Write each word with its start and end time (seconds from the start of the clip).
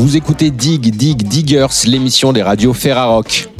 Vous 0.00 0.16
écoutez 0.16 0.50
Dig 0.50 0.96
Dig 0.96 1.24
Diggers, 1.24 1.66
l'émission 1.84 2.32
des 2.32 2.42
radios 2.42 2.72
Ferrarock. 2.72 3.50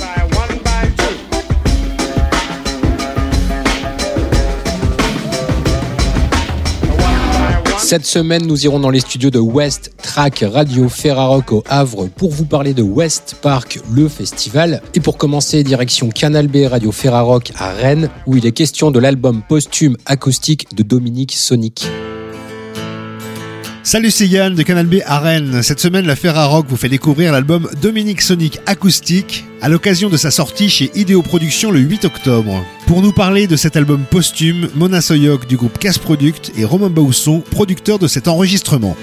Cette 7.76 8.06
semaine, 8.06 8.46
nous 8.46 8.64
irons 8.64 8.80
dans 8.80 8.88
les 8.88 9.00
studios 9.00 9.28
de 9.28 9.38
West 9.38 9.92
Track 10.02 10.42
Radio 10.50 10.88
Ferrarock 10.88 11.52
au 11.52 11.62
Havre 11.68 12.08
pour 12.08 12.30
vous 12.30 12.46
parler 12.46 12.72
de 12.72 12.82
West 12.82 13.36
Park, 13.42 13.78
le 13.92 14.08
festival. 14.08 14.80
Et 14.94 15.00
pour 15.00 15.18
commencer, 15.18 15.62
direction 15.62 16.08
Canal 16.08 16.48
B 16.48 16.66
Radio 16.70 16.90
Ferrarock 16.90 17.52
à 17.58 17.72
Rennes, 17.72 18.08
où 18.26 18.38
il 18.38 18.46
est 18.46 18.52
question 18.52 18.90
de 18.90 18.98
l'album 18.98 19.42
posthume 19.46 19.98
acoustique 20.06 20.74
de 20.74 20.82
Dominique 20.82 21.32
Sonic. 21.32 21.86
Salut, 23.82 24.10
c'est 24.10 24.26
Yann 24.26 24.54
de 24.54 24.62
Canal 24.62 24.86
B 24.86 24.96
à 25.06 25.18
Rennes. 25.20 25.62
Cette 25.62 25.80
semaine, 25.80 26.06
la 26.06 26.14
Ferrarock 26.14 26.66
vous 26.68 26.76
fait 26.76 26.90
découvrir 26.90 27.32
l'album 27.32 27.66
Dominique 27.80 28.20
Sonic 28.20 28.60
Acoustique 28.66 29.46
à 29.62 29.70
l'occasion 29.70 30.10
de 30.10 30.18
sa 30.18 30.30
sortie 30.30 30.68
chez 30.68 30.90
Ideo 30.94 31.22
Productions 31.22 31.70
le 31.70 31.80
8 31.80 32.04
octobre. 32.04 32.62
Pour 32.86 33.00
nous 33.00 33.12
parler 33.12 33.46
de 33.46 33.56
cet 33.56 33.76
album 33.76 34.04
posthume, 34.04 34.68
Mona 34.74 35.00
Soyok 35.00 35.46
du 35.46 35.56
groupe 35.56 35.78
Casse 35.78 35.98
Product 35.98 36.52
et 36.58 36.66
Romain 36.66 36.90
Bausson, 36.90 37.40
producteur 37.40 37.98
de 37.98 38.06
cet 38.06 38.28
enregistrement. 38.28 38.96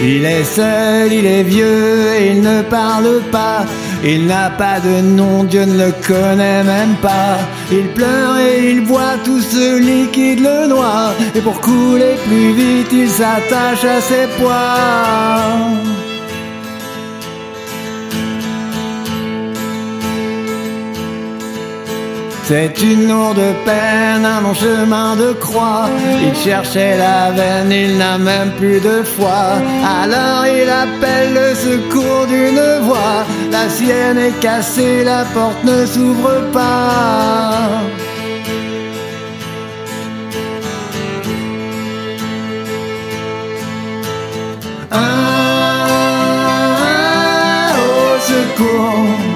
Il 0.00 0.24
est 0.24 0.44
seul, 0.44 1.12
il 1.12 1.26
est 1.26 1.42
vieux 1.42 1.98
il 2.30 2.40
ne 2.40 2.62
parle 2.62 3.20
pas. 3.32 3.64
Il 4.04 4.26
n'a 4.26 4.50
pas 4.50 4.78
de 4.80 5.00
nom, 5.00 5.44
Dieu 5.44 5.64
ne 5.64 5.86
le 5.86 5.92
connaît 6.06 6.62
même 6.62 6.94
pas. 7.02 7.38
Il 7.70 7.88
pleure 7.88 8.38
et 8.38 8.70
il 8.70 8.84
boit 8.84 9.16
tout 9.24 9.40
ce 9.40 9.78
liquide 9.78 10.40
le 10.40 10.68
noir. 10.68 11.12
Et 11.34 11.40
pour 11.40 11.60
couler 11.60 12.14
plus 12.26 12.52
vite, 12.52 12.92
il 12.92 13.08
s'attache 13.08 13.84
à 13.84 14.00
ses 14.00 14.26
poids. 14.38 15.97
C'est 22.48 22.80
une 22.80 23.06
lourde 23.08 23.42
peine, 23.66 24.24
un 24.24 24.40
long 24.40 24.54
chemin 24.54 25.14
de 25.16 25.34
croix. 25.34 25.84
Il 26.22 26.34
cherchait 26.34 26.96
la 26.96 27.30
veine, 27.30 27.70
il 27.70 27.98
n'a 27.98 28.16
même 28.16 28.52
plus 28.52 28.80
de 28.80 29.02
foi. 29.02 29.58
Alors 30.00 30.46
il 30.46 30.70
appelle 30.70 31.34
le 31.34 31.54
secours 31.54 32.26
d'une 32.26 32.86
voix. 32.86 33.26
La 33.52 33.68
sienne 33.68 34.16
est 34.16 34.40
cassée, 34.40 35.04
la 35.04 35.26
porte 35.34 35.62
ne 35.62 35.84
s'ouvre 35.84 36.40
pas. 36.50 37.82
Ah, 44.90 44.96
au 47.76 48.18
secours. 48.32 49.28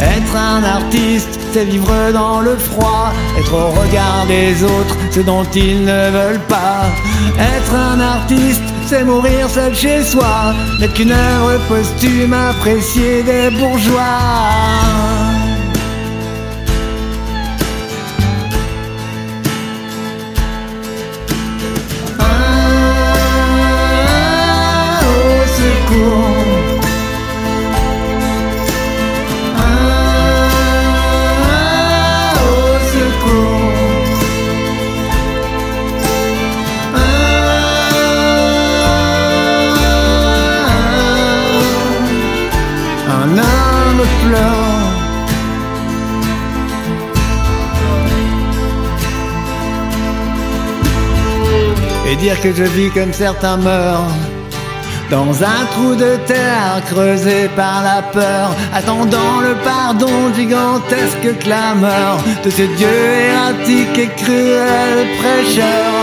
Être 0.00 0.36
un 0.36 0.62
artiste, 0.62 1.38
c'est 1.52 1.64
vivre 1.64 2.12
dans 2.12 2.40
le 2.40 2.56
froid, 2.56 3.12
être 3.38 3.54
au 3.54 3.68
regard 3.80 4.26
des 4.26 4.62
autres, 4.62 4.96
ce 5.10 5.20
dont 5.20 5.44
ils 5.54 5.84
ne 5.84 6.10
veulent 6.10 6.46
pas. 6.48 6.84
Être 7.38 7.74
un 7.74 8.00
artiste, 8.00 8.62
c'est 8.86 9.04
mourir 9.04 9.48
seul 9.48 9.74
chez 9.74 10.02
soi, 10.02 10.54
n'être 10.80 10.94
qu'une 10.94 11.12
œuvre 11.12 11.58
posthume 11.68 12.34
appréciée 12.34 13.22
des 13.22 13.50
bourgeois. 13.50 14.95
Dire 52.16 52.40
que 52.40 52.52
je 52.52 52.64
vis 52.64 52.90
comme 52.90 53.12
certains 53.12 53.56
meurent. 53.56 54.10
Dans 55.10 55.30
un 55.42 55.64
trou 55.72 55.94
de 55.94 56.16
terre 56.26 56.82
creusé 56.86 57.48
par 57.54 57.82
la 57.82 58.02
peur, 58.02 58.50
attendant 58.74 59.40
le 59.40 59.54
pardon 59.64 60.34
gigantesque 60.34 61.38
clameur 61.38 62.18
de 62.44 62.50
ce 62.50 62.62
Dieu 62.62 62.88
erratique 63.30 63.98
et 63.98 64.08
cruel 64.22 65.06
prêcheur. 65.18 65.95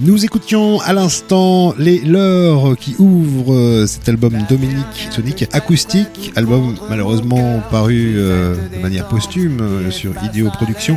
Nous 0.00 0.24
écoutions 0.24 0.80
à 0.82 0.92
l'instant 0.92 1.74
les 1.76 1.98
Leurs 1.98 2.76
qui 2.76 2.94
ouvrent 3.00 3.52
euh, 3.52 3.84
cet 3.84 4.08
album 4.08 4.32
Dominique 4.48 5.08
Sonic 5.10 5.48
acoustique, 5.52 6.32
album 6.36 6.76
malheureusement 6.88 7.60
paru 7.68 8.14
euh, 8.16 8.54
de 8.76 8.80
manière 8.80 9.08
posthume 9.08 9.60
euh, 9.60 9.90
sur 9.90 10.12
Ideo 10.22 10.50
Productions, 10.50 10.96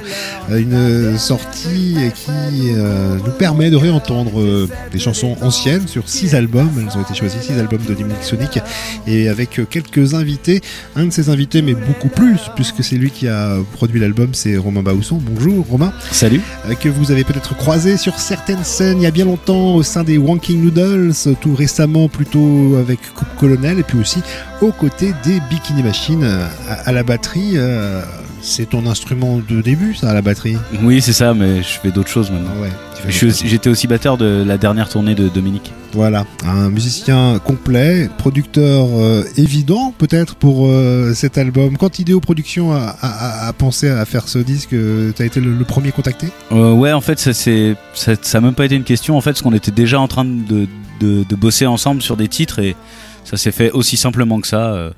une 0.51 1.17
sortie 1.17 1.95
qui 2.13 2.73
euh, 2.75 3.17
nous 3.25 3.31
permet 3.31 3.71
de 3.71 3.75
réentendre 3.75 4.67
des 4.91 4.99
chansons 4.99 5.35
anciennes 5.41 5.87
sur 5.87 6.07
six 6.07 6.35
albums, 6.35 6.69
elles 6.77 6.95
ont 6.95 7.01
été 7.01 7.15
choisies 7.15 7.41
six 7.41 7.53
albums 7.53 7.81
de 7.81 7.95
Dominique 7.95 8.23
Sonic. 8.23 8.59
Et 9.07 9.29
avec 9.29 9.61
quelques 9.71 10.13
invités, 10.13 10.61
un 10.95 11.05
de 11.05 11.11
ces 11.11 11.29
invités 11.29 11.63
mais 11.63 11.73
beaucoup 11.73 12.09
plus 12.09 12.37
puisque 12.55 12.83
c'est 12.83 12.97
lui 12.97 13.09
qui 13.09 13.27
a 13.27 13.57
produit 13.73 13.99
l'album, 13.99 14.29
c'est 14.33 14.57
Romain 14.57 14.83
Baousson. 14.83 15.19
Bonjour 15.19 15.65
Romain. 15.65 15.91
Salut. 16.11 16.41
que 16.79 16.89
vous 16.89 17.11
avez 17.11 17.23
peut-être 17.23 17.57
croisé 17.57 17.97
sur 17.97 18.19
certaines 18.19 18.63
scènes 18.63 18.90
il 18.97 19.03
y 19.03 19.05
a 19.05 19.11
bien 19.11 19.25
longtemps 19.25 19.75
au 19.75 19.83
sein 19.83 20.03
des 20.03 20.17
Wanking 20.17 20.61
Noodles, 20.61 21.13
tout 21.39 21.55
récemment 21.55 22.07
plutôt 22.09 22.75
avec 22.79 22.99
Coupe 23.13 23.33
Colonel, 23.39 23.79
et 23.79 23.83
puis 23.83 23.99
aussi 23.99 24.21
aux 24.61 24.71
côtés 24.71 25.13
des 25.23 25.39
Bikini 25.49 25.83
Machines 25.83 26.23
à, 26.23 26.73
à 26.89 26.91
la 26.91 27.03
batterie. 27.03 27.53
euh, 27.55 28.01
c'est 28.41 28.69
ton 28.69 28.85
instrument 28.87 29.39
de 29.47 29.61
début, 29.61 29.93
ça, 29.95 30.13
la 30.13 30.21
batterie 30.21 30.57
Oui, 30.83 31.01
c'est 31.01 31.13
ça, 31.13 31.33
mais 31.33 31.57
je 31.63 31.79
fais 31.81 31.91
d'autres 31.91 32.09
choses 32.09 32.31
maintenant. 32.31 32.51
Ah 32.57 32.61
ouais. 32.61 32.69
J'étais 33.09 33.69
aussi 33.69 33.87
batteur 33.87 34.17
de 34.17 34.43
la 34.45 34.57
dernière 34.59 34.87
tournée 34.87 35.15
de 35.15 35.27
Dominique. 35.27 35.73
Voilà, 35.93 36.25
un 36.45 36.69
musicien 36.69 37.39
complet, 37.43 38.09
producteur 38.19 38.87
euh, 38.93 39.23
évident 39.37 39.93
peut-être 39.97 40.35
pour 40.35 40.67
euh, 40.67 41.13
cet 41.15 41.37
album. 41.39 41.77
Quand 41.77 41.97
Ideo 41.99 42.19
Productions 42.19 42.71
a, 42.73 42.95
a- 43.01 43.07
a- 43.45 43.47
a 43.47 43.53
pensé 43.53 43.89
à 43.89 44.05
faire 44.05 44.27
ce 44.27 44.37
disque, 44.37 44.69
tu 44.69 45.13
as 45.21 45.25
été 45.25 45.39
le, 45.39 45.53
le 45.55 45.65
premier 45.65 45.91
contacté? 45.91 46.27
Euh, 46.51 46.73
ouais, 46.73 46.91
en 46.93 47.01
fait, 47.01 47.19
ça 47.19 47.33
c'est 47.33 47.75
ça, 47.95 48.13
ça 48.21 48.37
a 48.37 48.41
même 48.41 48.53
pas 48.53 48.65
été 48.65 48.75
une 48.75 48.83
question. 48.83 49.17
En 49.17 49.21
fait, 49.21 49.31
parce 49.31 49.41
qu'on 49.41 49.53
était 49.53 49.71
déjà 49.71 49.99
en 49.99 50.07
train 50.07 50.23
de, 50.25 50.67
de, 50.99 51.23
de 51.27 51.35
bosser 51.35 51.65
ensemble 51.65 52.01
sur 52.03 52.15
des 52.17 52.27
titres 52.27 52.59
et 52.59 52.75
ça 53.23 53.37
s'est 53.37 53.51
fait 53.51 53.71
aussi 53.71 53.97
simplement 53.97 54.39
que 54.41 54.47
ça. 54.47 54.73
euh. 54.73 54.91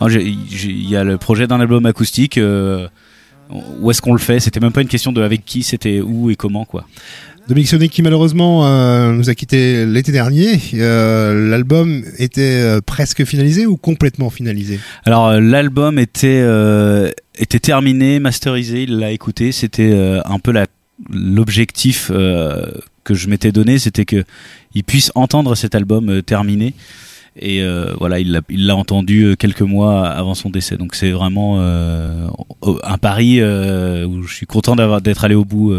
Ah, 0.00 0.06
Il 0.10 0.88
y 0.88 0.96
a 0.96 1.04
le 1.04 1.18
projet 1.18 1.46
d'un 1.46 1.60
album 1.60 1.86
acoustique. 1.86 2.38
euh, 2.38 2.88
où 3.80 3.90
est-ce 3.90 4.02
qu'on 4.02 4.12
le 4.12 4.18
fait? 4.18 4.40
C'était 4.40 4.60
même 4.60 4.72
pas 4.72 4.82
une 4.82 4.88
question 4.88 5.10
de 5.12 5.22
avec 5.22 5.44
qui, 5.44 5.62
c'était 5.62 6.00
où 6.00 6.30
et 6.30 6.36
comment 6.36 6.64
quoi. 6.64 6.86
Dominique 7.48 7.68
Sonic 7.68 7.90
qui 7.90 8.02
malheureusement 8.02 8.66
euh, 8.66 9.12
nous 9.12 9.30
a 9.30 9.34
quitté 9.34 9.86
l'été 9.86 10.12
dernier. 10.12 10.60
Euh, 10.74 11.48
L'album 11.48 12.04
était 12.18 12.60
euh, 12.62 12.80
presque 12.84 13.24
finalisé 13.24 13.64
ou 13.64 13.78
complètement 13.78 14.28
finalisé? 14.28 14.78
Alors 15.06 15.32
l'album 15.40 15.98
était 15.98 16.44
était 17.38 17.58
terminé, 17.58 18.20
masterisé, 18.20 18.82
il 18.82 18.98
l'a 18.98 19.12
écouté. 19.12 19.52
C'était 19.52 20.20
un 20.26 20.38
peu 20.38 20.52
la 20.52 20.66
l'objectif 21.10 22.08
que 22.08 23.14
je 23.14 23.28
m'étais 23.28 23.52
donné, 23.52 23.78
c'était 23.78 24.04
que 24.04 24.24
il 24.74 24.84
puisse 24.84 25.10
entendre 25.14 25.54
cet 25.54 25.74
album 25.74 26.20
terminé. 26.22 26.74
Et 27.40 27.62
euh, 27.62 27.94
voilà, 27.98 28.18
il 28.18 28.40
l'a 28.50 28.76
entendu 28.76 29.24
euh, 29.24 29.36
quelques 29.36 29.62
mois 29.62 30.06
avant 30.06 30.34
son 30.34 30.50
décès. 30.50 30.76
Donc 30.76 30.94
c'est 30.94 31.10
vraiment 31.10 31.56
euh, 31.60 32.28
un 32.82 32.98
pari 32.98 33.40
euh, 33.40 34.06
où 34.06 34.22
je 34.22 34.34
suis 34.34 34.46
content 34.46 34.76
d'être 35.00 35.24
allé 35.24 35.34
au 35.34 35.44
bout 35.44 35.74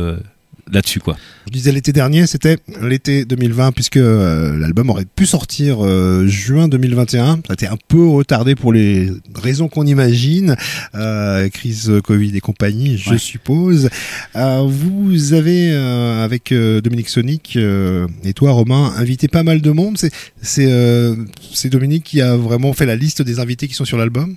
là-dessus 0.72 1.00
quoi. 1.00 1.18
Je 1.48 1.52
disais 1.54 1.72
l'été 1.72 1.92
dernier, 1.94 2.28
c'était 2.28 2.58
l'été 2.82 3.26
2020 3.26 3.72
puisque 3.72 3.98
euh, 3.98 4.58
l'album 4.58 4.90
aurait 4.92 5.06
pu 5.06 5.26
sortir 5.26 5.84
euh, 5.84 6.28
juin 6.28 6.68
2021. 6.68 7.36
Ça 7.38 7.42
a 7.50 7.54
été 7.54 7.68
un 7.68 7.78
peu 7.88 8.06
retardé 8.08 8.56
pour 8.56 8.72
les 8.72 9.12
raisons 9.36 9.68
qu'on 9.68 9.86
imagine, 9.88 10.56
euh, 10.96 11.50
crise 11.50 11.92
Covid 12.04 12.36
et 12.36 12.40
compagnie, 12.40 12.98
je 12.98 13.12
Ouais. 13.12 13.18
suppose. 13.18 13.90
Euh, 14.36 14.62
vous 14.68 15.34
avez 15.34 15.72
euh, 15.72 16.24
avec 16.24 16.52
euh, 16.52 16.82
Dominique 16.82 17.10
Sonic 17.10 17.54
euh, 17.56 18.08
et 18.24 18.34
toi 18.34 18.52
Romain 18.52 18.94
invité 18.98 19.28
pas 19.28 19.44
mal 19.44 19.62
de 19.62 19.72
monde. 19.72 19.98
C'est 19.98 20.12
c'est 20.42 20.68
euh, 20.72 21.16
c'est 21.54 21.70
Dominique 21.70 22.04
qui 22.04 22.22
a 22.22 22.36
vraiment 22.38 22.74
fait 22.74 22.86
la 22.86 22.96
liste 22.96 23.22
des 23.24 23.40
invités 23.40 23.68
qui 23.68 23.74
sont 23.74 23.86
sur 23.86 23.98
l'album? 23.98 24.36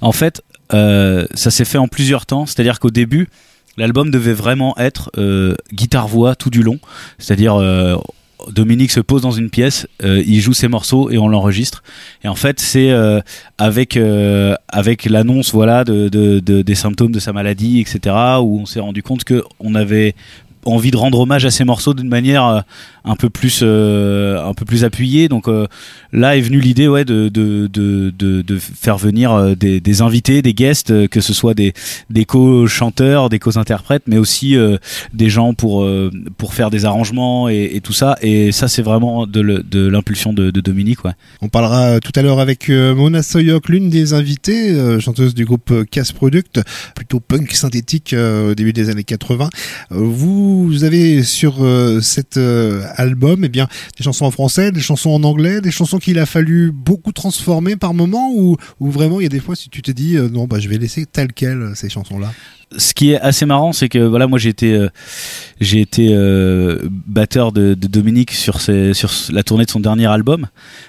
En 0.00 0.12
fait, 0.12 0.42
euh, 0.72 1.26
ça 1.34 1.50
s'est 1.50 1.64
fait 1.64 1.78
en 1.78 1.88
plusieurs 1.88 2.24
temps. 2.26 2.46
C'est-à-dire 2.46 2.78
qu'au 2.78 2.90
début, 2.90 3.28
l'album 3.76 4.10
devait 4.10 4.32
vraiment 4.34 4.76
être 4.78 5.10
euh, 5.18 5.54
guitare-voix 5.72 6.34
tout 6.34 6.50
du 6.50 6.62
long. 6.62 6.78
C'est-à-dire, 7.18 7.54
euh, 7.56 7.96
Dominique 8.50 8.90
se 8.90 8.98
pose 9.00 9.22
dans 9.22 9.30
une 9.30 9.50
pièce, 9.50 9.86
euh, 10.02 10.22
il 10.26 10.40
joue 10.40 10.52
ses 10.52 10.66
morceaux 10.68 11.10
et 11.10 11.18
on 11.18 11.28
l'enregistre. 11.28 11.82
Et 12.24 12.28
en 12.28 12.34
fait, 12.34 12.58
c'est 12.58 12.90
avec 13.58 13.98
avec 14.68 15.04
l'annonce, 15.04 15.52
voilà, 15.52 15.84
de- 15.84 16.08
des 16.62 16.74
symptômes 16.74 17.12
de 17.12 17.20
sa 17.20 17.32
maladie, 17.32 17.80
etc., 17.80 18.16
où 18.40 18.60
on 18.60 18.66
s'est 18.66 18.80
rendu 18.80 19.02
compte 19.02 19.24
que 19.24 19.44
on 19.60 19.74
avait 19.76 20.14
envie 20.64 20.90
de 20.90 20.96
rendre 20.96 21.20
hommage 21.20 21.44
à 21.44 21.50
ces 21.50 21.64
morceaux 21.64 21.94
d'une 21.94 22.08
manière 22.08 22.46
euh, 22.46 22.60
un 23.04 23.16
peu 23.16 23.30
plus 23.30 23.60
euh, 23.62 24.42
un 24.44 24.54
peu 24.54 24.64
plus 24.64 24.84
appuyée. 24.84 25.28
Donc 25.28 25.48
euh, 25.48 25.66
là 26.12 26.36
est 26.36 26.40
venue 26.40 26.60
l'idée 26.60 26.88
ouais 26.88 27.04
de 27.04 27.28
de, 27.28 27.66
de, 27.66 28.12
de, 28.16 28.42
de 28.42 28.58
faire 28.58 28.98
venir 28.98 29.32
euh, 29.32 29.54
des, 29.54 29.80
des 29.80 30.02
invités 30.02 30.42
des 30.42 30.54
guests 30.54 30.90
euh, 30.90 31.08
que 31.08 31.20
ce 31.20 31.32
soit 31.32 31.54
des 31.54 31.72
des 32.10 32.24
co-chanteurs 32.24 33.28
des 33.28 33.38
co-interprètes 33.38 34.04
mais 34.06 34.18
aussi 34.18 34.56
euh, 34.56 34.76
des 35.12 35.30
gens 35.30 35.54
pour 35.54 35.88
pour 36.38 36.54
faire 36.54 36.70
des 36.70 36.84
arrangements 36.84 37.48
et, 37.48 37.70
et 37.74 37.80
tout 37.80 37.92
ça. 37.92 38.16
Et 38.22 38.52
ça 38.52 38.68
c'est 38.68 38.82
vraiment 38.82 39.26
de 39.26 39.40
l'impulsion 39.88 40.32
de, 40.32 40.50
Dominique 40.50 41.04
ouais. 41.04 41.12
On 41.40 41.48
parlera 41.48 41.98
tout 41.98 42.12
à 42.14 42.22
l'heure 42.22 42.38
avec 42.38 42.68
Mona 42.68 43.22
Soyok, 43.22 43.68
l'une 43.68 43.90
des 43.90 44.12
invitées, 44.12 45.00
chanteuse 45.00 45.34
du 45.34 45.44
groupe 45.44 45.72
Casse 45.90 46.12
Product, 46.12 46.60
plutôt 46.94 47.18
punk 47.18 47.50
synthétique 47.52 48.14
au 48.14 48.54
début 48.54 48.72
des 48.72 48.90
années 48.90 49.02
80. 49.02 49.48
Euh, 49.92 49.98
vous 50.52 50.84
avez 50.84 51.22
sur 51.22 51.64
euh, 51.64 52.00
cet 52.00 52.36
euh, 52.36 52.84
album 52.96 53.44
eh 53.44 53.48
bien, 53.48 53.68
des 53.96 54.04
chansons 54.04 54.24
en 54.24 54.30
français, 54.30 54.72
des 54.72 54.80
chansons 54.80 55.10
en 55.10 55.22
anglais, 55.24 55.60
des 55.60 55.70
chansons 55.70 55.98
qu'il 55.98 56.18
a 56.18 56.26
fallu 56.26 56.72
beaucoup 56.72 57.12
transformer 57.12 57.76
par 57.76 57.94
moment 57.94 58.30
ou, 58.32 58.56
vraiment 58.80 59.20
il 59.20 59.24
y 59.24 59.26
a 59.26 59.30
des 59.30 59.40
fois 59.40 59.56
si 59.56 59.70
tu 59.70 59.82
te 59.82 59.90
dis 59.90 60.16
euh, 60.16 60.28
non 60.28 60.46
bah 60.46 60.58
je 60.60 60.68
vais 60.68 60.78
laisser 60.78 61.06
telles 61.06 61.32
quelles 61.32 61.72
ces 61.74 61.88
chansons-là? 61.88 62.32
ce 62.76 62.94
qui 62.94 63.12
est 63.12 63.20
assez 63.20 63.44
marrant, 63.44 63.72
c'est 63.72 63.90
que 63.90 63.98
voilà, 63.98 64.26
moi 64.26 64.38
j'ai 64.38 64.48
été, 64.48 64.88
batteur 67.06 67.52
de, 67.52 67.74
Dominique 67.74 68.32
sur, 68.32 68.58
la 69.30 69.42
tournée 69.42 69.64
de 69.64 69.70
son 69.70 69.80
dernier 69.80 70.06
album, 70.06 70.46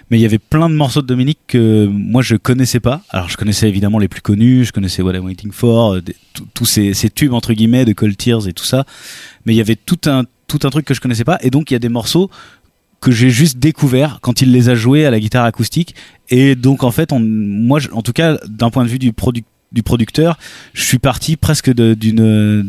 mais 0.10 0.18
il 0.18 0.22
y 0.22 0.26
avait 0.26 0.40
plein 0.40 0.70
de 0.70 0.76
morceaux 0.76 1.02
de 1.02 1.08
Dominique 1.08 1.40
que 1.48 1.86
moi 1.88 2.22
je 2.22 2.36
connaissais 2.36 2.80
pas. 2.80 3.02
Alors 3.10 3.30
je 3.30 3.36
connaissais 3.38 3.68
évidemment 3.68 4.00
les 4.00 4.08
plus 4.08 4.22
connus, 4.22 4.66
je 4.66 4.72
connaissais 4.72 5.02
What 5.02 5.14
I'm 5.14 5.26
Waiting 5.26 5.52
For, 5.52 5.98
tous 6.54 6.66
ces, 6.66 6.94
ces 6.94 7.10
tubes 7.10 7.34
entre 7.34 7.54
guillemets 7.54 7.86
de 7.86 7.94
Cold 7.94 8.16
Tears 8.16 8.48
et 8.48 8.54
tout 8.54 8.66
ça, 8.66 8.86
mais 9.46 9.54
il 9.54 9.58
y 9.58 9.62
avait 9.62 9.76
tout 9.76 10.00
un 10.06 10.24
tout 10.48 10.60
un 10.64 10.70
truc 10.70 10.86
que 10.86 10.94
je 10.94 11.02
connaissais 11.02 11.24
pas, 11.24 11.38
et 11.42 11.50
donc 11.50 11.72
il 11.72 11.74
y 11.74 11.78
a 11.78 11.80
des 11.80 11.90
morceaux 11.90 12.30
que 13.02 13.12
j'ai 13.12 13.30
juste 13.30 13.58
découvert 13.58 14.20
quand 14.22 14.42
il 14.42 14.52
les 14.52 14.70
a 14.70 14.76
joués 14.76 15.06
à 15.06 15.12
la 15.12 15.20
guitare 15.20 15.44
acoustique. 15.46 15.94
Et 16.30 16.56
donc 16.56 16.84
en 16.84 16.92
fait 16.92 17.12
on, 17.12 17.20
moi 17.20 17.80
je- 17.80 17.90
en 17.92 18.02
tout 18.02 18.14
cas 18.14 18.38
d'un 18.48 18.70
point 18.70 18.84
de 18.86 18.90
vue 18.90 19.00
du 19.00 19.12
produc- 19.12 19.44
du 19.74 19.82
producteur 19.84 20.38
je 20.74 20.84
suis 20.84 21.00
parti 21.00 21.36
presque 21.36 21.74
d'une 21.74 22.64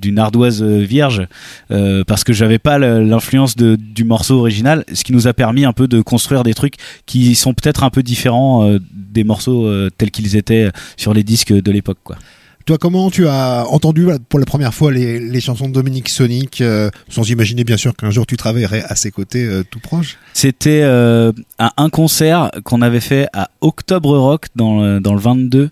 d'une 0.00 0.18
ardoise 0.18 0.62
vierge 0.62 1.26
euh, 1.70 2.04
parce 2.06 2.24
que 2.24 2.32
j'avais 2.32 2.58
pas 2.58 2.78
l'influence 2.78 3.54
du 3.56 4.04
morceau 4.04 4.38
original 4.38 4.84
ce 4.92 5.04
qui 5.04 5.12
nous 5.12 5.26
a 5.28 5.34
permis 5.34 5.64
un 5.64 5.72
peu 5.72 5.86
de 5.86 6.00
construire 6.00 6.42
des 6.42 6.54
trucs 6.54 6.76
qui 7.06 7.34
sont 7.34 7.52
peut-être 7.54 7.84
un 7.84 7.90
peu 7.90 8.02
différents 8.02 8.66
euh, 8.68 8.78
des 8.94 9.24
morceaux 9.24 9.66
euh, 9.66 9.90
tels 9.96 10.10
qu'ils 10.10 10.36
étaient 10.36 10.70
sur 10.96 11.12
les 11.14 11.22
disques 11.22 11.52
de 11.52 11.70
l'époque 11.70 11.98
quoi 12.02 12.16
Toi, 12.66 12.78
comment 12.78 13.10
tu 13.10 13.28
as 13.28 13.66
entendu 13.68 14.06
pour 14.30 14.38
la 14.38 14.46
première 14.46 14.72
fois 14.72 14.90
les, 14.90 15.20
les 15.20 15.40
chansons 15.42 15.68
de 15.68 15.74
Dominique 15.74 16.08
Sonic, 16.08 16.62
euh, 16.62 16.88
sans 17.10 17.28
imaginer 17.28 17.62
bien 17.62 17.76
sûr 17.76 17.94
qu'un 17.94 18.10
jour 18.10 18.24
tu 18.26 18.38
travaillerais 18.38 18.82
à 18.88 18.94
ses 18.94 19.10
côtés 19.10 19.44
euh, 19.44 19.62
tout 19.68 19.80
proche? 19.80 20.16
C'était 20.32 20.80
euh, 20.82 21.30
à 21.58 21.74
un 21.82 21.90
concert 21.90 22.50
qu'on 22.64 22.80
avait 22.80 23.00
fait 23.00 23.28
à 23.34 23.50
Octobre 23.60 24.16
Rock 24.16 24.46
dans 24.56 24.80
le, 24.82 24.98
dans 25.00 25.12
le 25.12 25.20
22 25.20 25.68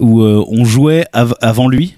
où 0.00 0.22
on 0.22 0.64
jouait 0.66 1.06
av- 1.14 1.34
avant 1.40 1.68
lui. 1.68 1.96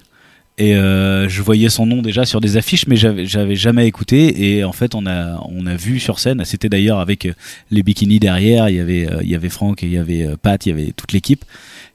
Et 0.58 0.74
je 0.74 1.40
voyais 1.40 1.70
son 1.70 1.86
nom 1.86 2.02
déjà 2.02 2.26
sur 2.26 2.38
des 2.42 2.58
affiches 2.58 2.86
mais 2.86 2.94
j'avais 2.96 3.56
jamais 3.56 3.86
écouté. 3.86 4.56
Et 4.58 4.62
en 4.64 4.72
fait 4.72 4.94
on 4.94 5.06
a 5.06 5.40
on 5.48 5.66
a 5.66 5.74
vu 5.74 5.98
sur 5.98 6.18
scène. 6.18 6.42
C'était 6.44 6.68
d'ailleurs 6.68 6.98
avec 7.00 7.26
les 7.70 7.82
bikinis 7.82 8.20
derrière. 8.20 8.68
Il 8.68 8.76
y 8.76 8.80
avait 8.80 9.08
il 9.22 9.28
y 9.30 9.34
avait 9.34 9.48
Franck 9.48 9.80
il 9.82 9.90
y 9.90 9.96
avait 9.96 10.28
Pat 10.42 10.64
il 10.66 10.68
y 10.68 10.72
avait 10.72 10.92
toute 10.94 11.12
l'équipe 11.14 11.46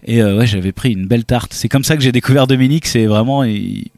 et 0.03 0.21
euh, 0.21 0.37
ouais 0.37 0.47
j'avais 0.47 0.71
pris 0.71 0.91
une 0.91 1.07
belle 1.07 1.25
tarte 1.25 1.53
c'est 1.53 1.69
comme 1.69 1.83
ça 1.83 1.95
que 1.95 2.03
j'ai 2.03 2.11
découvert 2.11 2.47
Dominique 2.47 2.85
c'est 2.85 3.05
vraiment 3.05 3.43
il, 3.43 3.89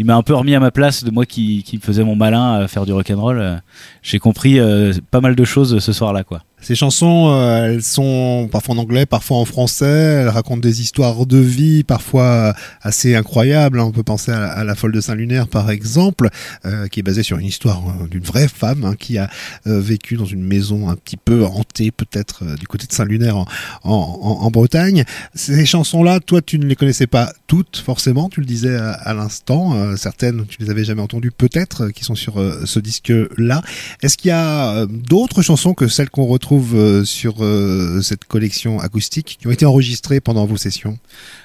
m'a 0.00 0.16
un 0.16 0.22
peu 0.22 0.34
remis 0.34 0.54
à 0.54 0.60
ma 0.60 0.70
place 0.70 1.04
de 1.04 1.10
moi 1.10 1.26
qui, 1.26 1.64
faisais 1.82 2.04
mon 2.04 2.14
malin 2.16 2.60
à 2.60 2.68
faire 2.68 2.86
du 2.86 2.92
rock'n'roll. 2.92 3.40
Euh, 3.40 3.56
J'ai 4.00 4.20
compris 4.20 4.60
euh, 4.60 4.92
pas 5.10 5.20
mal 5.20 5.34
de 5.34 5.44
choses 5.44 5.80
ce 5.80 5.92
soir-là, 5.92 6.22
quoi. 6.22 6.44
Ces 6.60 6.74
chansons, 6.74 7.30
euh, 7.30 7.66
elles 7.66 7.82
sont 7.82 8.48
parfois 8.50 8.74
en 8.74 8.78
anglais, 8.78 9.06
parfois 9.06 9.38
en 9.38 9.44
français. 9.44 9.86
Elles 9.86 10.28
racontent 10.28 10.60
des 10.60 10.80
histoires 10.80 11.24
de 11.24 11.38
vie, 11.38 11.84
parfois 11.84 12.54
assez 12.82 13.14
incroyables. 13.14 13.80
hein. 13.80 13.84
On 13.84 13.92
peut 13.92 14.02
penser 14.02 14.32
à, 14.32 14.64
la 14.64 14.74
folle 14.74 14.92
de 14.92 15.00
Saint-Lunaire, 15.00 15.48
par 15.48 15.70
exemple, 15.70 16.28
euh, 16.66 16.88
qui 16.88 17.00
est 17.00 17.02
basée 17.02 17.22
sur 17.22 17.38
une 17.38 17.46
histoire 17.46 17.82
euh, 17.88 18.08
d'une 18.08 18.22
vraie 18.22 18.48
femme 18.48 18.84
hein, 18.84 18.94
qui 18.98 19.18
a 19.18 19.30
euh, 19.66 19.80
vécu 19.80 20.16
dans 20.16 20.24
une 20.24 20.42
maison 20.42 20.88
un 20.88 20.96
petit 20.96 21.16
peu 21.16 21.44
hantée, 21.44 21.90
peut-être 21.90 22.44
euh, 22.44 22.56
du 22.56 22.66
côté 22.66 22.86
de 22.86 22.92
Saint-Lunaire 22.92 23.44
en, 23.84 24.50
Bretagne. 24.50 25.04
Ces 25.34 25.66
chansons-là, 25.66 26.20
toi, 26.20 26.40
tu 26.40 26.58
ne 26.58 26.66
les 26.66 26.74
connaissais 26.74 27.06
pas 27.06 27.32
toutes, 27.46 27.76
forcément. 27.76 28.28
Tu 28.28 28.40
le 28.40 28.46
disais 28.46 28.76
à, 28.76 28.92
à 28.92 29.14
l'instant. 29.14 29.74
Euh, 29.74 29.96
certaines, 29.96 30.46
tu 30.46 30.58
les 30.60 30.70
avais 30.70 30.84
jamais 30.84 31.02
entendues, 31.02 31.30
peut-être, 31.30 31.84
euh, 31.84 31.90
qui 31.90 32.04
sont 32.04 32.14
sur 32.14 32.40
euh, 32.40 32.62
ce 32.64 32.80
disque-là. 32.80 33.62
Est-ce 34.02 34.16
qu'il 34.16 34.28
y 34.28 34.32
a 34.32 34.74
euh, 34.74 34.86
d'autres 34.86 35.42
chansons 35.42 35.74
que 35.74 35.88
celles 35.88 36.10
qu'on 36.10 36.26
retrouve 36.26 36.47
euh, 36.74 37.04
sur 37.04 37.36
euh, 37.44 38.00
cette 38.02 38.24
collection 38.24 38.80
acoustique 38.80 39.36
qui 39.40 39.46
ont 39.46 39.50
été 39.50 39.66
enregistrées 39.66 40.20
pendant 40.20 40.46
vos 40.46 40.56
sessions? 40.56 40.98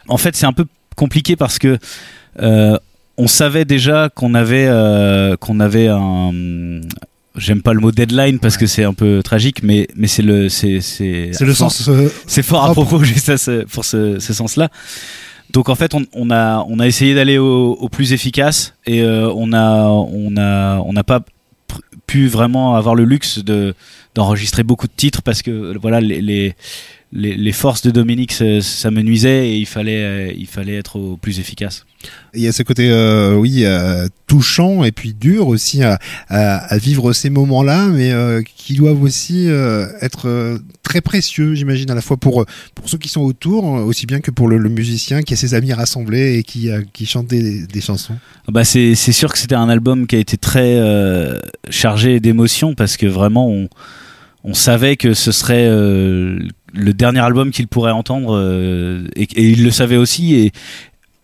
En 0.08 0.18
fait, 0.18 0.36
c'est 0.36 0.46
un 0.46 0.54
peu 0.54 0.66
compliqué 0.96 1.36
parce 1.36 1.60
que 1.60 1.78
euh, 2.42 2.78
on 3.18 3.28
savait 3.28 3.66
déjà 3.66 4.10
qu'on 4.10 4.34
avait 4.34 4.68
qu'on 5.40 5.60
avait 5.60 5.88
un 5.88 6.32
j'aime 7.36 7.62
pas 7.64 7.74
le 7.74 7.80
mot 7.80 7.92
deadline 7.92 8.38
parce 8.40 8.58
que 8.58 8.68
c'est 8.68 8.84
un 8.84 8.94
peu 8.94 9.22
tragique 9.24 9.64
mais 9.64 9.88
mais 9.96 10.08
c'est 10.08 10.22
le 10.22 10.50
c'est 10.50 10.82
c'est 10.82 11.32
C'est 11.34 11.46
le 11.46 11.54
sens. 11.54 11.88
euh, 11.90 12.10
c'est 12.28 12.44
fort 12.44 12.64
à 12.66 12.72
propos 12.72 13.04
juste 13.04 13.30
à 13.30 13.38
ce- 13.38 13.66
pour 13.66 13.86
ce, 13.86 14.20
ce 14.20 14.34
sens-là. 14.34 14.70
Donc 15.52 15.70
en 15.70 15.76
fait, 15.76 15.94
on, 15.94 16.04
on 16.14 16.32
a 16.32 16.64
on 16.70 16.80
a 16.80 16.88
essayé 16.88 17.14
d'aller 17.16 17.38
au, 17.38 17.74
au 17.74 17.90
plus 17.90 18.14
efficace 18.14 18.74
et 18.88 19.02
euh, 19.02 19.32
on 19.36 19.52
a 19.54 19.84
on 19.88 20.36
a 20.38 20.78
on 20.80 20.94
n'a 20.94 21.04
pas 21.04 21.22
pu 22.08 22.28
vraiment 22.28 22.76
avoir 22.76 22.96
le 22.96 23.06
luxe 23.06 23.40
de 23.40 23.76
d'enregistrer 24.16 24.64
beaucoup 24.64 24.88
de 24.88 24.94
titres 24.96 25.22
parce 25.22 25.42
que 25.42 25.78
voilà 25.78 26.02
les 26.02 26.22
les, 26.22 26.56
les, 27.14 27.36
les 27.38 27.52
forces 27.52 27.84
de 27.84 27.92
Dominique 27.92 28.32
ça, 28.32 28.62
ça 28.62 28.92
me 28.92 29.02
nuisait 29.02 29.50
et 29.50 29.58
il 29.58 29.66
fallait 29.68 30.04
euh, 30.04 30.34
il 30.36 30.48
fallait 30.48 30.76
être 30.76 30.98
au 30.98 31.18
plus 31.18 31.40
efficace. 31.40 31.86
Il 32.34 32.42
y 32.42 32.48
a 32.48 32.52
ce 32.52 32.64
côté, 32.64 32.90
euh, 32.90 33.36
oui, 33.36 33.64
euh, 33.64 34.08
touchant 34.28 34.84
et 34.84 34.92
puis 34.92 35.14
dur 35.14 35.48
aussi 35.48 35.84
à, 35.84 36.00
à, 36.28 36.58
à 36.58 36.78
vivre 36.78 37.14
ces 37.14 37.30
moments-là, 37.30 37.88
mais 37.88 38.12
euh, 38.12 38.42
qui 38.58 38.74
doivent 38.74 39.02
aussi 39.02 39.48
euh, 39.48 39.88
être 40.02 40.28
euh, 40.28 40.58
très 40.82 41.00
précieux, 41.00 41.56
j'imagine, 41.56 41.90
à 41.92 41.96
la 41.96 42.02
fois 42.02 42.18
pour 42.18 42.46
pour 42.76 42.90
ceux 42.90 42.98
qui 42.98 43.08
sont 43.08 43.22
autour, 43.22 43.64
aussi 43.64 44.06
bien 44.06 44.20
que 44.20 44.32
pour 44.32 44.50
le, 44.50 44.58
le 44.58 44.70
musicien 44.70 45.22
qui 45.22 45.34
a 45.34 45.38
ses 45.38 45.54
amis 45.54 45.72
rassemblés 45.72 46.40
et 46.40 46.44
qui 46.44 46.70
euh, 46.70 46.82
qui 46.92 47.06
chante 47.06 47.28
des, 47.28 47.66
des 47.66 47.82
chansons. 47.82 48.16
Bah 48.52 48.66
c'est 48.66 48.96
c'est 48.96 49.14
sûr 49.14 49.32
que 49.32 49.38
c'était 49.38 49.56
un 49.56 49.70
album 49.70 50.06
qui 50.06 50.18
a 50.18 50.20
été 50.20 50.36
très 50.36 50.76
euh, 50.76 51.40
chargé 51.70 52.20
d'émotions 52.20 52.74
parce 52.76 52.98
que 52.98 53.06
vraiment 53.06 53.48
on 53.48 53.70
on 54.44 54.54
savait 54.54 54.98
que 54.98 55.14
ce 55.14 55.32
serait 55.32 55.68
euh, 55.68 56.40
le 56.74 56.94
dernier 56.94 57.20
album 57.20 57.52
qu'il 57.52 57.68
pourrait 57.68 57.92
entendre 57.92 58.36
euh, 58.36 59.08
et, 59.16 59.28
il 59.36 59.64
le 59.64 59.72
savait 59.72 59.98
aussi 59.98 60.52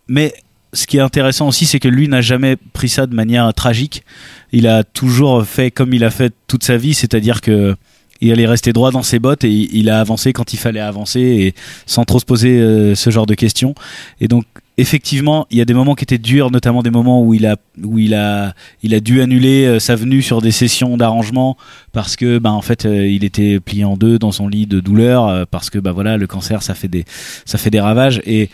mais 0.07 0.33
ce 0.73 0.85
qui 0.87 0.97
est 0.97 1.01
intéressant 1.01 1.47
aussi 1.47 1.65
c'est 1.65 1.79
que 1.79 1.87
lui 1.87 2.07
n'a 2.07 2.21
jamais 2.21 2.55
pris 2.73 2.89
ça 2.89 3.07
de 3.07 3.15
manière 3.15 3.53
tragique. 3.53 4.03
Il 4.51 4.67
a 4.67 4.83
toujours 4.83 5.45
fait 5.45 5.71
comme 5.71 5.93
il 5.93 6.03
a 6.03 6.11
fait 6.11 6.33
toute 6.47 6.63
sa 6.63 6.77
vie 6.77 6.93
c'est-à-dire 6.93 7.41
que 7.41 7.75
il 8.21 8.31
allait 8.31 8.47
rester 8.47 8.73
droit 8.73 8.91
dans 8.91 9.03
ses 9.03 9.19
bottes 9.19 9.43
et 9.43 9.51
il, 9.51 9.75
il 9.75 9.89
a 9.89 9.99
avancé 9.99 10.33
quand 10.33 10.53
il 10.53 10.57
fallait 10.57 10.79
avancer 10.79 11.21
et 11.21 11.53
sans 11.85 12.05
trop 12.05 12.19
se 12.19 12.25
poser 12.25 12.59
euh, 12.59 12.95
ce 12.95 13.09
genre 13.09 13.25
de 13.25 13.33
questions. 13.33 13.75
Et 14.19 14.27
donc 14.27 14.45
effectivement, 14.79 15.45
il 15.51 15.57
y 15.57 15.61
a 15.61 15.65
des 15.65 15.73
moments 15.73 15.93
qui 15.93 16.03
étaient 16.03 16.17
durs, 16.17 16.51
notamment 16.51 16.81
des 16.81 16.89
moments 16.89 17.21
où 17.21 17.33
il 17.33 17.45
a 17.45 17.57
où 17.83 17.99
il 17.99 18.13
a 18.13 18.53
il 18.81 18.93
a 18.93 18.99
dû 18.99 19.21
annuler 19.21 19.65
euh, 19.65 19.79
sa 19.79 19.95
venue 19.95 20.21
sur 20.21 20.41
des 20.41 20.51
sessions 20.51 20.97
d'arrangement 20.97 21.57
parce 21.91 22.15
que 22.15 22.39
bah 22.39 22.51
en 22.51 22.61
fait 22.61 22.85
euh, 22.85 23.07
il 23.07 23.23
était 23.23 23.59
plié 23.59 23.83
en 23.83 23.97
deux 23.97 24.19
dans 24.19 24.31
son 24.31 24.47
lit 24.47 24.67
de 24.67 24.79
douleur 24.79 25.27
euh, 25.27 25.43
parce 25.49 25.69
que 25.69 25.79
bah 25.79 25.91
voilà 25.91 26.17
le 26.17 26.27
cancer 26.27 26.63
ça 26.63 26.73
fait 26.73 26.87
des 26.87 27.05
ça 27.45 27.57
fait 27.57 27.69
des 27.69 27.79
ravages. 27.79 28.21
Et 28.25 28.49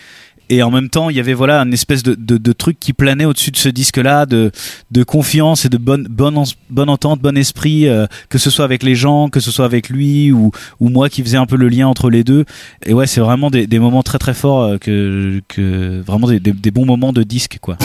et 0.49 0.63
en 0.63 0.71
même 0.71 0.89
temps 0.89 1.09
il 1.09 1.15
y 1.15 1.19
avait 1.19 1.33
voilà 1.33 1.61
une 1.61 1.73
espèce 1.73 2.03
de, 2.03 2.15
de, 2.15 2.37
de 2.37 2.51
truc 2.53 2.79
qui 2.79 2.93
planait 2.93 3.25
au-dessus 3.25 3.51
de 3.51 3.57
ce 3.57 3.69
disque 3.69 3.97
là 3.97 4.25
de, 4.25 4.51
de 4.91 5.03
confiance 5.03 5.65
et 5.65 5.69
de 5.69 5.77
bonne 5.77 6.07
bonne 6.09 6.43
bonne 6.69 6.89
entente 6.89 7.21
bon 7.21 7.37
esprit 7.37 7.87
euh, 7.87 8.07
que 8.29 8.37
ce 8.37 8.49
soit 8.49 8.65
avec 8.65 8.83
les 8.83 8.95
gens 8.95 9.29
que 9.29 9.39
ce 9.39 9.51
soit 9.51 9.65
avec 9.65 9.89
lui 9.89 10.31
ou, 10.31 10.51
ou 10.79 10.89
moi 10.89 11.09
qui 11.09 11.23
faisais 11.23 11.37
un 11.37 11.45
peu 11.45 11.55
le 11.55 11.69
lien 11.69 11.87
entre 11.87 12.09
les 12.09 12.23
deux. 12.23 12.45
Et 12.85 12.93
ouais 12.93 13.07
c'est 13.07 13.21
vraiment 13.21 13.49
des, 13.49 13.67
des 13.67 13.79
moments 13.79 14.03
très 14.03 14.17
très 14.17 14.33
forts 14.33 14.61
euh, 14.63 14.77
que, 14.77 15.41
que 15.47 16.01
vraiment 16.05 16.27
des, 16.27 16.39
des, 16.39 16.53
des 16.53 16.71
bons 16.71 16.85
moments 16.85 17.13
de 17.13 17.23
disque 17.23 17.57
quoi 17.61 17.77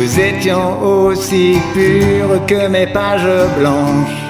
Nous 0.00 0.18
étions 0.18 0.82
aussi 0.82 1.58
purs 1.74 2.46
que 2.46 2.68
mes 2.68 2.86
pages 2.86 3.48
blanches. 3.58 4.22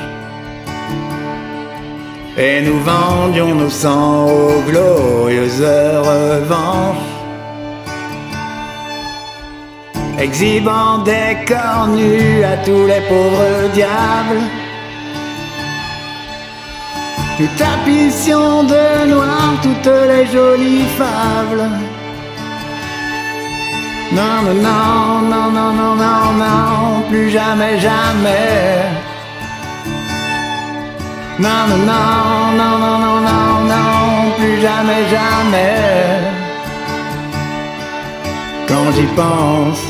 Et 2.37 2.61
nous 2.63 2.81
vendions 2.81 3.55
nos 3.55 3.71
sangs 3.71 4.27
aux 4.27 4.63
glorieuses 4.69 5.63
revanches. 5.63 7.07
Exhibant 10.19 10.99
des 11.05 11.37
corps 11.47 11.87
nus 11.87 12.43
à 12.43 12.57
tous 12.65 12.87
les 12.93 13.03
pauvres 13.09 13.69
diables. 13.73 14.43
Nous 17.39 17.51
tapissions 17.57 18.65
de 18.65 19.09
noir 19.09 19.55
toutes 19.63 19.95
les 20.09 20.27
jolies 20.27 20.89
fables. 20.99 22.00
Non, 24.13 24.43
non, 24.43 24.55
non, 24.55 25.29
non, 25.29 25.53
non, 25.53 25.73
non, 25.73 25.95
non, 25.95 26.37
non, 26.37 27.03
plus 27.09 27.31
jamais, 27.31 27.79
jamais. 27.79 28.91
Non, 31.39 31.69
non, 31.69 31.87
non, 31.87 32.57
non, 32.57 32.79
non, 32.79 32.99
non, 32.99 33.21
non, 33.23 33.67
non, 33.67 34.33
plus 34.37 34.61
jamais, 34.61 35.07
jamais. 35.09 36.41
Quand 38.67 38.91
j'y 38.97 39.07
pense. 39.15 39.81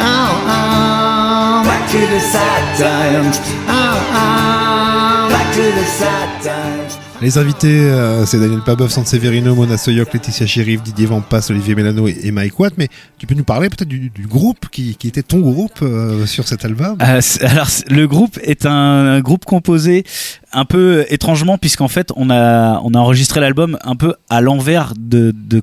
Oh, 0.00 0.30
oh, 0.46 1.64
back 1.64 1.90
to 1.90 1.98
the 1.98 2.20
sad 2.20 2.64
times. 2.78 3.40
Oh, 3.68 3.98
oh, 4.14 5.28
back 5.28 5.52
to 5.54 5.62
the 5.62 5.84
sad 5.84 6.28
times. 6.40 7.03
Les 7.20 7.38
invités, 7.38 7.68
euh, 7.68 8.26
c'est 8.26 8.40
Daniel 8.40 8.60
Pabeuf, 8.60 8.90
Sanseverino, 8.90 9.54
Mona 9.54 9.78
Soyoc, 9.78 10.12
Laetitia 10.12 10.46
Chérif, 10.46 10.82
Didier 10.82 11.06
Vampas, 11.06 11.46
Olivier 11.50 11.74
Mélano 11.74 12.08
et, 12.08 12.30
Mike 12.32 12.58
Watt. 12.58 12.74
Mais 12.76 12.88
tu 13.18 13.26
peux 13.26 13.34
nous 13.34 13.44
parler 13.44 13.68
peut-être 13.70 13.88
du, 13.88 14.10
groupe 14.26 14.68
qui, 14.70 14.96
était 15.04 15.22
ton 15.22 15.38
groupe 15.38 15.80
euh, 15.82 16.26
sur 16.26 16.46
cet 16.48 16.64
album? 16.64 16.98
C'est- 17.20 17.42
alors 17.44 17.68
le 17.88 18.06
groupe 18.06 18.38
est 18.42 18.66
un, 18.66 19.20
groupe 19.20 19.44
composé 19.44 20.04
un 20.52 20.64
peu 20.64 21.06
étrangement 21.08 21.56
puisqu'en 21.56 21.88
fait 21.88 22.10
on 22.16 22.30
a 22.30 22.80
on 22.84 22.94
a 22.94 22.98
enregistré 22.98 23.40
l'album 23.40 23.78
un 23.82 23.96
peu 23.96 24.14
à 24.28 24.40
l'envers 24.40 24.92
de 24.98 25.32
de 25.34 25.62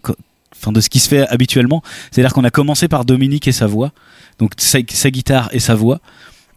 de 0.71 0.81
ce 0.81 0.89
qui 0.89 0.99
se 0.99 1.09
fait 1.09 1.27
habituellement. 1.27 1.81
C'est-à-dire 2.11 2.33
qu'on 2.33 2.43
a 2.43 2.51
commencé 2.51 2.87
par 2.87 3.03
Dominique 3.03 3.47
et 3.47 3.51
sa 3.51 3.67
voix, 3.67 3.91
donc 4.39 4.51
sa 4.57 4.81
guitare 4.81 5.49
et 5.51 5.59
sa 5.59 5.75
voix. 5.75 5.99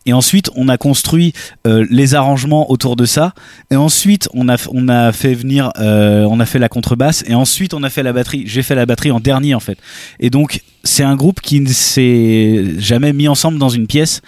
Et 0.07 0.13
ensuite, 0.13 0.51
on 0.55 0.69
a 0.69 0.77
construit 0.77 1.33
euh, 1.67 1.87
les 1.91 2.15
arrangements 2.15 2.71
autour 2.71 2.97
de 2.97 3.07
ça. 3.07 3.33
Et 3.71 3.77
ensuite, 3.77 4.29
on 4.35 4.49
a, 4.49 4.57
on 4.73 4.89
a 4.89 5.13
fait 5.13 5.35
venir, 5.35 5.71
euh, 5.79 6.27
on 6.31 6.41
a 6.41 6.47
fait 6.47 6.59
la 6.59 6.69
contrebasse. 6.69 7.25
Et 7.27 7.35
ensuite, 7.35 7.75
on 7.75 7.83
a 7.83 7.91
fait 7.91 8.03
la 8.03 8.13
batterie. 8.13 8.45
J'ai 8.47 8.63
fait 8.63 8.75
la 8.75 8.87
batterie 8.87 9.11
en 9.11 9.21
dernier, 9.21 9.55
en 9.55 9.61
fait. 9.61 9.79
Et 10.21 10.31
donc, 10.31 10.61
c'est 10.85 11.03
un 11.03 11.17
groupe 11.17 11.41
qui 11.41 11.61
ne 11.61 11.69
s'est 11.69 12.79
jamais 12.79 13.13
mis 13.13 13.27
ensemble 13.27 13.59
dans 13.59 13.71
une 13.71 13.87
pièce 13.87 14.21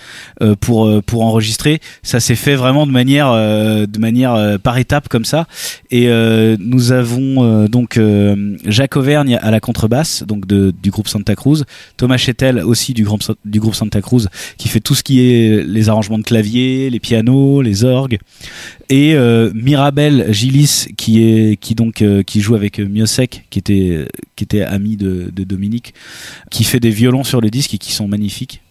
euh, 0.42 0.56
pour 0.58 0.86
euh, 0.86 1.02
pour 1.04 1.22
enregistrer. 1.22 1.80
Ça 2.02 2.18
s'est 2.18 2.34
fait 2.34 2.56
vraiment 2.56 2.86
de 2.86 2.92
manière 2.92 3.30
euh, 3.30 3.86
de 3.86 3.98
manière 3.98 4.58
par 4.62 4.78
étapes 4.78 5.08
comme 5.08 5.24
ça. 5.24 5.46
Et 5.90 6.08
nous 6.58 6.92
avons 6.92 7.66
donc 7.68 8.00
Jacques 8.64 8.96
Auvergne 8.96 9.38
à 9.40 9.50
la 9.50 9.60
contrebasse, 9.60 10.24
donc 10.24 10.46
du 10.46 10.90
groupe 10.90 11.08
Santa 11.08 11.34
Cruz. 11.34 11.64
Thomas 11.96 12.16
Chettel 12.16 12.60
aussi 12.60 12.94
du 12.94 13.04
groupe 13.04 13.22
du 13.44 13.60
groupe 13.60 13.74
Santa 13.74 14.00
Cruz, 14.00 14.26
qui 14.56 14.68
fait 14.68 14.80
tout 14.80 14.94
ce 14.94 15.02
qui 15.02 15.20
est 15.20 15.64
les 15.64 15.88
arrangements 15.88 16.18
de 16.18 16.24
clavier, 16.24 16.90
les 16.90 17.00
pianos, 17.00 17.62
les 17.62 17.84
orgues. 17.84 18.18
Et 18.88 19.14
euh, 19.14 19.50
Mirabel 19.54 20.32
Gillis 20.32 20.86
qui 20.96 21.22
est 21.22 21.56
qui 21.56 21.74
donc 21.74 22.02
euh, 22.02 22.22
qui 22.22 22.40
joue 22.40 22.54
avec 22.54 22.78
euh, 22.78 22.86
Miosek, 22.88 23.46
qui 23.50 23.58
était 23.58 24.06
qui 24.36 24.44
était 24.44 24.62
ami 24.62 24.96
de, 24.96 25.30
de 25.34 25.44
Dominique, 25.44 25.92
qui 26.50 26.62
fait 26.64 26.80
des 26.80 26.90
violons 26.90 27.24
sur 27.24 27.40
le 27.40 27.50
disque 27.50 27.74
et 27.74 27.78
qui 27.78 27.92
sont 27.92 28.06
magnifiques. 28.06 28.62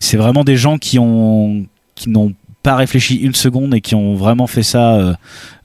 C'est 0.00 0.16
vraiment 0.16 0.42
des 0.42 0.56
gens 0.56 0.78
qui 0.78 0.98
ont 0.98 1.66
qui 1.94 2.10
n'ont 2.10 2.34
pas 2.62 2.76
réfléchi 2.76 3.16
une 3.16 3.34
seconde 3.34 3.74
et 3.74 3.80
qui 3.80 3.94
ont 3.94 4.14
vraiment 4.14 4.46
fait 4.46 4.62
ça 4.62 4.94
euh, 4.94 5.14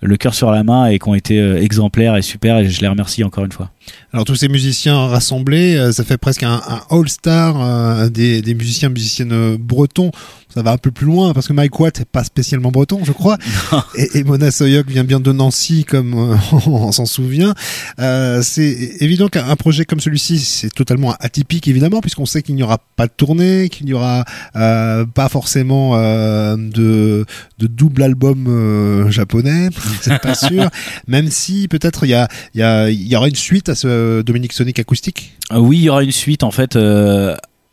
le 0.02 0.18
cœur 0.18 0.34
sur 0.34 0.52
la 0.52 0.64
main 0.64 0.88
et 0.88 1.00
qui 1.00 1.08
ont 1.08 1.16
été 1.16 1.40
euh, 1.40 1.62
exemplaires 1.62 2.16
et 2.16 2.22
super 2.22 2.58
et 2.58 2.70
je 2.70 2.82
les 2.82 2.88
remercie 2.88 3.24
encore 3.24 3.46
une 3.46 3.52
fois. 3.52 3.72
Alors 4.14 4.26
tous 4.26 4.36
ces 4.36 4.48
musiciens 4.48 5.08
rassemblés, 5.08 5.76
euh, 5.76 5.92
ça 5.92 6.04
fait 6.04 6.18
presque 6.18 6.44
un, 6.44 6.62
un 6.68 6.82
all-star 6.90 7.62
euh, 7.62 8.10
des, 8.10 8.42
des 8.42 8.56
musiciens 8.56 8.90
musiciennes 8.90 9.58
bretons. 9.58 10.12
Ça 10.58 10.64
va 10.64 10.72
un 10.72 10.78
peu 10.80 10.90
plus 10.90 11.06
loin 11.06 11.34
parce 11.34 11.48
que 11.48 11.54
Mike 11.54 11.80
Watt 11.80 12.02
est 12.02 12.06
pas 12.06 12.24
spécialement 12.24 12.72
breton, 12.72 13.02
je 13.04 13.12
crois. 13.12 13.38
Et, 13.96 14.18
et 14.18 14.24
Mona 14.24 14.50
Soyoc 14.50 14.88
vient 14.88 15.04
bien 15.04 15.20
de 15.20 15.32
Nancy, 15.32 15.84
comme 15.84 16.16
euh, 16.16 16.36
on 16.66 16.92
s'en 16.92 17.06
souvient. 17.06 17.54
Euh, 18.00 18.42
c'est 18.42 18.96
évident 19.00 19.28
qu'un 19.28 19.48
un 19.48 19.56
projet 19.56 19.86
comme 19.86 20.00
celui-ci, 20.00 20.40
c'est 20.40 20.74
totalement 20.74 21.14
atypique 21.20 21.68
évidemment, 21.68 22.02
puisqu'on 22.02 22.26
sait 22.26 22.42
qu'il 22.42 22.56
n'y 22.56 22.64
aura 22.64 22.80
pas 22.96 23.06
de 23.06 23.12
tournée, 23.16 23.70
qu'il 23.70 23.86
n'y 23.86 23.94
aura 23.94 24.26
euh, 24.56 25.06
pas 25.06 25.30
forcément 25.30 25.92
euh, 25.94 26.56
de, 26.58 27.28
de 27.60 27.68
double 27.68 28.02
album 28.02 28.48
euh, 28.48 29.12
japonais, 29.12 29.70
c'est 30.02 30.20
pas 30.20 30.34
sûr. 30.34 30.72
Même 31.08 31.30
si 31.30 31.68
peut-être 31.68 32.06
il 32.06 32.10
y 32.10 32.16
a, 32.16 32.28
il 32.56 32.62
y, 32.62 32.64
a, 32.64 32.90
y 32.90 33.16
aura 33.16 33.28
une 33.28 33.36
suite 33.36 33.70
à 33.70 33.76
ce 33.76 34.24
Dominique 34.24 34.54
Sonic 34.54 34.80
acoustique? 34.80 35.36
Oui, 35.56 35.78
il 35.78 35.84
y 35.84 35.90
aura 35.90 36.04
une 36.04 36.12
suite 36.12 36.42
en 36.42 36.52
fait. 36.52 36.76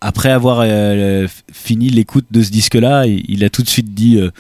Après 0.05 0.31
avoir 0.31 0.61
euh, 0.63 1.27
fini 1.51 1.89
l'écoute 1.89 2.27
de 2.31 2.43
ce 2.43 2.51
disque-là, 2.51 3.07
il, 3.07 3.43
a 3.43 3.49
tout 3.49 3.63
de 3.63 3.69
suite 3.69 3.95
dit 3.95 4.19
euh, 4.19 4.31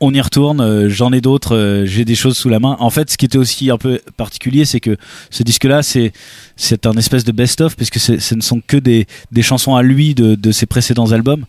on 0.00 0.14
y 0.14 0.20
retourne, 0.22 0.62
euh, 0.62 0.88
j'en 0.88 1.12
ai 1.12 1.20
d'autres, 1.20 1.54
euh, 1.54 1.84
j'ai 1.84 2.06
des 2.06 2.14
choses 2.14 2.38
sous 2.38 2.48
la 2.48 2.58
main. 2.58 2.78
En 2.80 2.88
fait, 2.88 3.10
ce 3.10 3.18
qui 3.18 3.26
était 3.26 3.36
aussi 3.36 3.70
un 3.70 3.76
peu 3.76 4.00
particulier, 4.16 4.64
c'est 4.64 4.80
que 4.80 4.96
ce 5.28 5.42
disque-là, 5.42 5.82
c'est 5.82 6.12
c'est 6.56 6.86
un 6.86 6.94
espèce 6.94 7.24
de 7.24 7.32
best-of 7.32 7.76
puisque 7.76 7.98
ce 7.98 8.34
ne 8.34 8.40
sont 8.40 8.62
que 8.66 8.78
des, 8.78 9.06
des 9.32 9.42
chansons 9.42 9.76
à 9.76 9.82
lui 9.82 10.14
de, 10.14 10.34
de 10.34 10.50
ses 10.50 10.64
précédents 10.64 11.12
albums. 11.12 11.44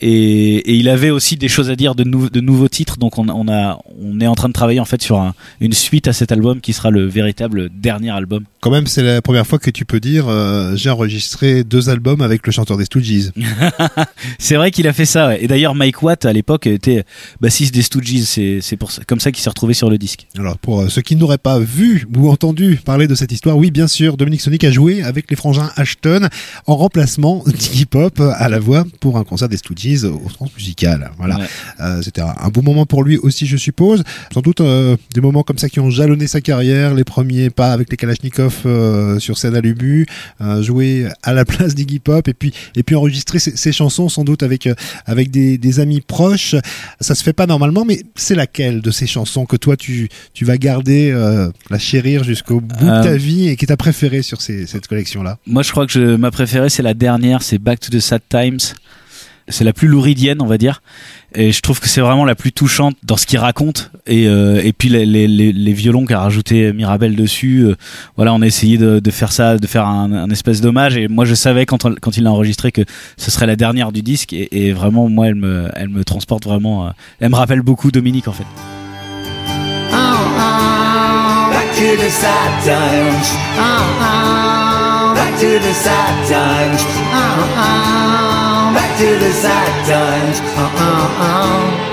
Et, 0.00 0.56
et 0.56 0.74
il 0.74 0.88
avait 0.90 1.08
aussi 1.10 1.36
des 1.36 1.48
choses 1.48 1.70
à 1.70 1.76
dire 1.76 1.94
de, 1.94 2.04
nou- 2.04 2.28
de 2.28 2.40
nouveaux 2.40 2.68
titres, 2.68 2.98
donc 2.98 3.18
on, 3.18 3.28
on 3.30 3.48
a 3.48 3.78
on 3.98 4.20
est 4.20 4.26
en 4.26 4.34
train 4.34 4.48
de 4.48 4.52
travailler 4.52 4.78
en 4.80 4.84
fait 4.84 5.00
sur 5.02 5.18
un- 5.18 5.34
une 5.60 5.72
suite 5.72 6.06
à 6.06 6.12
cet 6.12 6.32
album 6.32 6.60
qui 6.60 6.72
sera 6.74 6.90
le 6.90 7.06
véritable 7.06 7.70
dernier 7.70 8.10
album. 8.10 8.44
Quand 8.60 8.70
même, 8.70 8.86
c'est 8.86 9.02
la 9.02 9.22
première 9.22 9.46
fois 9.46 9.58
que 9.58 9.70
tu 9.70 9.84
peux 9.86 9.98
dire 10.00 10.26
euh, 10.28 10.76
j'ai 10.76 10.90
enregistré 10.90 11.64
deux 11.64 11.88
albums 11.88 12.20
avec 12.20 12.46
le 12.46 12.52
chanteur 12.52 12.76
des 12.76 12.84
Stooges. 12.84 13.30
C'est 14.38 14.56
vrai 14.56 14.70
qu'il 14.70 14.86
a 14.88 14.92
fait 14.92 15.04
ça. 15.06 15.28
ouais. 15.28 15.42
Et 15.44 15.46
d'ailleurs, 15.48 15.74
Mike 15.74 16.02
Watt 16.02 16.24
à 16.24 16.32
l'époque 16.32 16.66
était 16.66 17.04
bassiste 17.40 17.74
des 17.74 17.82
Stooges. 17.82 18.22
C'est 18.24 18.58
c'est 18.60 18.76
pour 18.76 18.90
ça, 18.90 19.02
comme 19.06 19.20
ça 19.20 19.32
qu'il 19.32 19.42
s'est 19.42 19.48
retrouvé 19.50 19.74
sur 19.74 19.88
le 19.90 19.98
disque. 19.98 20.26
Alors 20.38 20.58
pour 20.58 20.80
euh, 20.80 20.88
ceux 20.88 21.02
qui 21.02 21.16
n'auraient 21.16 21.38
pas 21.38 21.58
vu 21.58 22.06
ou 22.16 22.28
entendu 22.30 22.80
parler 22.84 23.06
de 23.06 23.14
cette 23.14 23.32
histoire, 23.32 23.56
oui 23.56 23.70
bien 23.70 23.86
sûr, 23.88 24.16
Dominique 24.16 24.40
Sonic 24.40 24.64
a 24.64 24.70
joué 24.70 25.02
avec 25.02 25.30
les 25.30 25.36
frangins 25.36 25.70
Ashton 25.76 26.28
en 26.66 26.76
remplacement 26.76 27.42
d'Iggy 27.46 27.86
Pop 27.86 28.20
à 28.20 28.48
la 28.48 28.58
voix 28.58 28.84
pour 29.00 29.16
un 29.16 29.24
concert 29.24 29.48
des 29.48 29.56
Stooges 29.56 29.85
au 30.04 30.28
Transmusical. 30.32 31.10
Voilà, 31.18 31.36
Ouais. 31.36 31.44
Euh, 31.80 32.00
c'était 32.02 32.22
un, 32.22 32.34
un 32.40 32.48
bon 32.48 32.62
moment 32.62 32.86
pour 32.86 33.04
lui 33.04 33.18
aussi, 33.18 33.46
je 33.46 33.56
suppose. 33.56 34.02
Sans 34.32 34.40
doute 34.40 34.60
euh, 34.60 34.96
des 35.14 35.20
moments 35.20 35.42
comme 35.42 35.58
ça 35.58 35.68
qui 35.68 35.80
ont 35.80 35.90
jalonné 35.90 36.26
sa 36.26 36.40
carrière, 36.40 36.94
les 36.94 37.04
premiers 37.04 37.50
pas 37.50 37.72
avec 37.72 37.90
les 37.90 37.96
Kalachnikov 37.96 38.54
euh, 38.66 39.18
sur 39.18 39.36
scène 39.38 39.54
à 39.54 39.60
l'Ubu, 39.60 40.06
jouer 40.60 41.06
à 41.22 41.32
la 41.32 41.44
place 41.44 41.74
d'Iggy 41.74 41.98
Pop 41.98 42.26
et 42.28 42.34
puis 42.34 42.52
et 42.74 42.82
puis 42.82 42.96
enregistrer 42.96 43.38
ses, 43.38 43.56
ses 43.56 43.72
chansons 43.72 44.08
sans 44.08 44.24
doute 44.24 44.42
avec 44.42 44.68
avec 45.04 45.30
des, 45.30 45.58
des 45.58 45.80
amis 45.80 46.00
proches. 46.00 46.54
Ça 47.00 47.14
se 47.14 47.22
fait 47.22 47.32
pas 47.32 47.46
normalement, 47.46 47.84
mais 47.84 48.02
c'est 48.14 48.34
laquelle 48.34 48.80
de 48.80 48.90
ces 48.90 49.06
chansons 49.06 49.46
que 49.46 49.56
toi 49.56 49.76
tu 49.76 50.08
tu 50.32 50.44
vas 50.44 50.56
garder, 50.58 51.12
la 51.70 51.78
chérir 51.78 52.24
jusqu'au 52.24 52.60
bout 52.60 52.84
de 52.84 53.02
ta 53.02 53.16
vie 53.16 53.48
et 53.48 53.56
qui 53.56 53.66
t'a 53.66 53.76
préféré 53.76 54.22
sur 54.22 54.40
ces, 54.40 54.66
cette 54.66 54.86
collection 54.86 55.22
là 55.22 55.38
Moi, 55.46 55.62
je 55.62 55.70
crois 55.70 55.86
que 55.86 55.92
je, 55.92 56.16
ma 56.16 56.30
préférée, 56.30 56.68
c'est 56.70 56.82
la 56.82 56.94
dernière. 56.94 57.42
C'est 57.42 57.58
Back 57.58 57.80
to 57.80 57.90
the 57.90 58.00
Sad 58.00 58.22
Times. 58.28 58.58
C'est 59.48 59.64
la 59.64 59.72
plus 59.72 59.86
louridienne, 59.86 60.42
on 60.42 60.46
va 60.46 60.58
dire. 60.58 60.82
Et 61.34 61.52
je 61.52 61.60
trouve 61.60 61.78
que 61.80 61.88
c'est 61.88 62.00
vraiment 62.00 62.24
la 62.24 62.34
plus 62.34 62.50
touchante 62.50 62.96
dans 63.04 63.16
ce 63.16 63.26
qu'il 63.26 63.38
raconte. 63.38 63.92
Et, 64.06 64.26
euh, 64.26 64.60
puis 64.76 64.88
les, 64.88 65.72
violons 65.72 66.04
qu'a 66.04 66.18
rajouté 66.20 66.72
Mirabel 66.72 67.14
dessus. 67.14 67.60
euh, 67.60 67.76
voilà, 68.16 68.34
on 68.34 68.42
a 68.42 68.46
essayé 68.46 68.76
de, 68.78 69.10
faire 69.10 69.30
ça, 69.30 69.56
de 69.56 69.66
faire 69.66 69.86
un, 69.86 70.30
espèce 70.30 70.60
d'hommage. 70.60 70.96
Et 70.96 71.06
moi, 71.06 71.24
je 71.24 71.34
savais 71.34 71.64
quand, 71.66 71.86
il 72.16 72.24
l'a 72.24 72.32
enregistré 72.32 72.72
que 72.72 72.82
ce 73.16 73.30
serait 73.30 73.46
la 73.46 73.56
dernière 73.56 73.92
du 73.92 74.02
disque. 74.02 74.32
Et, 74.32 74.72
vraiment, 74.72 75.08
moi, 75.08 75.28
elle 75.28 75.36
me, 75.36 76.02
transporte 76.04 76.44
vraiment. 76.44 76.86
euh, 76.86 76.90
elle 77.20 77.30
me 77.30 77.36
rappelle 77.36 77.62
beaucoup 77.62 77.90
Dominique, 77.92 78.26
en 78.28 78.32
fait. 78.32 78.46
Back 81.50 81.72
to 81.76 81.96
the 81.96 82.10
back 85.14 85.38
to 85.38 85.58
the. 88.38 88.45
To 88.96 89.04
the 89.04 89.30
sad 89.30 89.86
times. 89.86 90.40
Uh 90.40 90.70
uh 90.74 91.08
uh. 91.20 91.86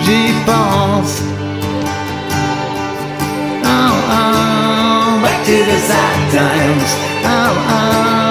J'y 0.00 0.32
pense. 0.46 1.14
Oh, 3.62 3.94
oh, 4.08 5.20
back 5.22 5.38
to 5.44 5.52
the 5.52 5.78
sad 5.88 6.18
times. 6.32 6.90
Oh, 7.26 7.52
oh, 7.68 8.23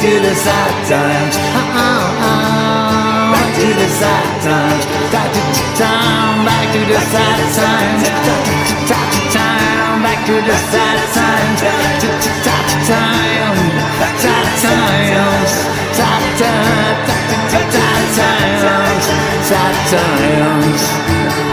to 0.00 0.20
the 0.20 0.34
sad 0.34 0.74
times. 0.86 1.34
Oh, 1.34 1.58
oh, 1.58 2.22
oh, 2.22 3.34
back 3.34 3.50
to 3.58 3.66
the 3.66 3.88
sad 3.98 4.30
times. 4.46 4.86
Back 5.10 5.26
to 5.34 5.40
the 5.42 5.58
time, 5.74 6.46
back 6.46 6.70
to 6.70 6.80
the 6.86 7.00
sad 7.10 7.40
times. 7.58 8.06
Time, 9.34 10.02
back 10.02 10.22
to 10.26 10.34
the 10.38 10.56
sad 10.70 10.98
times. 11.18 11.58
Sad 12.46 12.68
time, 12.86 13.58
sad 14.22 14.48
times, 14.62 15.50
sad 15.98 16.22
times, 16.38 16.78
sad 18.14 18.48
times, 18.62 19.04
sad 19.50 19.74
times. 19.90 21.47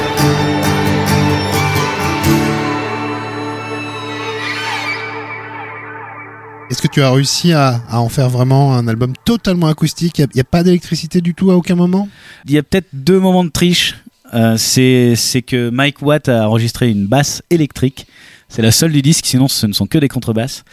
Tu 6.96 7.02
as 7.02 7.12
réussi 7.12 7.52
à, 7.52 7.82
en 7.92 8.08
faire 8.08 8.30
vraiment 8.30 8.74
un 8.74 8.88
album 8.88 9.12
totalement 9.26 9.68
acoustique 9.68 10.20
Il 10.20 10.28
n'y 10.34 10.40
a, 10.40 10.46
pas 10.46 10.64
d'électricité 10.64 11.20
du 11.20 11.34
tout 11.34 11.52
à 11.52 11.56
aucun 11.58 11.76
moment? 11.76 12.08
Il 12.46 12.54
y 12.54 12.58
a 12.58 12.64
peut-être 12.64 12.88
deux 12.94 13.20
moments 13.20 13.44
de 13.44 13.50
triche. 13.50 13.96
Euh, 14.34 14.56
c'est 14.56 15.42
que 15.46 15.70
Mike 15.72 16.02
Watt 16.02 16.30
a 16.30 16.48
enregistré 16.48 16.90
une 16.90 17.06
basse 17.06 17.44
électrique. 17.50 18.08
C'est 18.48 18.62
la 18.62 18.72
seule 18.72 18.94
du 18.94 19.02
disque, 19.02 19.26
sinon 19.26 19.50
ce 19.50 19.68
ne 19.68 19.74
sont 19.74 19.88
que 19.88 19.98
des 19.98 20.08
contrebasses. 20.08 20.64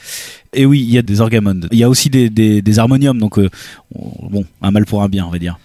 Et 0.53 0.65
oui, 0.65 0.85
il 0.87 0.95
y 0.95 0.99
a 0.99 1.03
des 1.03 1.21
orgamones. 1.21 1.67
Il 1.73 1.79
y 1.79 1.83
a 1.83 1.89
aussi 1.89 2.09
des, 2.09 2.79
harmoniums, 2.79 3.19
donc 3.19 3.41
euh, 3.41 3.51
on- 3.93 4.29
bon, 4.29 4.45
un 4.63 4.71
mal 4.71 4.87
pour 4.87 5.03
un 5.03 5.09
bien, 5.09 5.27
on 5.27 5.31
va 5.31 5.41
dire. 5.41 5.59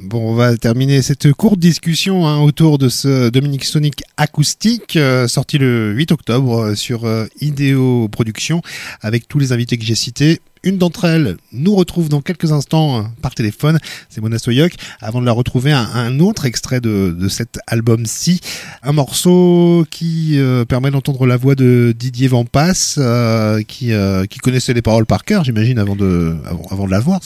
Bon, 0.00 0.30
on 0.30 0.34
va 0.34 0.56
terminer 0.56 1.02
cette 1.02 1.32
courte 1.34 1.60
discussion 1.60 2.26
hein, 2.26 2.40
autour 2.40 2.78
de 2.78 2.88
ce 2.88 3.28
Dominique 3.28 3.64
Sonic 3.64 4.02
acoustique, 4.16 4.96
euh, 4.96 5.28
sorti 5.28 5.56
le 5.56 5.92
8 5.92 6.10
octobre 6.10 6.58
euh, 6.58 6.74
sur 6.74 7.04
euh, 7.04 7.26
Ideo 7.40 8.08
Productions, 8.08 8.60
avec 9.02 9.28
tous 9.28 9.38
les 9.38 9.52
invités 9.52 9.78
que 9.78 9.84
j'ai 9.84 9.94
cités. 9.94 10.40
Une 10.64 10.78
d'entre 10.78 11.04
elles 11.04 11.36
nous 11.52 11.74
retrouve 11.74 12.08
dans 12.08 12.22
quelques 12.22 12.52
instants 12.52 12.98
euh, 12.98 13.02
par 13.20 13.34
téléphone, 13.34 13.78
c'est 14.08 14.22
Mona 14.22 14.38
Soyoc. 14.38 14.72
Avant 15.00 15.20
de 15.20 15.26
la 15.26 15.32
retrouver, 15.32 15.72
un, 15.72 15.86
un 15.94 16.20
autre 16.20 16.46
extrait 16.46 16.80
de, 16.80 17.14
de 17.16 17.28
cet 17.28 17.58
album-ci, 17.66 18.40
un 18.82 18.92
morceau 18.92 19.86
qui 19.90 20.38
euh, 20.38 20.64
permet 20.64 20.90
d'entendre 20.90 21.26
la 21.26 21.36
voix 21.36 21.54
de 21.54 21.94
Didier 21.96 22.28
Vampas, 22.28 22.94
euh, 22.96 23.62
qui, 23.62 23.92
euh, 23.92 24.24
qui 24.24 24.38
connaissait 24.38 24.72
les 24.72 24.80
paroles 24.80 25.04
par 25.04 25.24
cœur, 25.24 25.44
j'imagine, 25.44 25.78
avant 25.78 25.96
de, 25.96 26.34
avant, 26.46 26.66
avant 26.70 26.86
de 26.86 26.90
la 26.90 27.00
voir. 27.00 27.20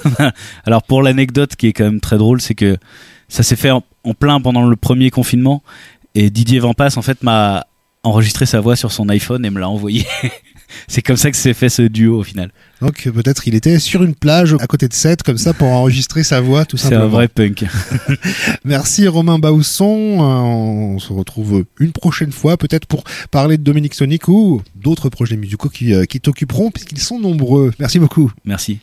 Alors 0.64 0.82
pour 0.82 1.02
l'anecdote 1.02 1.56
qui 1.56 1.66
est 1.66 1.72
quand 1.74 1.84
même 1.84 2.00
très 2.00 2.16
drôle, 2.16 2.40
c'est 2.40 2.54
que 2.54 2.78
ça 3.28 3.42
s'est 3.42 3.56
fait 3.56 3.70
en, 3.70 3.84
en 4.04 4.14
plein 4.14 4.40
pendant 4.40 4.66
le 4.66 4.76
premier 4.76 5.10
confinement 5.10 5.62
et 6.14 6.30
Didier 6.30 6.60
Vampas 6.60 6.96
en 6.96 7.02
fait 7.02 7.22
m'a 7.22 7.66
enregistré 8.02 8.46
sa 8.46 8.60
voix 8.60 8.76
sur 8.76 8.92
son 8.92 9.08
iPhone 9.10 9.44
et 9.44 9.50
me 9.50 9.60
l'a 9.60 9.68
envoyé. 9.68 10.06
c'est 10.88 11.02
comme 11.02 11.16
ça 11.16 11.30
que 11.30 11.36
s'est 11.36 11.54
fait 11.54 11.68
ce 11.68 11.82
duo 11.82 12.18
au 12.18 12.22
final. 12.22 12.50
Donc 12.80 13.08
peut-être 13.12 13.46
il 13.46 13.54
était 13.54 13.78
sur 13.78 14.02
une 14.02 14.14
plage 14.14 14.54
à 14.58 14.66
côté 14.66 14.88
de 14.88 14.94
Sète 14.94 15.22
comme 15.22 15.36
ça 15.38 15.52
pour 15.52 15.68
enregistrer 15.68 16.22
sa 16.22 16.40
voix 16.40 16.64
tout 16.64 16.76
C'est 16.76 16.84
simplement. 16.84 17.04
un 17.04 17.08
vrai 17.08 17.28
punk. 17.28 17.64
Merci 18.64 19.06
Romain 19.08 19.38
Bausson. 19.38 20.18
Euh, 20.18 20.22
on 20.22 20.98
se 20.98 21.12
retrouve 21.12 21.64
une 21.78 21.92
prochaine 21.92 22.32
fois 22.32 22.56
peut-être 22.56 22.86
pour 22.86 23.04
parler 23.30 23.58
de 23.58 23.62
Dominique 23.62 23.94
Sonic 23.94 24.28
ou 24.28 24.62
d'autres 24.76 25.08
projets 25.08 25.36
musicaux 25.36 25.68
qui, 25.68 25.92
euh, 25.94 26.04
qui 26.04 26.20
t'occuperont 26.20 26.70
puisqu'ils 26.70 27.00
sont 27.00 27.18
nombreux. 27.20 27.72
Merci 27.78 27.98
beaucoup. 27.98 28.30
Merci. 28.44 28.78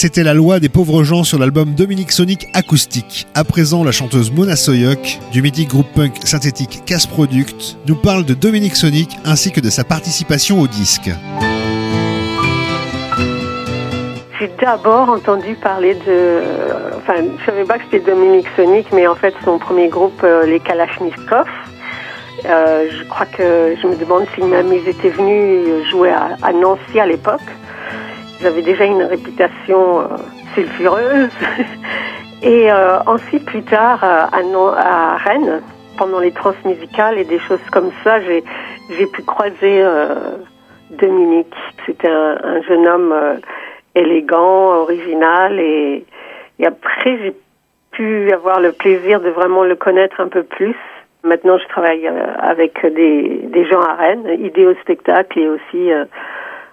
C'était 0.00 0.22
la 0.22 0.32
loi 0.32 0.60
des 0.60 0.68
pauvres 0.68 1.02
gens 1.02 1.24
sur 1.24 1.40
l'album 1.40 1.74
Dominique 1.74 2.12
Sonic 2.12 2.46
Acoustique. 2.54 3.26
À 3.34 3.42
présent, 3.42 3.82
la 3.82 3.90
chanteuse 3.90 4.30
Mona 4.30 4.54
Soyok, 4.54 5.18
du 5.32 5.42
mythique 5.42 5.70
groupe 5.70 5.92
punk 5.92 6.24
synthétique 6.24 6.84
Casse 6.86 7.08
Product, 7.08 7.76
nous 7.84 7.96
parle 7.96 8.24
de 8.24 8.32
Dominique 8.32 8.76
Sonic 8.76 9.18
ainsi 9.24 9.50
que 9.50 9.58
de 9.58 9.70
sa 9.70 9.82
participation 9.82 10.60
au 10.60 10.68
disque. 10.68 11.10
J'ai 14.38 14.48
d'abord 14.60 15.08
entendu 15.08 15.56
parler 15.56 15.94
de. 16.06 16.42
Enfin, 16.98 17.14
je 17.36 17.44
savais 17.44 17.64
pas 17.64 17.78
que 17.78 17.84
c'était 17.90 18.08
Dominique 18.08 18.46
Sonic, 18.54 18.86
mais 18.92 19.08
en 19.08 19.16
fait, 19.16 19.34
son 19.44 19.58
premier 19.58 19.88
groupe, 19.88 20.20
euh, 20.22 20.46
les 20.46 20.60
Kalachnikov. 20.60 21.48
Euh, 22.44 22.88
je 22.88 23.02
crois 23.08 23.26
que 23.26 23.74
je 23.82 23.84
me 23.88 23.96
demande 23.96 24.26
si 24.36 24.44
même 24.44 24.72
ils 24.72 24.88
étaient 24.88 25.10
venus 25.10 25.90
jouer 25.90 26.10
à, 26.10 26.36
à 26.40 26.52
Nancy 26.52 27.00
à 27.00 27.06
l'époque. 27.06 27.40
Avaient 28.44 28.62
déjà 28.62 28.84
une 28.84 29.02
réputation 29.02 30.00
euh, 30.00 30.04
sulfureuse. 30.54 31.30
Et 32.42 32.70
euh, 32.70 32.98
ensuite, 33.06 33.44
plus 33.44 33.62
tard, 33.62 34.04
euh, 34.04 34.26
à, 34.76 35.14
à 35.14 35.16
Rennes, 35.16 35.60
pendant 35.96 36.20
les 36.20 36.30
transmusicales 36.30 37.18
et 37.18 37.24
des 37.24 37.40
choses 37.40 37.64
comme 37.72 37.90
ça, 38.04 38.20
j'ai 38.20 39.06
pu 39.06 39.22
croiser 39.22 39.82
euh, 39.82 40.14
Dominique. 40.90 41.52
C'était 41.84 42.08
un, 42.08 42.38
un 42.42 42.62
jeune 42.62 42.86
homme 42.86 43.12
euh, 43.12 43.34
élégant, 43.96 44.76
original, 44.76 45.58
et, 45.58 46.04
et 46.60 46.66
après 46.66 47.18
j'ai 47.18 47.34
pu 47.90 48.32
avoir 48.32 48.60
le 48.60 48.70
plaisir 48.70 49.20
de 49.20 49.30
vraiment 49.30 49.64
le 49.64 49.74
connaître 49.74 50.20
un 50.20 50.28
peu 50.28 50.44
plus. 50.44 50.76
Maintenant, 51.24 51.58
je 51.58 51.66
travaille 51.66 52.08
avec 52.38 52.80
des, 52.94 53.40
des 53.42 53.64
gens 53.66 53.80
à 53.80 53.94
Rennes, 53.94 54.28
Idéo 54.38 54.74
Spectacle 54.82 55.40
et 55.40 55.48
aussi 55.48 55.90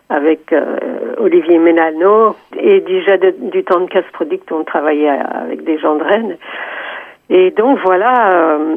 avec 0.09 0.51
euh, 0.53 1.15
Olivier 1.17 1.57
Ménano. 1.57 2.35
Et 2.57 2.81
déjà 2.81 3.17
du 3.17 3.63
temps 3.63 3.81
de 3.81 3.89
Casse 3.89 4.05
on 4.51 4.63
travaillait 4.63 5.09
avec 5.09 5.63
des 5.63 5.77
gens 5.77 5.95
de 5.95 6.03
Rennes. 6.03 6.37
Et 7.29 7.51
donc 7.51 7.79
voilà, 7.83 8.31
euh, 8.33 8.75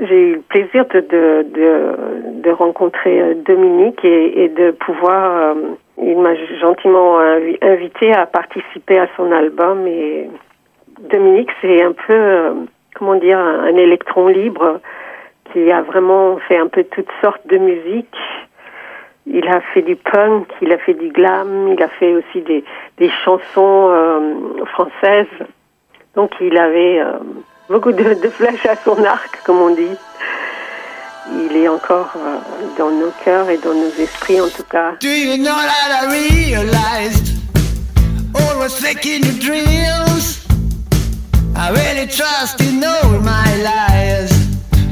j'ai 0.00 0.30
eu 0.30 0.34
le 0.34 0.40
plaisir 0.40 0.84
de, 0.86 1.00
de, 1.00 2.50
rencontrer 2.50 3.20
euh, 3.20 3.34
Dominique 3.46 4.04
et, 4.04 4.48
de 4.48 4.72
pouvoir... 4.72 5.36
euh, 5.36 5.54
il 6.02 6.18
m'a 6.18 6.34
gentiment 6.60 7.20
invi- 7.20 7.58
invité 7.62 8.12
à 8.12 8.26
participer 8.26 8.98
à 8.98 9.06
son 9.16 9.30
album 9.30 9.86
et 9.86 10.28
Dominique, 10.98 11.50
c'est 11.60 11.82
un 11.82 11.92
peu, 11.92 12.66
comment 12.96 13.14
dire, 13.14 13.38
un, 13.38 13.60
un 13.60 13.76
électron 13.76 14.26
libre 14.26 14.80
qui 15.52 15.70
a 15.70 15.82
vraiment 15.82 16.38
fait 16.48 16.56
un 16.56 16.66
peu 16.66 16.82
toutes 16.84 17.10
sortes 17.22 17.46
de 17.46 17.58
musique. 17.58 18.16
Il 19.26 19.46
a 19.48 19.60
fait 19.72 19.82
du 19.82 19.96
punk, 19.96 20.48
il 20.60 20.70
a 20.72 20.78
fait 20.78 20.94
du 20.94 21.08
glam, 21.08 21.68
il 21.72 21.82
a 21.82 21.88
fait 21.88 22.14
aussi 22.14 22.42
des, 22.42 22.62
des 22.98 23.10
chansons 23.24 23.88
euh, 23.90 24.64
françaises. 24.66 25.26
Donc 26.14 26.30
il 26.40 26.56
avait 26.58 27.00
euh, 27.00 27.18
beaucoup 27.68 27.92
de, 27.92 28.14
de 28.14 28.28
flèches 28.28 28.66
à 28.66 28.76
son 28.76 29.02
arc, 29.04 29.42
comme 29.44 29.60
on 29.60 29.74
dit. 29.74 29.96
Il 31.32 31.56
est 31.56 31.68
encore 31.68 32.12
euh, 32.16 32.36
dans 32.78 32.90
nos 32.90 33.10
cœurs 33.24 33.48
et 33.48 33.56
dans 33.56 33.72
nos 33.72 33.90
esprits 33.98 34.40
en 34.40 34.48
tout 34.48 34.64
cas. 34.70 34.92
Do 35.00 35.08
you 35.08 35.38
know 35.38 35.54
that 35.54 36.02
I 36.02 36.50
realized 36.50 37.34
fake 38.68 39.06
in 39.06 39.22
your 39.22 39.38
dreams? 39.38 40.46
I 41.56 41.70
really 41.70 42.06
trust 42.08 42.60
in 42.60 42.82
all 42.82 43.20
my 43.20 43.56
lies. 43.62 44.32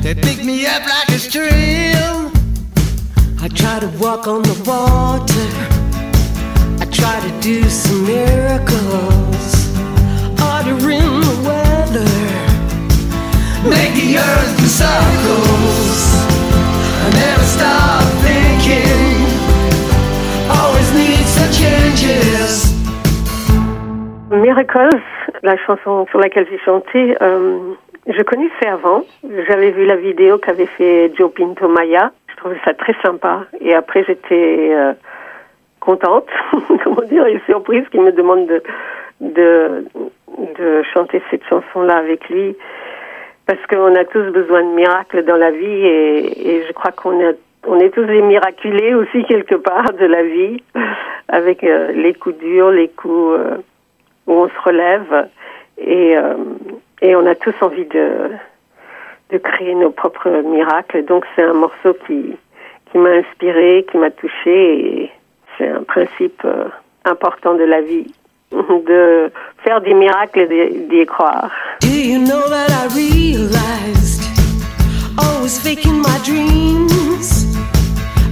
They 0.03 0.15
pick 0.15 0.45
me 0.45 0.67
up 0.67 0.83
like 0.87 1.09
a 1.09 1.19
stream. 1.19 2.22
I 3.45 3.49
try 3.49 3.81
to 3.81 3.89
walk 3.99 4.29
on 4.29 4.43
the 4.43 4.55
water. 4.65 5.49
I 6.81 6.87
try 6.93 7.19
to 7.27 7.41
do 7.41 7.69
some 7.69 8.07
miracles. 8.07 9.67
Ordering 10.39 11.19
the 11.27 11.37
weather. 11.43 12.13
Make 13.69 13.95
the 13.99 14.19
earth 14.19 14.53
do 14.59 14.67
circles. 14.67 15.99
I 17.03 17.11
never 17.19 17.47
stop 17.57 18.05
thinking. 18.23 19.27
Always 20.49 20.89
need 20.95 21.27
some 21.27 21.51
changes. 21.51 22.71
Miracles, 24.31 25.03
la 25.43 25.57
chanson 25.67 26.07
sur 26.13 26.21
laquelle 26.21 26.47
j'ai 26.49 26.61
chanté, 26.65 27.17
euh, 27.21 27.75
je 28.07 28.23
connaissais 28.23 28.69
avant. 28.69 29.05
J'avais 29.49 29.73
vu 29.73 29.85
la 29.85 29.97
vidéo 29.97 30.39
qu'avait 30.39 30.67
fait 30.67 31.13
Joe 31.19 31.33
Pinto 31.35 31.67
Maya. 31.67 32.13
Je 32.43 32.49
trouvais 32.49 32.61
ça 32.65 32.75
très 32.75 32.95
sympa. 33.05 33.45
Et 33.61 33.73
après, 33.73 34.03
j'étais 34.03 34.71
euh, 34.75 34.95
contente, 35.79 36.27
comment 36.83 37.03
dire, 37.03 37.25
et 37.27 37.41
surprise 37.47 37.85
qu'il 37.91 38.03
me 38.03 38.11
demande 38.11 38.51
de, 39.21 39.85
chanter 40.93 41.23
cette 41.31 41.45
chanson-là 41.49 41.99
avec 41.99 42.29
lui. 42.29 42.57
Parce 43.47 43.65
qu'on 43.71 43.95
a 43.95 44.05
tous 44.05 44.25
besoin 44.33 44.65
de 44.65 44.75
miracles 44.75 45.25
dans 45.25 45.37
la 45.37 45.53
vie 45.53 45.87
et, 45.87 46.65
je 46.67 46.73
crois 46.73 46.91
qu'on 46.91 47.21
est, 47.21 47.91
tous 47.91 48.05
des 48.07 48.23
miraculés 48.23 48.95
aussi 48.95 49.25
quelque 49.25 49.55
part 49.55 49.93
de 49.93 50.07
la 50.07 50.25
vie, 50.25 50.65
avec 51.29 51.63
euh, 51.63 51.93
les 51.93 52.13
coups 52.15 52.39
durs, 52.39 52.73
les 52.73 52.89
coups 52.89 53.39
euh, 53.39 53.57
où 54.27 54.33
on 54.33 54.49
se 54.49 54.61
relève 54.65 55.29
et 55.79 56.17
on 57.15 57.27
a 57.27 57.35
tous 57.37 57.55
envie 57.61 57.87
de, 57.87 58.31
de 59.33 59.39
créer 59.39 59.75
nos 59.75 59.91
propres 59.91 60.31
miracles. 60.45 61.05
Donc 61.07 61.25
c'est 61.35 61.43
un 61.43 61.55
morceau 61.55 61.97
qui, 62.07 62.37
qui 62.91 62.99
m'a 62.99 63.11
inspiré, 63.11 63.85
qui 63.91 63.97
m'a 63.99 64.11
touché 64.11 65.03
et 65.05 65.11
c'est 65.59 65.69
un 65.69 65.83
principe 65.83 66.41
euh, 66.45 66.67
important 67.05 67.55
de 67.55 67.65
la 67.65 67.81
vie, 67.81 68.07
de 68.53 69.31
faire 69.65 69.81
des 69.81 69.95
miracles 69.95 70.41
et 70.41 70.71
d'y- 70.91 71.07
croire. 71.07 71.51
Do 71.81 71.89
you 71.89 72.19
know 72.19 72.43
that 72.49 72.71
I 72.71 72.87
realized? 72.95 74.23
Always 75.19 75.59
faking 75.59 76.01
my 76.01 76.19
dreams? 76.25 77.47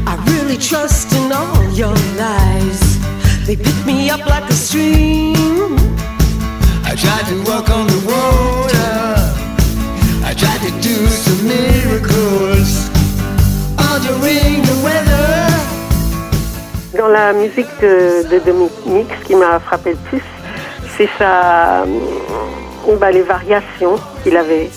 I 0.06 0.16
really 0.26 0.56
trust 0.56 1.12
in 1.12 1.30
all 1.32 1.62
your 1.74 1.94
lies. 2.18 2.98
They 3.46 3.56
pick 3.56 3.84
me 3.86 4.10
up 4.10 4.24
like 4.26 4.48
a 4.48 4.52
stream. 4.52 5.76
I 6.84 6.94
tried 6.96 7.26
to 7.30 7.36
walk 7.50 7.68
on 7.70 7.86
the 7.86 8.00
water. 8.06 8.69
Dans 16.96 17.08
la 17.08 17.32
musique 17.32 17.68
de, 17.80 18.38
Dominique, 18.44 19.08
ce 19.22 19.26
qui 19.26 19.34
m'a 19.34 19.58
frappé 19.60 19.90
le 19.90 19.96
plus, 20.08 20.22
c'est 20.96 21.08
euh, 21.20 21.84
bah, 22.98 23.10
les 23.10 23.22
variations 23.22 23.96
qu'il 24.22 24.36
avait. 24.36 24.68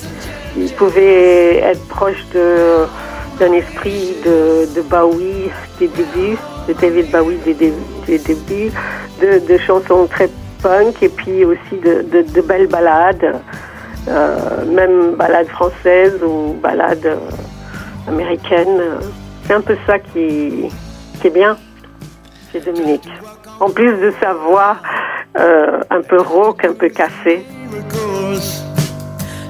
Il 0.55 0.71
pouvait 0.73 1.57
être 1.57 1.85
proche 1.87 2.23
d'un 2.33 3.51
esprit 3.53 4.15
de, 4.23 4.81
Bowie 4.83 5.49
des 5.79 5.87
débuts, 5.87 6.37
de 6.67 6.73
David 6.73 7.11
Bowie 7.11 7.37
des, 7.43 7.53
dé- 7.55 7.73
des 8.07 8.19
débuts, 8.19 8.71
de, 9.21 9.57
chansons 9.57 10.07
très 10.07 10.29
punk 10.61 11.01
et 11.01 11.09
puis 11.09 11.43
aussi 11.43 11.75
de, 11.83 12.41
belles 12.41 12.67
ballades, 12.67 13.41
même 14.65 15.15
ballades 15.15 15.47
françaises 15.47 16.21
ou 16.23 16.53
ballades 16.61 17.05
euh, 17.05 17.17
américaines. 18.07 18.81
C'est 19.45 19.53
un 19.53 19.61
peu 19.61 19.77
ça 19.87 19.99
qui, 19.99 20.69
est 21.23 21.29
bien 21.29 21.57
chez 22.51 22.59
Dominique. 22.59 23.07
En 23.59 23.69
plus 23.69 23.93
de 23.93 24.13
sa 24.21 24.33
voix 24.33 24.77
euh, 25.39 25.79
un 25.89 26.01
peu 26.01 26.19
rauque, 26.21 26.65
un 26.65 26.73
peu 26.73 26.89
cassée. 26.89 27.45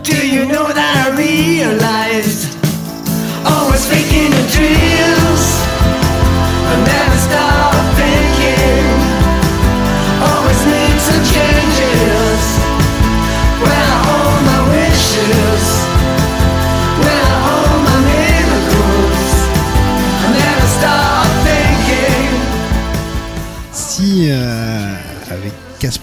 Do 0.03 0.13
you 0.13 0.45
know 0.45 0.67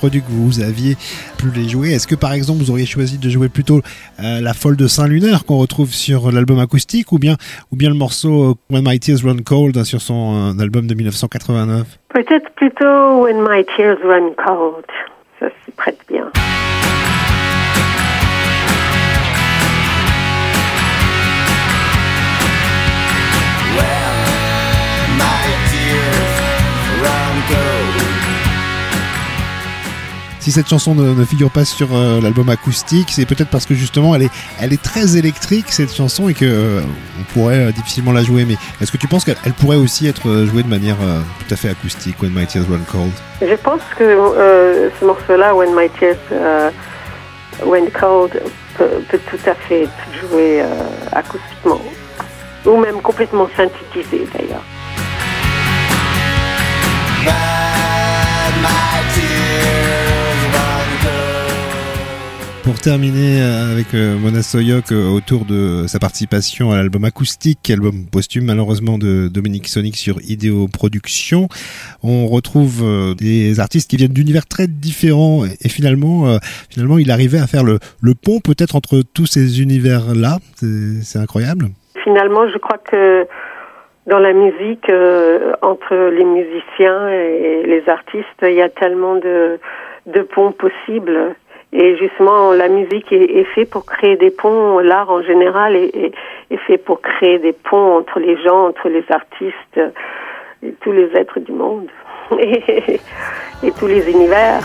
Casse 0.01 0.11
Product 0.11 0.25
vous 0.29 0.61
aviez 0.61 0.97
pu 1.39 1.51
les 1.55 1.69
jouer, 1.69 1.93
est-ce 1.93 2.07
que 2.07 2.15
par 2.15 2.33
exemple 2.33 2.61
vous 2.61 2.71
auriez 2.71 2.87
choisi 2.87 3.19
de 3.19 3.29
jouer 3.29 3.49
plutôt 3.49 3.81
euh, 4.23 4.41
la 4.41 4.55
folle 4.55 4.77
de 4.77 4.87
Saint-Lunaire 4.87 5.45
qu'on 5.45 5.59
retrouve 5.59 5.93
sur 5.93 6.33
l'album 6.33 6.59
acoustique 6.59 7.13
ou 7.13 7.19
bien, 7.19 7.37
ou 7.71 7.77
bien 7.77 7.91
le 7.91 7.97
morceau 7.97 8.51
euh, 8.51 8.55
When 8.71 8.85
My 8.87 8.99
Tears 8.99 9.25
Run 9.25 9.43
Cold 9.45 9.77
hein, 9.77 9.85
sur 9.85 10.01
son 10.01 10.55
euh, 10.57 10.63
album 10.63 10.87
de 10.87 10.95
1989 10.95 11.87
Peut-être 12.15 12.51
plutôt 12.55 13.23
When 13.23 13.43
My 13.43 13.65
Tears 13.77 13.99
Run 14.05 14.31
Cold. 14.37 14.87
Ça 15.39 15.49
s'y 15.65 15.71
prête 15.73 15.99
bien. 16.09 16.31
Si 30.41 30.51
cette 30.51 30.69
chanson 30.69 30.95
ne, 30.95 31.15
ne 31.15 31.25
figure 31.25 31.51
pas 31.51 31.65
sur 31.65 31.89
euh, 31.95 32.21
l'album 32.21 32.49
acoustique, 32.49 33.09
c'est 33.11 33.27
peut-être 33.27 33.51
parce 33.51 33.67
que 33.67 33.75
justement 33.75 34.15
elle 34.15 34.23
est, 34.23 34.31
elle 34.61 34.73
est 34.73 34.83
très 34.83 35.17
électrique 35.17 35.67
cette 35.69 35.95
chanson 35.95 36.29
et 36.29 36.35
que 36.35 36.45
euh, 36.45 36.81
on 37.21 37.23
pourrait 37.33 37.67
euh, 37.67 37.73
difficilement 37.73 38.13
la 38.13 38.23
jouer. 38.23 38.45
Mais 38.45 38.57
est-ce 38.81 38.91
que 38.91 38.97
tu 38.97 39.07
penses 39.07 39.25
qu'elle 39.25 39.37
elle 39.45 39.53
pourrait 39.53 39.77
aussi 39.77 40.07
être 40.07 40.47
jouée 40.47 40.63
de 40.63 40.69
manière 40.69 40.97
euh, 41.03 41.21
tout 41.39 41.55
à 41.55 41.57
fait 41.57 41.69
acoustique, 41.69 42.23
When 42.23 42.33
My 42.35 42.47
Tears 42.47 42.65
Run 42.71 42.85
Cold? 42.91 43.13
Je 43.41 43.55
pense 43.57 43.83
que 43.97 44.05
euh, 44.05 44.89
ce 44.99 45.05
morceau-là, 45.05 45.55
When 45.55 45.75
My 45.75 45.89
Tears 45.99 46.17
euh, 46.33 46.71
Went 47.65 47.91
Cold, 47.99 48.43
peut, 48.77 48.89
peut 49.09 49.21
tout 49.31 49.51
à 49.51 49.55
fait 49.55 49.83
être 49.83 49.91
joué 50.21 50.63
euh, 50.63 50.67
acoustiquement. 51.13 51.81
Ou 52.67 52.77
même 52.77 53.01
complètement 53.03 53.49
synthétisé 53.57 54.27
d'ailleurs. 54.35 54.65
Pour 62.65 62.79
terminer 62.79 63.41
euh, 63.41 63.73
avec 63.73 63.95
euh, 63.95 64.19
Mona 64.19 64.43
Soyok 64.43 64.93
euh, 64.93 65.09
autour 65.09 65.47
de 65.47 65.87
sa 65.87 65.99
participation 65.99 66.73
à 66.73 66.77
l'album 66.77 67.05
acoustique, 67.05 67.71
album 67.71 68.05
posthume 68.13 68.45
malheureusement 68.45 68.99
de 68.99 69.29
Dominique 69.29 69.67
Sonic 69.67 69.97
sur 69.97 70.17
Ideo 70.21 70.67
Productions, 70.69 71.49
on 72.05 72.27
retrouve 72.27 72.85
des 73.17 73.61
artistes 73.61 73.89
qui 73.89 73.97
viennent 73.97 74.13
d'univers 74.13 74.47
très 74.47 74.67
différents 74.67 75.45
et, 75.45 75.69
finalement, 75.69 76.39
finalement, 76.71 76.99
il 76.99 77.11
arrivait 77.11 77.39
à 77.39 77.47
faire 77.47 77.65
le, 77.65 77.79
pont 78.15 78.41
peut-être 78.41 78.77
entre 78.77 79.01
tous 79.15 79.27
ces 79.27 79.63
univers-là. 79.63 80.37
C'est 80.57 81.19
incroyable. 81.19 81.67
Finalement, 82.05 82.49
je 82.49 82.59
crois 82.59 82.79
que 82.79 83.27
dans 84.07 84.19
la 84.19 84.33
musique, 84.33 84.91
entre 85.63 85.95
les 86.11 86.25
musiciens 86.25 87.09
et 87.09 87.63
les 87.65 87.89
artistes, 87.89 88.43
il 88.43 88.55
y 88.55 88.63
a 88.63 88.69
tellement 88.69 89.17
de 89.17 89.59
ponts 90.35 90.53
possibles. 90.53 91.35
Et 91.73 91.97
justement, 91.97 92.53
la 92.53 92.69
musique 92.69 93.13
est, 93.13 93.45
faite 93.55 93.71
pour 93.71 93.87
créer 93.87 94.17
des 94.17 94.31
ponts. 94.31 94.81
L'art 94.81 95.11
en 95.11 95.23
général 95.23 95.77
est, 95.77 96.13
est, 96.51 96.57
fait 96.67 96.79
pour 96.79 97.01
créer 97.01 97.39
des 97.39 97.53
ponts 97.53 97.99
entre 97.99 98.19
les 98.19 98.37
gens, 98.43 98.67
entre 98.67 98.89
les 98.89 99.05
artistes 99.11 99.81
tous 100.81 100.93
les 100.93 101.11
êtres 101.17 101.41
du 101.41 101.53
monde 101.53 101.89
et 102.39 103.73
tous 103.79 103.87
les 103.87 104.11
univers. 104.11 104.63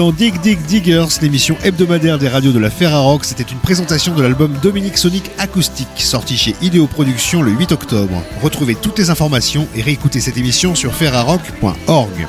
Dans 0.00 0.12
Dig 0.12 0.40
Dig 0.40 0.58
Diggers, 0.62 1.20
l'émission 1.20 1.58
hebdomadaire 1.62 2.18
des 2.18 2.28
radios 2.28 2.52
de 2.52 2.58
la 2.58 2.70
Ferrarock, 2.70 3.22
c'était 3.22 3.42
une 3.42 3.58
présentation 3.58 4.14
de 4.14 4.22
l'album 4.22 4.50
Dominique 4.62 4.96
Sonic 4.96 5.30
Acoustique, 5.36 5.88
sorti 5.98 6.38
chez 6.38 6.56
Ideo 6.62 6.86
Productions 6.86 7.42
le 7.42 7.50
8 7.50 7.72
octobre. 7.72 8.22
Retrouvez 8.40 8.76
toutes 8.76 8.98
les 8.98 9.10
informations 9.10 9.68
et 9.76 9.82
réécoutez 9.82 10.20
cette 10.20 10.38
émission 10.38 10.74
sur 10.74 10.94
ferrarock.org. 10.94 12.26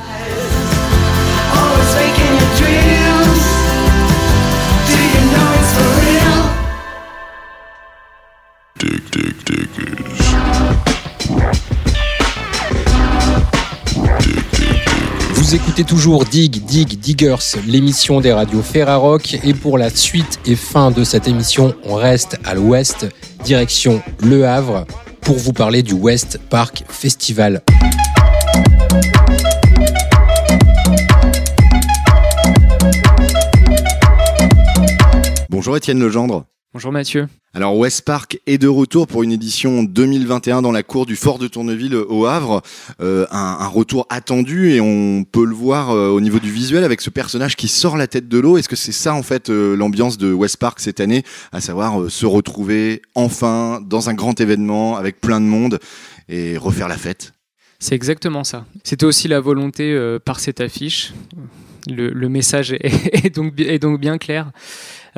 Vous 15.52 15.58
écoutez 15.58 15.84
toujours 15.84 16.24
Dig 16.24 16.64
Dig 16.64 16.98
Diggers, 16.98 17.58
l'émission 17.66 18.22
des 18.22 18.32
radios 18.32 18.62
Ferrarock. 18.62 19.34
Et 19.44 19.52
pour 19.52 19.76
la 19.76 19.90
suite 19.90 20.40
et 20.46 20.56
fin 20.56 20.90
de 20.90 21.04
cette 21.04 21.28
émission, 21.28 21.74
on 21.84 21.94
reste 21.94 22.38
à 22.42 22.54
l'ouest, 22.54 23.06
direction 23.44 24.00
Le 24.20 24.46
Havre, 24.46 24.86
pour 25.20 25.36
vous 25.36 25.52
parler 25.52 25.82
du 25.82 25.92
West 25.92 26.40
Park 26.48 26.84
Festival. 26.88 27.60
Bonjour 35.50 35.76
Étienne 35.76 36.00
Legendre. 36.00 36.46
Bonjour 36.74 36.90
Mathieu. 36.90 37.28
Alors 37.52 37.76
West 37.76 38.02
Park 38.06 38.38
est 38.46 38.56
de 38.56 38.66
retour 38.66 39.06
pour 39.06 39.22
une 39.22 39.30
édition 39.32 39.82
2021 39.82 40.62
dans 40.62 40.72
la 40.72 40.82
cour 40.82 41.04
du 41.04 41.16
fort 41.16 41.38
de 41.38 41.46
Tourneville 41.46 41.94
au 41.94 42.24
Havre. 42.24 42.62
Euh, 43.02 43.26
un, 43.30 43.58
un 43.60 43.66
retour 43.66 44.06
attendu 44.08 44.70
et 44.70 44.80
on 44.80 45.24
peut 45.24 45.44
le 45.44 45.54
voir 45.54 45.90
euh, 45.90 46.08
au 46.08 46.22
niveau 46.22 46.38
du 46.38 46.50
visuel 46.50 46.82
avec 46.82 47.02
ce 47.02 47.10
personnage 47.10 47.56
qui 47.56 47.68
sort 47.68 47.98
la 47.98 48.06
tête 48.06 48.26
de 48.26 48.38
l'eau. 48.38 48.56
Est-ce 48.56 48.70
que 48.70 48.76
c'est 48.76 48.90
ça 48.92 49.12
en 49.12 49.22
fait 49.22 49.50
euh, 49.50 49.76
l'ambiance 49.76 50.16
de 50.16 50.32
West 50.32 50.56
Park 50.56 50.80
cette 50.80 51.00
année, 51.00 51.24
à 51.52 51.60
savoir 51.60 52.00
euh, 52.00 52.08
se 52.08 52.24
retrouver 52.24 53.02
enfin 53.14 53.82
dans 53.86 54.08
un 54.08 54.14
grand 54.14 54.40
événement 54.40 54.96
avec 54.96 55.20
plein 55.20 55.40
de 55.42 55.46
monde 55.46 55.78
et 56.30 56.56
refaire 56.56 56.88
la 56.88 56.96
fête? 56.96 57.34
C'est 57.80 57.94
exactement 57.96 58.44
ça. 58.44 58.64
C'était 58.82 59.04
aussi 59.04 59.28
la 59.28 59.40
volonté 59.40 59.92
euh, 59.92 60.18
par 60.18 60.40
cette 60.40 60.62
affiche. 60.62 61.12
Le, 61.90 62.10
le 62.10 62.28
message 62.30 62.72
est, 62.72 62.80
est 63.26 63.34
donc, 63.34 63.54
bi- 63.54 63.64
est 63.64 63.80
donc 63.80 64.00
bien 64.00 64.16
clair. 64.16 64.52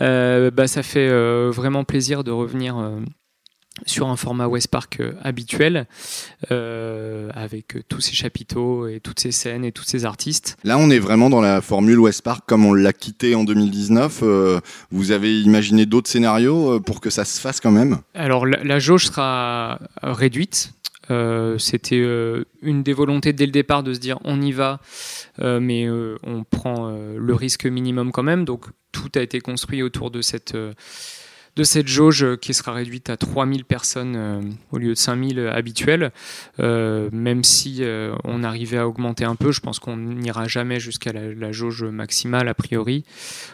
Euh, 0.01 0.51
bah, 0.51 0.67
ça 0.67 0.83
fait 0.83 1.09
euh, 1.09 1.51
vraiment 1.53 1.85
plaisir 1.85 2.25
de 2.25 2.31
revenir 2.31 2.79
euh, 2.79 3.01
sur 3.87 4.09
un 4.09 4.17
format 4.17 4.47
West 4.47 4.69
Park 4.69 5.03
habituel, 5.23 5.87
euh, 6.51 7.29
avec 7.35 7.77
tous 7.89 8.01
ces 8.01 8.13
chapiteaux 8.15 8.87
et 8.87 9.01
toutes 9.01 9.21
ces 9.21 9.33
scènes 9.33 9.65
et 9.65 9.73
tous 9.73 9.85
ces 9.85 10.05
artistes. 10.05 10.57
Là, 10.65 10.79
on 10.79 10.91
est 10.91 10.99
vraiment 10.99 11.29
dans 11.29 11.41
la 11.41 11.61
formule 11.61 11.99
West 11.99 12.23
Park 12.23 12.45
comme 12.47 12.65
on 12.65 12.73
l'a 12.73 12.93
quitté 12.93 13.35
en 13.35 13.45
2019. 13.45 14.21
Euh, 14.23 14.61
vous 14.91 15.11
avez 15.11 15.41
imaginé 15.41 15.87
d'autres 15.87 16.09
scénarios 16.09 16.81
pour 16.81 17.01
que 17.01 17.11
ça 17.11 17.25
se 17.25 17.41
fasse 17.41 17.61
quand 17.61 17.73
même? 17.73 17.99
Alors 18.15 18.47
la, 18.47 18.63
la 18.63 18.79
jauge 18.79 19.07
sera 19.07 19.81
réduite. 20.03 20.73
Euh, 21.11 21.59
C'était 21.59 22.01
euh, 22.01 22.45
une 22.63 22.83
des 22.83 22.93
volontés 22.93 23.33
dès 23.33 23.47
le 23.47 23.53
départ 23.53 23.83
de 23.83 23.93
se 23.93 24.01
dire 24.01 24.19
on 24.25 24.41
y 24.41 24.53
va, 24.53 24.81
euh, 25.41 25.61
mais 25.61 25.89
on 26.23 26.45
prend 26.45 26.91
le 26.91 27.35
risque 27.35 27.67
minimum 27.67 28.13
quand 28.13 28.23
même. 28.23 28.45
Donc 28.45 28.67
tout 28.93 29.11
a 29.15 29.21
été 29.21 29.41
construit 29.41 29.83
autour 29.83 30.11
de 30.11 30.23
cette, 30.23 30.57
jauge 31.87 32.37
qui 32.41 32.55
sera 32.55 32.73
réduite 32.73 33.11
à 33.11 33.17
3000 33.17 33.65
personnes 33.65 34.57
au 34.71 34.79
lieu 34.79 34.91
de 34.91 34.95
5000 34.95 35.41
habituels. 35.41 36.13
Euh, 36.61 37.09
même 37.13 37.45
si 37.45 37.83
on 38.25 38.43
arrivait 38.43 38.79
à 38.79 38.89
augmenter 38.89 39.25
un 39.25 39.37
peu, 39.37 39.53
je 39.53 39.61
pense 39.61 39.79
qu'on 39.79 39.97
n'ira 39.97 40.47
jamais 40.49 40.81
jusqu'à 40.81 41.13
la, 41.13 41.53
jauge 41.53 41.85
maximale 41.85 42.49
a 42.49 42.55
priori. 42.55 43.05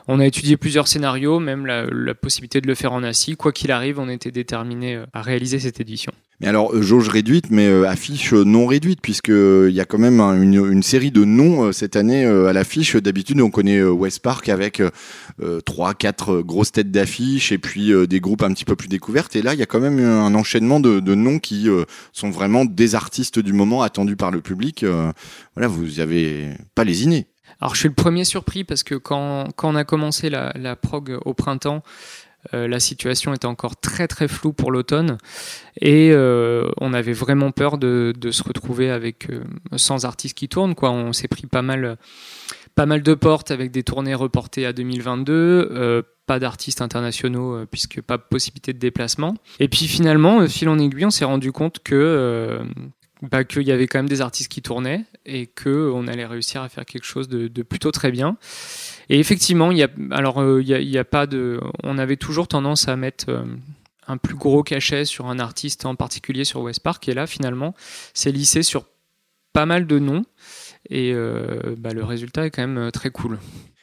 On 0.08 0.20
a 0.20 0.26
étudié 0.26 0.56
plusieurs 0.56 0.88
scénarios, 0.88 1.40
même 1.40 1.66
la, 1.66 2.14
possibilité 2.14 2.60
de 2.60 2.66
le 2.66 2.74
faire 2.74 2.92
en 2.92 3.02
assis. 3.02 3.36
Quoi 3.36 3.52
qu'il 3.52 3.72
arrive, 3.72 3.98
on 3.98 4.08
était 4.08 4.30
déterminé 4.30 5.02
à 5.12 5.22
réaliser 5.22 5.58
cette 5.58 5.80
édition. 5.80 6.12
Mais 6.40 6.48
alors, 6.48 6.74
euh, 6.74 6.80
jauge 6.80 7.08
réduite, 7.08 7.50
mais 7.50 7.66
euh, 7.66 7.86
affiche 7.86 8.32
euh, 8.32 8.44
non 8.44 8.66
réduite, 8.66 9.00
puisque 9.02 9.28
euh, 9.28 9.66
il 9.68 9.74
y 9.74 9.80
a 9.80 9.84
quand 9.84 9.98
même 9.98 10.20
un- 10.20 10.40
une, 10.40 10.82
série 10.82 11.10
de 11.10 11.24
noms 11.24 11.72
cette 11.72 11.94
année 11.94 12.24
à 12.24 12.52
l'affiche. 12.52 12.96
D'habitude, 12.96 13.40
on 13.40 13.50
connaît 13.50 13.82
West 13.82 14.20
Park 14.20 14.48
avec 14.48 14.82
trois, 15.66 15.92
quatre 15.94 16.40
grosses 16.40 16.72
têtes 16.72 16.90
d'affiche 16.90 17.52
et 17.52 17.58
puis 17.58 17.92
des 18.08 18.20
groupes 18.20 18.42
un 18.42 18.52
petit 18.52 18.64
peu 18.64 18.74
plus 18.76 18.88
découvertes. 18.88 19.36
Et 19.36 19.42
là, 19.42 19.52
il 19.52 19.60
y 19.60 19.62
a 19.62 19.66
quand 19.66 19.78
même 19.78 20.00
un 20.00 20.34
enchaînement 20.34 20.80
de, 20.80 21.14
noms 21.14 21.38
qui 21.38 21.68
sont 22.12 22.30
vraiment 22.30 22.64
des 22.64 22.94
artistes 22.94 23.38
du 23.38 23.52
moment 23.52 23.82
attendus 23.82 24.16
par 24.16 24.30
le 24.30 24.40
public. 24.40 24.84
Voilà, 25.54 25.68
vous 25.68 26.00
avez 26.00 26.48
pas 26.74 26.84
lésiné. 26.84 27.26
Alors 27.60 27.74
je 27.74 27.80
suis 27.80 27.88
le 27.88 27.94
premier 27.94 28.24
surpris 28.24 28.64
parce 28.64 28.82
que 28.82 28.94
quand, 28.94 29.48
on 29.62 29.76
a 29.76 29.84
commencé 29.84 30.30
la 30.30 30.76
prog 30.76 31.18
au 31.24 31.34
printemps, 31.34 31.82
euh, 32.54 32.66
la 32.68 32.80
situation 32.80 33.34
était 33.34 33.46
encore 33.46 33.78
très 33.78 34.08
très 34.08 34.28
floue 34.28 34.52
pour 34.52 34.70
l'automne 34.70 35.18
et 35.80 36.10
euh, 36.12 36.70
on 36.80 36.94
avait 36.94 37.12
vraiment 37.12 37.50
peur 37.50 37.76
de, 37.78 38.14
de 38.16 38.30
se 38.30 38.42
retrouver 38.42 38.90
avec 38.90 39.28
euh, 39.30 39.44
sans 39.76 40.04
artistes 40.04 40.36
qui 40.36 40.48
tournent 40.48 40.74
quoi. 40.74 40.90
On 40.90 41.12
s'est 41.12 41.28
pris 41.28 41.46
pas 41.46 41.62
mal 41.62 41.98
pas 42.74 42.86
mal 42.86 43.02
de 43.02 43.14
portes 43.14 43.50
avec 43.50 43.70
des 43.70 43.82
tournées 43.82 44.14
reportées 44.14 44.64
à 44.64 44.72
2022. 44.72 45.32
euh, 45.70 46.02
pas 46.26 46.38
d'artistes 46.38 46.80
internationaux 46.80 47.54
euh, 47.56 47.66
puisque 47.68 48.00
pas 48.00 48.16
possibilité 48.16 48.72
de 48.72 48.78
déplacement. 48.78 49.34
Et 49.58 49.68
puis 49.68 49.86
finalement, 49.86 50.46
fil 50.46 50.68
en 50.68 50.78
aiguille, 50.78 51.04
on 51.04 51.10
s'est 51.10 51.24
rendu 51.24 51.50
compte 51.50 51.80
que 51.82 52.60
bah, 53.22 53.44
qu'il 53.44 53.62
y 53.62 53.72
avait 53.72 53.86
quand 53.86 53.98
même 53.98 54.08
des 54.08 54.22
artistes 54.22 54.50
qui 54.50 54.62
tournaient 54.62 55.04
et 55.26 55.46
que 55.46 55.90
on 55.94 56.06
allait 56.06 56.24
réussir 56.24 56.62
à 56.62 56.68
faire 56.68 56.86
quelque 56.86 57.04
chose 57.04 57.28
de, 57.28 57.48
plutôt 57.62 57.90
très 57.90 58.10
bien. 58.10 58.38
Et 59.08 59.18
effectivement, 59.18 59.70
il 59.70 59.78
y 59.78 59.82
a, 59.82 59.88
alors 60.10 60.40
euh, 60.40 60.62
il 60.62 60.68
y 60.68 60.98
a, 60.98 61.04
pas 61.04 61.26
de, 61.26 61.60
on 61.82 61.98
avait 61.98 62.16
toujours 62.16 62.48
tendance 62.48 62.88
à 62.88 62.96
mettre 62.96 63.26
euh, 63.28 63.44
un 64.06 64.16
plus 64.16 64.34
gros 64.34 64.62
cachet 64.62 65.04
sur 65.04 65.26
un 65.26 65.38
artiste 65.38 65.84
en 65.84 65.94
particulier 65.94 66.44
sur 66.44 66.62
West 66.62 66.80
Park, 66.80 67.08
et 67.08 67.14
là 67.14 67.26
finalement, 67.26 67.74
c'est 68.14 68.32
lissé 68.32 68.62
sur 68.62 68.86
pas 69.52 69.66
mal 69.66 69.86
de 69.86 69.98
noms, 69.98 70.24
et 70.88 71.12
euh, 71.12 71.74
bah, 71.76 71.92
le 71.92 72.04
résultat 72.04 72.46
est 72.46 72.50
quand 72.50 72.66
même 72.66 72.90
très 72.90 73.10
cool. 73.10 73.38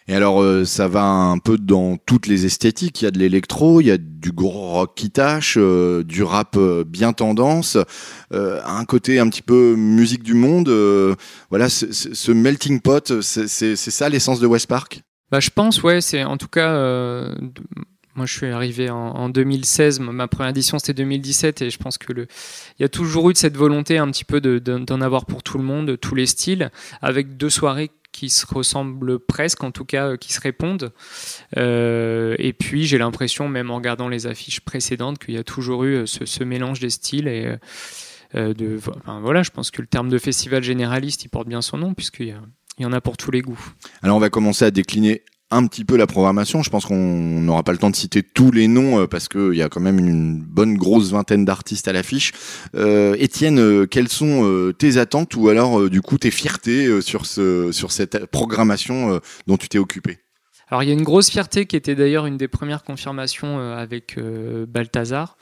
Et 0.10 0.16
alors, 0.16 0.42
euh, 0.42 0.64
ça 0.64 0.88
va 0.88 1.04
un 1.04 1.38
peu 1.38 1.58
dans 1.58 1.98
toutes 1.98 2.28
les 2.28 2.46
esthétiques. 2.46 3.02
Il 3.02 3.06
y 3.06 3.08
a 3.10 3.12
de 3.12 3.20
l'électro, 3.20 3.82
il 3.82 3.88
y 3.88 3.92
a 3.92 3.98
du 3.98 4.32
gros 4.32 4.72
rock 4.72 4.94
qui 4.96 5.12
tâche, 5.12 5.58
euh, 5.60 6.04
du 6.04 6.24
rap 6.24 6.56
euh, 6.56 6.86
bien 6.86 7.12
tendance, 7.12 7.78
euh, 8.34 8.62
un 8.66 8.86
côté 8.86 9.20
un 9.20 9.28
petit 9.28 9.42
peu 9.42 9.76
musique 9.76 10.24
du 10.24 10.34
monde. 10.34 10.70
euh, 10.70 11.16
voilà, 11.50 11.68
ce, 11.68 12.32
melting 12.32 12.80
pot, 12.80 13.22
c'est 13.22 13.76
ça 13.76 14.08
l'essence 14.08 14.40
de 14.40 14.48
West 14.48 14.68
Park? 14.68 15.02
Bah, 15.30 15.42
je 15.42 15.50
pense, 15.50 15.84
ouais, 15.84 16.00
c'est 16.00 16.24
en 16.24 16.38
tout 16.38 16.48
cas. 16.48 17.30
Moi, 18.18 18.26
je 18.26 18.34
suis 18.34 18.48
arrivé 18.48 18.90
en, 18.90 18.98
en 18.98 19.30
2016. 19.30 20.00
Ma 20.02 20.28
première 20.28 20.50
édition, 20.50 20.80
c'était 20.80 20.94
2017, 20.96 21.62
et 21.62 21.70
je 21.70 21.78
pense 21.78 21.98
que 21.98 22.12
le, 22.12 22.28
il 22.78 22.82
y 22.82 22.86
a 22.86 22.90
toujours 22.90 23.30
eu 23.30 23.34
cette 23.36 23.56
volonté 23.56 23.98
un 23.98 24.10
petit 24.12 24.26
peu 24.26 24.42
de- 24.42 24.60
de- 24.60 24.80
d'en 24.80 25.00
avoir 25.02 25.26
pour 25.26 25.44
tout 25.44 25.58
le 25.58 25.64
monde, 25.64 25.98
tous 26.00 26.16
les 26.16 26.26
styles, 26.26 26.72
avec 27.02 27.38
deux 27.38 27.50
soirées 27.50 27.92
qui 28.12 28.30
se 28.30 28.48
ressemblent 28.48 29.20
presque, 29.20 29.64
en 29.64 29.70
tout 29.72 29.86
cas, 29.86 30.08
euh, 30.08 30.18
qui 30.18 30.34
se 30.34 30.42
répondent. 30.42 30.92
Euh, 31.58 32.36
et 32.40 32.54
puis, 32.54 32.86
j'ai 32.86 32.98
l'impression, 32.98 33.48
même 33.48 33.70
en 33.72 33.76
regardant 33.76 34.10
les 34.10 34.26
affiches 34.28 34.62
précédentes, 34.62 35.20
qu'il 35.20 35.36
y 35.36 35.38
a 35.38 35.44
toujours 35.44 35.84
eu 35.84 35.94
euh, 35.98 36.06
ce, 36.06 36.44
mélange 36.44 36.80
des 36.80 36.90
styles 36.90 37.28
et 37.28 37.56
de. 38.34 38.78
enfin, 38.78 39.20
voilà, 39.22 39.44
je 39.44 39.52
pense 39.52 39.72
que 39.72 39.82
le 39.82 39.88
terme 39.88 40.10
de 40.10 40.18
festival 40.18 40.64
généraliste, 40.64 41.24
il 41.24 41.30
porte 41.30 41.48
bien 41.48 41.62
son 41.62 41.78
nom, 41.78 41.94
puisqu'il 41.94 42.36
y 42.80 42.86
en 42.86 42.94
a 42.94 43.02
pour 43.02 43.16
tous 43.18 43.32
les 43.32 43.42
goûts. 43.42 43.60
Alors 44.02 44.18
on 44.18 44.20
va 44.20 44.30
commencer 44.30 44.66
à 44.66 44.72
décliner 44.72 45.24
un 45.50 45.66
petit 45.68 45.86
peu 45.86 45.96
la 45.96 46.08
programmation. 46.08 46.62
Je 46.62 46.70
pense 46.70 46.86
qu'on 46.86 46.96
n'aura 46.96 47.64
pas 47.64 47.72
le 47.72 47.78
temps 47.78 47.90
de 47.90 47.96
citer 47.96 48.24
tous 48.24 48.52
les 48.52 48.68
noms 48.68 49.00
euh, 49.00 49.08
parce 49.08 49.28
qu'il 49.28 49.54
y 49.54 49.62
a 49.62 49.70
quand 49.70 49.80
même 49.80 50.00
une 50.00 50.42
bonne 50.42 50.78
grosse 50.78 51.12
vingtaine 51.12 51.46
d'artistes 51.46 51.88
à 51.88 51.94
l'affiche. 51.94 52.34
Euh, 52.76 53.16
Étienne, 53.20 53.60
euh, 53.60 53.86
quelles 53.86 54.10
sont 54.10 54.28
tes 54.78 54.98
attentes 54.98 55.36
ou 55.36 55.50
alors 55.50 55.90
du 55.90 56.02
coup 56.02 56.18
tes 56.18 56.32
fiertés 56.32 57.02
sur, 57.02 57.26
ce, 57.26 57.72
sur 57.72 57.92
cette 57.92 58.26
programmation 58.26 59.20
dont 59.48 59.58
tu 59.58 59.70
t'es 59.70 59.78
occupé? 59.78 60.20
Alors 60.70 60.84
il 60.84 60.88
y 60.88 60.92
a 60.92 60.94
une 60.94 61.04
grosse 61.04 61.30
fierté 61.30 61.66
qui 61.66 61.76
était 61.76 61.96
d'ailleurs 61.96 62.26
une 62.26 62.38
des 62.38 62.48
premières 62.48 62.84
confirmations 62.84 63.60
avec 63.60 64.20
Balthazar, 64.68 65.38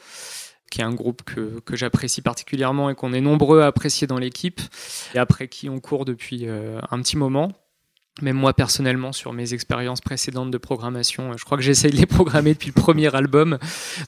qui 0.71 0.81
est 0.81 0.83
un 0.83 0.93
groupe 0.93 1.23
que, 1.23 1.75
j'apprécie 1.75 2.21
particulièrement 2.21 2.89
et 2.89 2.95
qu'on 2.95 3.13
est 3.13 3.21
nombreux 3.21 3.61
à 3.61 3.67
apprécier 3.67 4.07
dans 4.07 4.19
l'équipe, 4.19 4.61
et 5.13 5.19
après 5.19 5.47
qui 5.47 5.69
on 5.69 5.79
court 5.79 6.05
depuis 6.05 6.47
un 6.47 7.01
petit 7.01 7.17
moment. 7.17 7.51
Même 8.21 8.37
moi 8.37 8.53
personnellement, 8.53 9.11
sur 9.11 9.33
mes 9.33 9.53
expériences 9.53 9.99
précédentes 9.99 10.49
de 10.49 10.57
programmation, 10.57 11.31
euh, 11.31 11.35
je 11.37 11.43
crois 11.43 11.57
que 11.57 11.63
j'essaye 11.63 11.91
de 11.91 11.97
les 11.97 12.05
programmer 12.05 12.53
depuis 12.53 12.71
le 12.73 12.81
premier 12.81 13.13
album, 13.13 13.57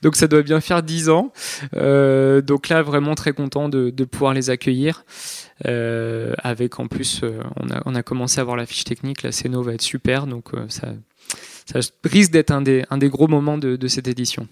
donc 0.01 0.15
ça 0.15 0.27
doit 0.27 0.43
bien 0.43 0.61
faire 0.61 0.81
10 0.81 1.09
ans. 1.09 1.33
Euh, 1.75 2.41
donc 2.41 2.69
là, 2.69 2.83
vraiment 2.83 3.15
très 3.15 3.33
content 3.33 3.67
de, 3.67 3.89
de 3.89 4.03
pouvoir 4.05 4.33
les 4.33 4.49
accueillir. 4.49 5.03
Euh, 5.65 6.33
avec 6.37 6.79
en 6.79 6.87
plus, 6.87 7.21
euh, 7.23 7.39
on, 7.55 7.69
a, 7.69 7.81
on 7.85 7.95
a 7.95 8.03
commencé 8.03 8.39
à 8.39 8.43
voir 8.43 8.55
la 8.55 8.65
fiche 8.65 8.83
technique, 8.83 9.23
la 9.23 9.31
Céno 9.31 9.61
va 9.63 9.73
être 9.73 9.81
super, 9.81 10.27
donc 10.27 10.53
euh, 10.53 10.65
ça, 10.69 10.93
ça 11.65 11.79
risque 12.03 12.31
d'être 12.31 12.51
un 12.51 12.61
des, 12.61 12.85
un 12.89 12.97
des 12.97 13.09
gros 13.09 13.27
moments 13.27 13.57
de, 13.57 13.75
de 13.75 13.87
cette 13.87 14.07
édition. 14.07 14.47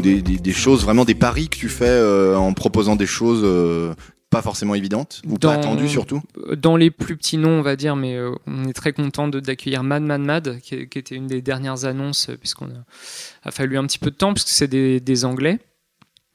Ou 0.00 0.02
des, 0.02 0.22
des, 0.22 0.36
des 0.38 0.52
choses 0.52 0.82
vraiment 0.82 1.04
des 1.04 1.14
paris 1.14 1.48
que 1.48 1.56
tu 1.56 1.68
fais 1.68 1.84
euh, 1.88 2.36
en 2.36 2.52
proposant 2.52 2.96
des 2.96 3.06
choses 3.06 3.42
euh, 3.44 3.94
pas 4.30 4.42
forcément 4.42 4.74
évidentes 4.74 5.22
ou 5.26 5.38
Dans- 5.38 5.48
pas 5.48 5.54
attendues 5.54 5.88
surtout 5.88 6.20
Dans 6.56 6.76
les 6.76 6.90
plus 6.90 7.16
petits 7.16 7.36
noms, 7.36 7.58
on 7.58 7.62
va 7.62 7.76
dire, 7.76 7.96
mais 7.96 8.14
euh, 8.16 8.32
on 8.46 8.64
est 8.68 8.72
très 8.72 8.92
content 8.92 9.28
d'accueillir 9.28 9.82
Mad 9.82 10.02
Mad 10.02 10.20
Mad, 10.20 10.60
qui, 10.60 10.88
qui 10.88 10.98
était 10.98 11.14
une 11.16 11.26
des 11.26 11.42
dernières 11.42 11.84
annonces, 11.84 12.28
puisqu'on 12.38 12.66
a, 12.66 13.48
a 13.48 13.50
fallu 13.50 13.76
un 13.78 13.84
petit 13.86 13.98
peu 13.98 14.10
de 14.10 14.16
temps, 14.16 14.32
puisque 14.32 14.48
c'est 14.48 14.68
des, 14.68 15.00
des 15.00 15.24
Anglais 15.24 15.58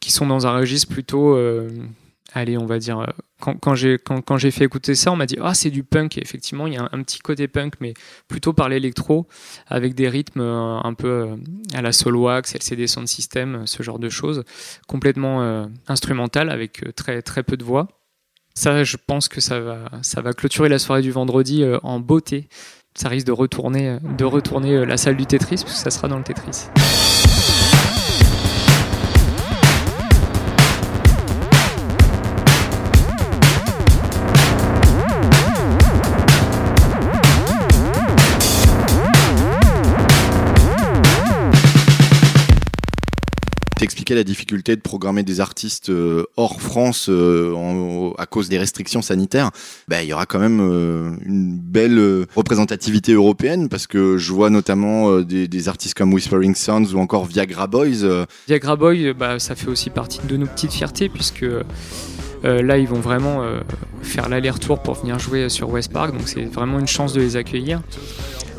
qui 0.01 0.11
sont 0.11 0.27
dans 0.27 0.45
un 0.45 0.57
registre 0.57 0.91
plutôt. 0.91 1.35
Allez, 2.33 2.57
on 2.57 2.65
va 2.65 2.79
dire. 2.79 2.99
euh, 2.99 3.05
Quand, 3.39 3.57
quand 3.57 3.75
j'ai 3.75 3.97
quand, 3.97 4.21
quand 4.21 4.39
fait 4.39 4.63
écouter 4.63 4.95
ça, 4.95 5.11
on 5.11 5.15
m'a 5.15 5.25
dit 5.25 5.37
Ah, 5.41 5.53
c'est 5.53 5.69
du 5.69 5.83
punk. 5.83 6.17
Effectivement, 6.17 6.67
il 6.67 6.73
y 6.73 6.77
a 6.77 6.87
un, 6.91 7.03
petit 7.03 7.19
côté 7.19 7.47
punk, 7.47 7.73
mais 7.79 7.93
plutôt 8.27 8.53
par 8.53 8.69
l'électro, 8.69 9.27
avec 9.67 9.93
des 9.95 10.09
rythmes 10.09 10.41
euh, 10.41 10.79
un 10.83 10.93
peu 10.93 11.07
euh, 11.07 11.35
à 11.73 11.81
la 11.81 11.91
Solwax, 11.91 12.55
LCD 12.55 12.87
Sound 12.87 13.07
System, 13.07 13.65
ce 13.65 13.83
genre 13.83 13.99
de 13.99 14.09
choses, 14.09 14.43
complètement 14.87 15.41
euh, 15.41 15.65
instrumental, 15.87 16.49
avec 16.49 16.83
très, 16.95 17.21
très 17.21 17.43
peu 17.43 17.57
de 17.57 17.63
voix. 17.63 17.87
Ça, 18.53 18.83
je 18.85 18.95
pense 18.95 19.27
que 19.27 19.41
ça 19.41 19.59
va, 19.59 19.89
ça 20.01 20.21
va 20.21 20.31
clôturer 20.31 20.69
la 20.69 20.79
soirée 20.79 21.01
du 21.01 21.11
vendredi 21.11 21.65
en 21.83 21.99
beauté. 21.99 22.47
Ça 22.97 23.09
risque 23.09 23.27
de 23.27 23.33
retourner, 23.33 23.97
de 24.01 24.23
retourner 24.23 24.85
la 24.85 24.95
salle 24.95 25.17
du 25.17 25.25
Tetris, 25.25 25.57
parce 25.57 25.73
que 25.73 25.79
ça 25.79 25.91
sera 25.91 26.07
dans 26.07 26.17
le 26.17 26.23
Tetris. 26.23 26.69
T'expliquais 44.05 44.19
la 44.19 44.23
difficulté 44.23 44.75
de 44.75 44.81
programmer 44.81 45.23
des 45.23 45.39
artistes 45.39 45.89
euh, 45.89 46.25
hors 46.37 46.61
France 46.61 47.07
euh, 47.09 48.11
à 48.19 48.27
cause 48.27 48.49
des 48.49 48.59
restrictions 48.59 49.01
sanitaires. 49.01 49.49
Ben, 49.87 50.01
il 50.01 50.09
y 50.09 50.13
aura 50.13 50.27
quand 50.27 50.37
même 50.37 50.59
euh, 50.61 51.15
une 51.25 51.57
belle 51.57 52.27
représentativité 52.35 53.13
européenne 53.13 53.67
parce 53.67 53.87
que 53.87 54.19
je 54.19 54.31
vois 54.31 54.51
notamment 54.51 55.21
des, 55.21 55.69
artistes 55.69 55.95
comme 55.95 56.13
Whispering 56.13 56.53
Sounds 56.53 56.93
ou 56.93 56.99
encore 56.99 57.25
Viagra 57.25 57.65
Boys. 57.65 58.27
Viagra 58.47 58.75
Boy, 58.75 59.07
euh, 59.07 59.13
bah, 59.15 59.39
ça 59.39 59.55
fait 59.55 59.69
aussi 59.69 59.89
partie 59.89 60.19
de 60.27 60.37
nos 60.37 60.45
petites 60.45 60.73
fiertés, 60.73 61.09
puisque 61.09 61.45
euh, 62.45 62.61
là, 62.61 62.77
ils 62.77 62.87
vont 62.87 62.99
vraiment 62.99 63.41
euh, 63.41 63.59
faire 64.01 64.29
l'aller-retour 64.29 64.79
pour 64.79 64.95
venir 64.95 65.17
jouer 65.17 65.49
sur 65.49 65.69
West 65.69 65.91
Park, 65.91 66.11
donc 66.11 66.27
c'est 66.27 66.45
vraiment 66.45 66.79
une 66.79 66.87
chance 66.87 67.13
de 67.13 67.21
les 67.21 67.35
accueillir. 67.37 67.81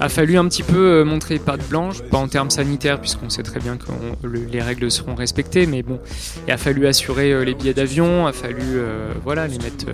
A 0.00 0.08
fallu 0.08 0.36
un 0.36 0.46
petit 0.46 0.62
peu 0.62 0.76
euh, 0.76 1.04
montrer 1.04 1.38
patte 1.38 1.66
blanche, 1.68 2.02
pas 2.02 2.18
en 2.18 2.28
termes 2.28 2.50
sanitaires, 2.50 3.00
puisqu'on 3.00 3.30
sait 3.30 3.42
très 3.42 3.60
bien 3.60 3.76
que 3.76 4.26
les 4.26 4.60
règles 4.60 4.90
seront 4.90 5.14
respectées, 5.14 5.66
mais 5.66 5.82
bon, 5.82 6.00
il 6.46 6.52
a 6.52 6.58
fallu 6.58 6.86
assurer 6.86 7.44
les 7.44 7.54
billets 7.54 7.74
d'avion, 7.74 8.26
a 8.26 8.32
fallu 8.32 8.80
voilà, 9.22 9.46
les 9.46 9.58
mettre 9.58 9.86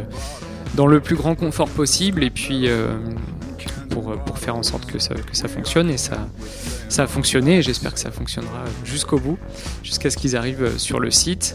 dans 0.74 0.86
le 0.86 1.00
plus 1.00 1.14
grand 1.14 1.34
confort 1.34 1.68
possible, 1.68 2.24
et 2.24 2.30
puis 2.30 2.68
pour, 3.90 4.16
pour 4.16 4.38
faire 4.38 4.56
en 4.56 4.62
sorte 4.62 4.90
que 4.90 4.98
ça, 4.98 5.14
que 5.14 5.36
ça 5.36 5.46
fonctionne, 5.48 5.90
et 5.90 5.98
ça, 5.98 6.26
ça 6.88 7.04
a 7.04 7.06
fonctionné, 7.06 7.58
et 7.58 7.62
j'espère 7.62 7.92
que 7.92 8.00
ça 8.00 8.10
fonctionnera 8.10 8.64
jusqu'au 8.84 9.18
bout, 9.18 9.38
jusqu'à 9.84 10.10
ce 10.10 10.16
qu'ils 10.16 10.34
arrivent 10.34 10.78
sur 10.78 10.98
le 10.98 11.10
site. 11.10 11.54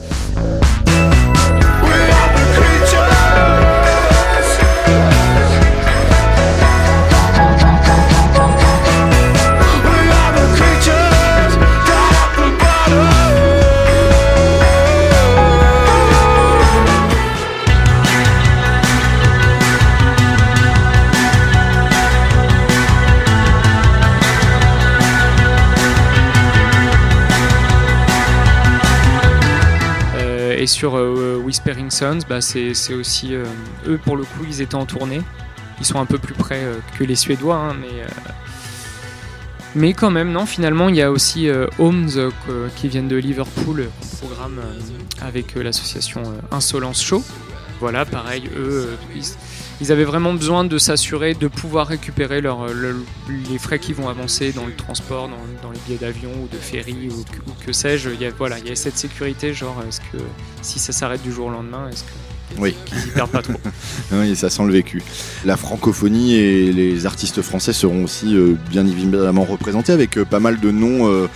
Sur 30.78 30.96
euh, 30.96 31.42
Whispering 31.44 31.90
Sons, 31.90 32.20
bah, 32.30 32.40
c'est 32.40 32.94
aussi 32.94 33.34
euh, 33.34 33.46
eux 33.88 33.98
pour 33.98 34.16
le 34.16 34.26
coup, 34.26 34.46
ils 34.48 34.62
étaient 34.62 34.76
en 34.76 34.86
tournée. 34.86 35.22
Ils 35.80 35.86
sont 35.88 36.00
un 36.00 36.06
peu 36.06 36.20
plus 36.20 36.36
près 36.36 36.60
euh, 36.62 36.76
que 37.00 37.04
les 37.04 37.16
Suédois, 37.16 37.56
hein, 37.56 37.76
mais 37.82 38.06
Mais 39.74 39.94
quand 39.94 40.12
même, 40.12 40.32
non, 40.32 40.46
finalement, 40.46 40.88
il 40.88 40.96
y 40.96 41.02
a 41.02 41.10
aussi 41.10 41.50
euh, 41.50 41.66
Holmes 41.80 42.32
qui 42.76 42.90
viennent 42.90 43.08
de 43.08 43.16
Liverpool, 43.16 43.90
programme 44.20 44.60
avec 45.20 45.56
l'association 45.56 46.22
Insolence 46.52 47.02
Show. 47.04 47.24
Voilà, 47.80 48.06
pareil, 48.06 48.48
eux, 48.56 48.88
ils 49.82 49.92
avaient 49.92 50.04
vraiment 50.06 50.34
besoin 50.34 50.64
de 50.64 50.78
s'assurer 50.78 51.34
de 51.36 51.48
pouvoir 51.48 51.88
récupérer 51.88 52.42
leur, 52.42 52.64
euh, 52.64 52.74
le- 52.74 53.06
les 53.52 53.58
frais 53.60 53.80
qui 53.80 53.94
vont 53.94 54.10
avancer 54.10 54.52
dans 54.52 54.66
le 54.66 54.74
transport, 54.74 55.30
dans, 55.30 55.38
dans 55.68 55.72
les 55.72 55.80
billets 55.86 56.00
d'avion 56.00 56.32
ou 56.44 56.48
de 56.48 56.58
ferry 56.60 57.10
ou, 57.12 57.24
que- 57.24 57.50
ou 57.50 57.54
que 57.66 57.72
sais-je. 57.72 58.10
Il 58.10 58.22
y 58.22 58.26
a, 58.26 58.32
voilà, 58.38 58.58
il 58.60 58.68
y 58.68 58.72
a 58.72 58.76
cette 58.76 58.98
sécurité, 58.98 59.54
genre, 59.54 59.82
est-ce 59.88 60.00
que 60.00 60.24
si 60.62 60.80
ça 60.80 60.94
s'arrête 60.94 61.22
du 61.22 61.32
jour 61.32 61.48
au 61.48 61.52
lendemain, 61.52 61.90
est-ce 61.92 62.04
que 62.04 62.60
Oui. 62.60 62.74
qu'ils 62.86 62.98
y 63.08 63.12
perdent 63.12 63.30
pas 63.32 63.42
trop? 63.44 63.54
Oui, 64.14 64.36
ça 64.36 64.50
sent 64.50 64.64
le 64.66 64.72
vécu. 64.72 65.02
La 65.46 65.58
francophonie 65.58 66.36
et 66.36 66.72
les 66.72 67.06
artistes 67.06 67.42
français 67.42 67.74
seront 67.74 68.06
aussi 68.06 68.36
euh, 68.36 68.56
bien 68.70 68.88
évidemment 68.88 69.44
représentés 69.44 69.92
avec 69.92 70.18
euh, 70.18 70.26
pas 70.26 70.40
mal 70.40 70.60
de 70.60 70.72
noms 70.72 71.08
euh, 71.12 71.28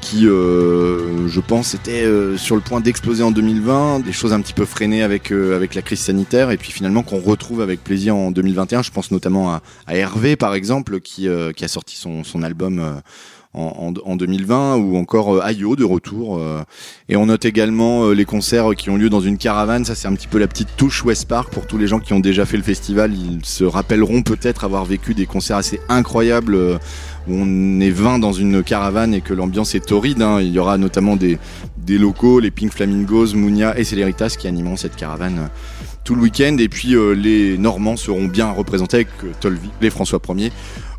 qui, 0.00 0.26
euh, 0.26 1.28
je 1.28 1.40
pense, 1.40 1.74
étaient 1.74 2.02
euh, 2.04 2.36
sur 2.36 2.56
le 2.56 2.60
point 2.62 2.80
d'exploser 2.80 3.22
en 3.22 3.30
2020, 3.30 4.00
des 4.00 4.12
choses 4.12 4.32
un 4.32 4.40
petit 4.40 4.52
peu 4.52 4.64
freinées 4.64 5.02
avec, 5.02 5.30
euh, 5.32 5.54
avec 5.56 5.74
la 5.74 5.82
crise 5.82 6.00
sanitaire 6.00 6.50
et 6.50 6.56
puis 6.56 6.72
finalement 6.72 7.02
qu'on 7.02 7.20
retrouve 7.20 7.60
avec 7.60 7.84
plaisir 7.84 8.16
en 8.16 8.30
2021. 8.30 8.82
Je 8.82 8.90
pense 8.90 9.10
notamment 9.10 9.52
à, 9.52 9.62
à 9.86 9.96
Hervé, 9.96 10.36
par 10.36 10.54
exemple, 10.54 11.00
qui, 11.00 11.28
euh, 11.28 11.52
qui 11.52 11.64
a 11.64 11.68
sorti 11.68 11.96
son, 11.96 12.24
son 12.24 12.42
album. 12.42 12.78
euh, 12.80 12.94
en, 13.54 13.94
en, 14.04 14.10
en 14.12 14.16
2020 14.16 14.76
ou 14.76 14.96
encore 14.98 15.34
euh, 15.36 15.40
Ayo 15.42 15.74
de 15.74 15.82
retour 15.82 16.38
euh, 16.38 16.60
et 17.08 17.16
on 17.16 17.26
note 17.26 17.46
également 17.46 18.04
euh, 18.04 18.12
les 18.12 18.26
concerts 18.26 18.74
qui 18.76 18.90
ont 18.90 18.96
lieu 18.96 19.08
dans 19.08 19.22
une 19.22 19.38
caravane 19.38 19.86
ça 19.86 19.94
c'est 19.94 20.06
un 20.06 20.12
petit 20.12 20.26
peu 20.28 20.38
la 20.38 20.46
petite 20.46 20.68
touche 20.76 21.02
West 21.02 21.26
Park 21.28 21.50
pour 21.50 21.66
tous 21.66 21.78
les 21.78 21.86
gens 21.86 21.98
qui 21.98 22.12
ont 22.12 22.20
déjà 22.20 22.44
fait 22.44 22.58
le 22.58 22.62
festival 22.62 23.14
ils 23.14 23.44
se 23.46 23.64
rappelleront 23.64 24.20
peut-être 24.22 24.64
avoir 24.64 24.84
vécu 24.84 25.14
des 25.14 25.24
concerts 25.24 25.56
assez 25.56 25.80
incroyables 25.88 26.54
euh, 26.54 26.78
où 27.28 27.34
on 27.34 27.80
est 27.80 27.90
20 27.90 28.18
dans 28.18 28.32
une 28.32 28.62
caravane 28.62 29.14
et 29.14 29.20
que 29.20 29.34
l'ambiance 29.34 29.74
est 29.74 29.86
torride 29.86 30.22
hein. 30.22 30.40
il 30.40 30.52
y 30.52 30.58
aura 30.58 30.78
notamment 30.78 31.16
des, 31.16 31.38
des 31.76 31.98
locaux 31.98 32.40
les 32.40 32.50
Pink 32.50 32.72
Flamingos, 32.72 33.34
Mounia 33.34 33.78
et 33.78 33.84
Celeritas 33.84 34.36
qui 34.38 34.48
animeront 34.48 34.76
cette 34.76 34.96
caravane 34.96 35.38
euh, 35.38 35.48
tout 36.08 36.14
le 36.14 36.22
week-end 36.22 36.56
et 36.58 36.70
puis 36.70 36.94
euh, 36.94 37.12
les 37.12 37.58
Normands 37.58 37.98
seront 37.98 38.24
bien 38.24 38.50
représentés 38.50 38.96
avec 38.96 39.08
euh, 39.24 39.32
Tolvi, 39.40 39.68
les 39.82 39.90
François 39.90 40.20
1er 40.20 40.50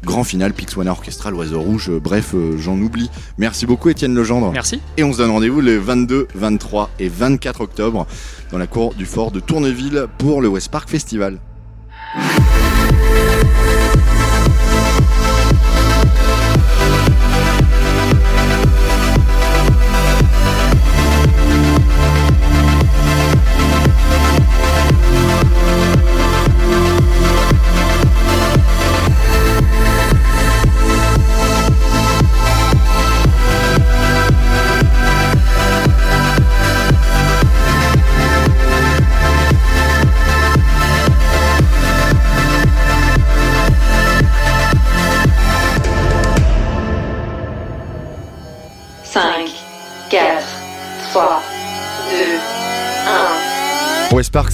Grand 0.03 0.23
final, 0.23 0.53
Pixwana 0.53 0.91
Orchestra, 0.91 1.31
l'Oiseau 1.31 1.59
Rouge, 1.59 1.89
euh, 1.89 1.99
bref, 1.99 2.35
j'en 2.57 2.79
oublie. 2.79 3.09
Merci 3.39 3.65
beaucoup 3.65 3.89
Étienne 3.89 4.13
Legendre. 4.13 4.51
Merci. 4.51 4.79
Et 4.97 5.03
on 5.03 5.11
se 5.11 5.17
donne 5.17 5.31
rendez-vous 5.31 5.61
les 5.61 5.79
22, 5.79 6.27
23 6.35 6.91
et 6.99 7.09
24 7.09 7.61
octobre 7.61 8.05
dans 8.51 8.59
la 8.59 8.67
cour 8.67 8.93
du 8.93 9.07
fort 9.07 9.31
de 9.31 9.39
Tourneville 9.39 10.05
pour 10.19 10.43
le 10.43 10.47
West 10.47 10.69
Park 10.69 10.87
Festival. 10.87 11.39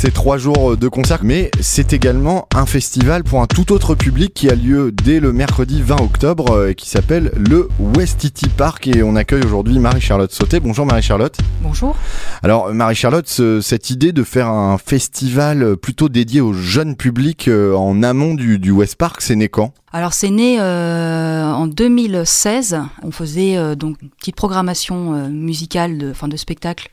C'est 0.06 0.14
trois 0.14 0.38
jours 0.38 0.78
de 0.78 0.88
concert, 0.88 1.22
mais 1.24 1.50
c'est 1.60 1.92
également 1.92 2.48
un 2.54 2.68
festival 2.68 3.24
pour 3.24 3.42
un 3.42 3.48
tout 3.48 3.72
autre 3.72 3.96
public 3.96 4.36
qui 4.36 4.52
a 4.52 4.54
lieu 4.54 4.92
dès 4.92 5.20
le 5.20 5.34
mercredi 5.34 5.82
20 5.82 5.96
octobre 6.00 6.52
euh, 6.52 6.70
et 6.70 6.76
qui 6.76 6.88
s'appelle 6.88 7.32
le 7.36 7.70
Westity 7.80 8.50
Park. 8.50 8.86
Et 8.86 9.02
on 9.02 9.16
accueille 9.16 9.44
aujourd'hui 9.44 9.80
Marie-Charlotte 9.80 10.32
Sauté. 10.32 10.60
Bonjour 10.60 10.86
Marie-Charlotte. 10.86 11.36
Bonjour. 11.64 11.96
Alors 12.44 12.72
Marie-Charlotte, 12.72 13.28
ce- 13.28 13.62
cette 13.62 13.90
idée 13.90 14.12
de 14.12 14.22
faire 14.24 14.48
un 14.48 14.78
festival 14.78 15.76
plutôt 15.76 16.08
dédié 16.08 16.40
au 16.40 16.54
jeune 16.54 16.96
public 16.96 17.48
euh, 17.48 17.74
en 17.74 18.04
amont 18.04 18.36
du, 18.36 18.60
du 18.60 18.70
West 18.70 18.98
Park, 18.98 19.22
c'est 19.22 19.36
né 19.36 19.50
quand? 19.50 19.74
Alors 19.96 20.12
c'est 20.12 20.30
né 20.30 20.58
euh, 20.60 21.46
en 21.46 21.68
2016. 21.68 22.82
On 23.02 23.12
faisait 23.12 23.56
euh, 23.56 23.76
donc 23.76 23.96
une 24.02 24.10
petite 24.10 24.36
programmation 24.36 25.14
euh, 25.14 25.30
musicale, 25.30 25.98
de, 25.98 26.12
enfin 26.12 26.28
de 26.28 26.36
spectacle, 26.36 26.90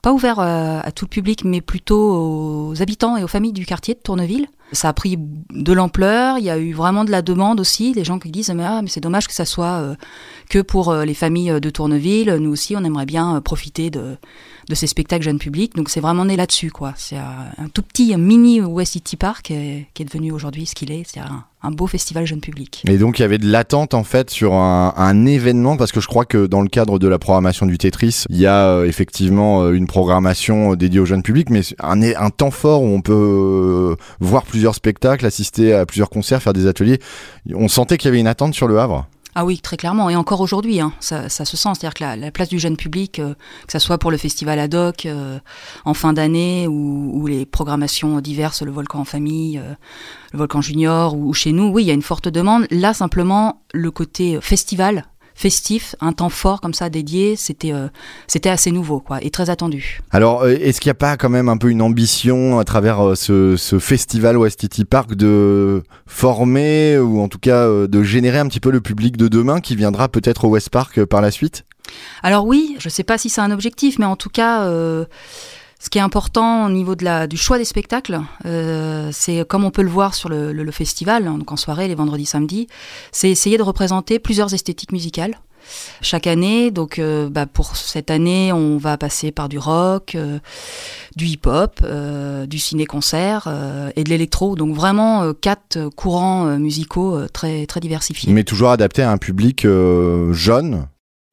pas 0.00 0.10
ouvert 0.10 0.40
à 0.40 0.90
tout 0.90 1.04
le 1.04 1.10
public, 1.10 1.44
mais 1.44 1.60
plutôt 1.60 2.70
aux 2.70 2.80
habitants 2.80 3.18
et 3.18 3.22
aux 3.22 3.28
familles 3.28 3.52
du 3.52 3.66
quartier 3.66 3.92
de 3.92 3.98
Tourneville. 3.98 4.46
Ça 4.72 4.88
a 4.88 4.94
pris 4.94 5.18
de 5.18 5.72
l'ampleur. 5.74 6.38
Il 6.38 6.44
y 6.44 6.50
a 6.50 6.56
eu 6.56 6.72
vraiment 6.72 7.04
de 7.04 7.10
la 7.10 7.20
demande 7.20 7.60
aussi, 7.60 7.92
des 7.92 8.04
gens 8.04 8.18
qui 8.18 8.30
disent 8.30 8.48
mais 8.48 8.64
ah 8.64 8.80
mais 8.80 8.88
c'est 8.88 9.02
dommage 9.02 9.28
que 9.28 9.34
ça 9.34 9.44
soit 9.44 9.94
que 10.48 10.60
pour 10.60 10.94
les 10.94 11.14
familles 11.14 11.60
de 11.60 11.70
Tourneville. 11.70 12.36
Nous 12.40 12.50
aussi, 12.50 12.74
on 12.74 12.84
aimerait 12.84 13.06
bien 13.06 13.38
profiter 13.42 13.90
de 13.90 14.16
de 14.68 14.74
ces 14.74 14.86
spectacles 14.86 15.24
jeunes 15.24 15.38
publics. 15.38 15.74
Donc 15.76 15.88
c'est 15.88 16.00
vraiment 16.00 16.24
né 16.24 16.36
là-dessus 16.36 16.70
quoi. 16.70 16.92
C'est 16.96 17.16
un, 17.16 17.46
un 17.58 17.68
tout 17.68 17.82
petit 17.82 18.16
mini 18.16 18.60
West 18.60 18.92
City 18.92 19.16
Park 19.16 19.46
qui 19.46 19.54
est 19.54 20.04
devenu 20.04 20.32
aujourd'hui 20.32 20.66
ce 20.66 20.74
qu'il 20.74 20.90
est. 20.92 21.02
C'est 21.06 21.20
un, 21.20 21.44
un 21.62 21.70
beau 21.70 21.86
festival 21.86 22.26
jeune 22.26 22.40
public. 22.40 22.82
Et 22.86 22.98
donc 22.98 23.18
il 23.18 23.22
y 23.22 23.24
avait 23.24 23.38
de 23.38 23.46
l'attente 23.46 23.94
en 23.94 24.04
fait 24.04 24.30
sur 24.30 24.54
un, 24.54 24.94
un 24.96 25.26
événement 25.26 25.76
parce 25.76 25.92
que 25.92 26.00
je 26.00 26.06
crois 26.06 26.24
que 26.24 26.46
dans 26.46 26.62
le 26.62 26.68
cadre 26.68 26.98
de 26.98 27.08
la 27.08 27.18
programmation 27.18 27.66
du 27.66 27.78
Tetris, 27.78 28.24
il 28.28 28.38
y 28.38 28.46
a 28.46 28.68
euh, 28.68 28.86
effectivement 28.86 29.62
euh, 29.62 29.72
une 29.72 29.86
programmation 29.86 30.72
euh, 30.72 30.76
dédiée 30.76 31.00
au 31.00 31.06
jeune 31.06 31.22
public, 31.22 31.50
mais 31.50 31.62
un, 31.80 32.02
un 32.02 32.30
temps 32.30 32.50
fort 32.50 32.82
où 32.82 32.86
on 32.86 33.00
peut 33.00 33.96
voir 34.20 34.44
plusieurs 34.44 34.74
spectacles, 34.74 35.26
assister 35.26 35.72
à 35.72 35.86
plusieurs 35.86 36.10
concerts, 36.10 36.42
faire 36.42 36.52
des 36.52 36.66
ateliers. 36.66 36.98
On 37.54 37.68
sentait 37.68 37.98
qu'il 37.98 38.08
y 38.08 38.10
avait 38.10 38.20
une 38.20 38.26
attente 38.26 38.54
sur 38.54 38.68
le 38.68 38.78
Havre. 38.78 39.06
Ah 39.38 39.44
oui, 39.44 39.58
très 39.58 39.76
clairement. 39.76 40.08
Et 40.08 40.16
encore 40.16 40.40
aujourd'hui, 40.40 40.80
hein, 40.80 40.94
ça, 40.98 41.28
ça 41.28 41.44
se 41.44 41.58
sent. 41.58 41.68
C'est-à-dire 41.74 41.92
que 41.92 42.02
la, 42.02 42.16
la 42.16 42.30
place 42.30 42.48
du 42.48 42.58
jeune 42.58 42.78
public, 42.78 43.18
euh, 43.18 43.34
que 43.66 43.72
ça 43.72 43.78
soit 43.78 43.98
pour 43.98 44.10
le 44.10 44.16
festival 44.16 44.58
ad 44.58 44.74
hoc 44.74 45.04
euh, 45.04 45.38
en 45.84 45.92
fin 45.92 46.14
d'année 46.14 46.66
ou, 46.66 47.26
les 47.26 47.44
programmations 47.44 48.18
diverses, 48.22 48.62
le 48.62 48.72
volcan 48.72 49.00
en 49.00 49.04
famille, 49.04 49.58
euh, 49.58 49.74
le 50.32 50.38
volcan 50.38 50.62
junior 50.62 51.14
ou 51.14 51.34
chez 51.34 51.52
nous, 51.52 51.68
oui, 51.68 51.82
il 51.82 51.86
y 51.86 51.90
a 51.90 51.94
une 51.94 52.00
forte 52.00 52.28
demande. 52.28 52.66
Là, 52.70 52.94
simplement, 52.94 53.60
le 53.74 53.90
côté 53.90 54.38
festival, 54.40 55.04
festif, 55.36 55.94
un 56.00 56.12
temps 56.12 56.30
fort 56.30 56.60
comme 56.60 56.74
ça 56.74 56.88
dédié, 56.88 57.36
c'était 57.36 57.72
euh, 57.72 57.88
c'était 58.26 58.48
assez 58.48 58.72
nouveau, 58.72 59.00
quoi, 59.00 59.22
et 59.22 59.30
très 59.30 59.50
attendu. 59.50 60.00
Alors, 60.10 60.42
euh, 60.42 60.56
est-ce 60.60 60.80
qu'il 60.80 60.88
n'y 60.88 60.92
a 60.92 60.94
pas 60.94 61.16
quand 61.16 61.28
même 61.28 61.48
un 61.48 61.58
peu 61.58 61.68
une 61.68 61.82
ambition 61.82 62.58
à 62.58 62.64
travers 62.64 63.06
euh, 63.06 63.14
ce, 63.14 63.56
ce 63.56 63.78
festival 63.78 64.38
West 64.38 64.62
City 64.62 64.84
Park 64.84 65.14
de 65.14 65.82
former 66.06 66.98
ou 66.98 67.20
en 67.20 67.28
tout 67.28 67.38
cas 67.38 67.68
de 67.68 68.02
générer 68.02 68.38
un 68.38 68.46
petit 68.46 68.60
peu 68.60 68.70
le 68.70 68.80
public 68.80 69.16
de 69.16 69.28
demain 69.28 69.60
qui 69.60 69.76
viendra 69.76 70.08
peut-être 70.08 70.46
au 70.46 70.48
West 70.48 70.70
Park 70.70 71.04
par 71.04 71.20
la 71.20 71.30
suite? 71.30 71.64
Alors 72.22 72.46
oui, 72.46 72.76
je 72.78 72.88
ne 72.88 72.90
sais 72.90 73.04
pas 73.04 73.18
si 73.18 73.28
c'est 73.28 73.40
un 73.40 73.50
objectif, 73.50 73.98
mais 73.98 74.04
en 74.06 74.16
tout 74.16 74.30
cas, 74.30 74.62
euh, 74.62 75.04
ce 75.78 75.90
qui 75.90 75.98
est 75.98 76.02
important 76.02 76.66
au 76.66 76.70
niveau 76.70 76.94
de 76.94 77.04
la, 77.04 77.26
du 77.26 77.36
choix 77.36 77.58
des 77.58 77.64
spectacles, 77.64 78.20
euh, 78.46 79.10
c'est 79.12 79.46
comme 79.46 79.64
on 79.64 79.70
peut 79.70 79.82
le 79.82 79.90
voir 79.90 80.14
sur 80.14 80.28
le, 80.28 80.52
le- 80.52 80.70
festival, 80.72 81.26
hein, 81.26 81.38
donc 81.38 81.52
en 81.52 81.56
soirée, 81.56 81.86
les 81.88 81.94
vendredis, 81.94 82.26
samedis, 82.26 82.66
c'est 83.12 83.30
essayer 83.30 83.56
de 83.58 83.62
représenter 83.62 84.18
plusieurs 84.18 84.52
esthétiques 84.54 84.92
musicales. 84.92 85.38
Chaque 86.00 86.26
année, 86.28 86.70
donc 86.70 86.98
euh, 86.98 87.28
bah, 87.28 87.46
pour 87.46 87.76
cette 87.76 88.10
année, 88.10 88.52
on 88.52 88.78
va 88.78 88.96
passer 88.96 89.32
par 89.32 89.48
du 89.48 89.58
rock, 89.58 90.14
euh, 90.14 90.38
du 91.16 91.26
hip-hop, 91.26 91.84
du 92.46 92.58
ciné-concert 92.58 93.48
et 93.96 94.04
de 94.04 94.08
l'électro. 94.08 94.54
Donc 94.54 94.74
vraiment 94.76 95.32
quatre 95.34 95.88
courants 95.96 96.56
musicaux 96.58 97.26
très 97.32 97.66
très 97.66 97.80
diversifiés. 97.80 98.32
Mais 98.32 98.44
toujours 98.44 98.70
adapté 98.70 99.02
à 99.02 99.10
un 99.10 99.18
public 99.18 99.66
jeune 100.30 100.86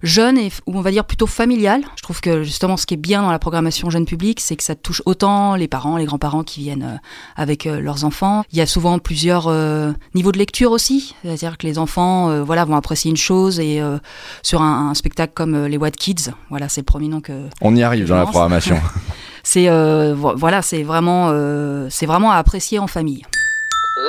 jeune 0.04 0.38
et 0.38 0.52
ou 0.68 0.78
on 0.78 0.82
va 0.82 0.92
dire 0.92 1.06
plutôt 1.06 1.26
familial. 1.28 1.82
Je 1.96 2.04
trouve 2.04 2.22
que 2.22 2.44
justement 2.44 2.78
ce 2.78 2.86
qui 2.86 2.94
est 2.94 2.98
bien 2.98 3.22
dans 3.24 3.32
la 3.32 3.40
programmation 3.40 3.90
jeune 3.90 4.06
public, 4.06 4.40
c'est 4.42 4.56
que 4.56 4.64
ça 4.64 4.76
touche 4.76 5.02
autant 5.06 5.56
les 5.56 5.68
parents, 5.68 5.98
les 5.98 6.06
grands-parents 6.06 6.44
qui 6.44 6.60
viennent 6.62 6.84
euh, 6.84 6.98
avec 7.36 7.66
euh, 7.66 7.80
leurs 7.80 8.04
enfants. 8.06 8.44
Il 8.52 8.58
y 8.58 8.62
a 8.62 8.66
souvent 8.68 9.00
plusieurs 9.00 9.48
euh, 9.48 9.92
niveaux 10.14 10.32
de 10.32 10.38
lecture 10.38 10.72
aussi, 10.72 11.16
c'est-à-dire 11.24 11.58
que 11.58 11.66
les 11.66 11.80
enfants 11.80 12.30
euh, 12.30 12.44
voilà 12.44 12.66
vont 12.66 12.76
apprécier 12.76 13.10
une 13.10 13.18
chose 13.18 13.60
et 13.60 13.82
euh, 13.82 13.98
sur 14.44 14.62
un, 14.62 14.90
un 14.90 14.94
spectacle 14.94 15.34
comme 15.34 15.56
euh, 15.56 15.68
les 15.68 15.78
What 15.78 15.92
Kids, 15.92 16.32
voilà 16.50 16.70
c'est 16.70 16.82
le 16.82 16.86
premier 16.86 17.08
nom 17.08 17.22
que 17.22 17.48
On 17.62 17.76
y 17.76 17.82
arrive 17.84 18.08
dans 18.08 18.18
la 18.18 18.26
programmation. 18.26 18.78
c'est 19.44 19.70
euh, 19.70 20.14
vo- 20.16 20.36
voilà 20.36 20.62
c'est 20.62 20.84
vraiment 20.84 21.30
euh, 21.32 21.88
c'est 21.90 22.06
vraiment 22.06 22.32
à 22.32 22.36
apprécier 22.38 22.78
en 22.80 22.88
famille. 22.88 23.24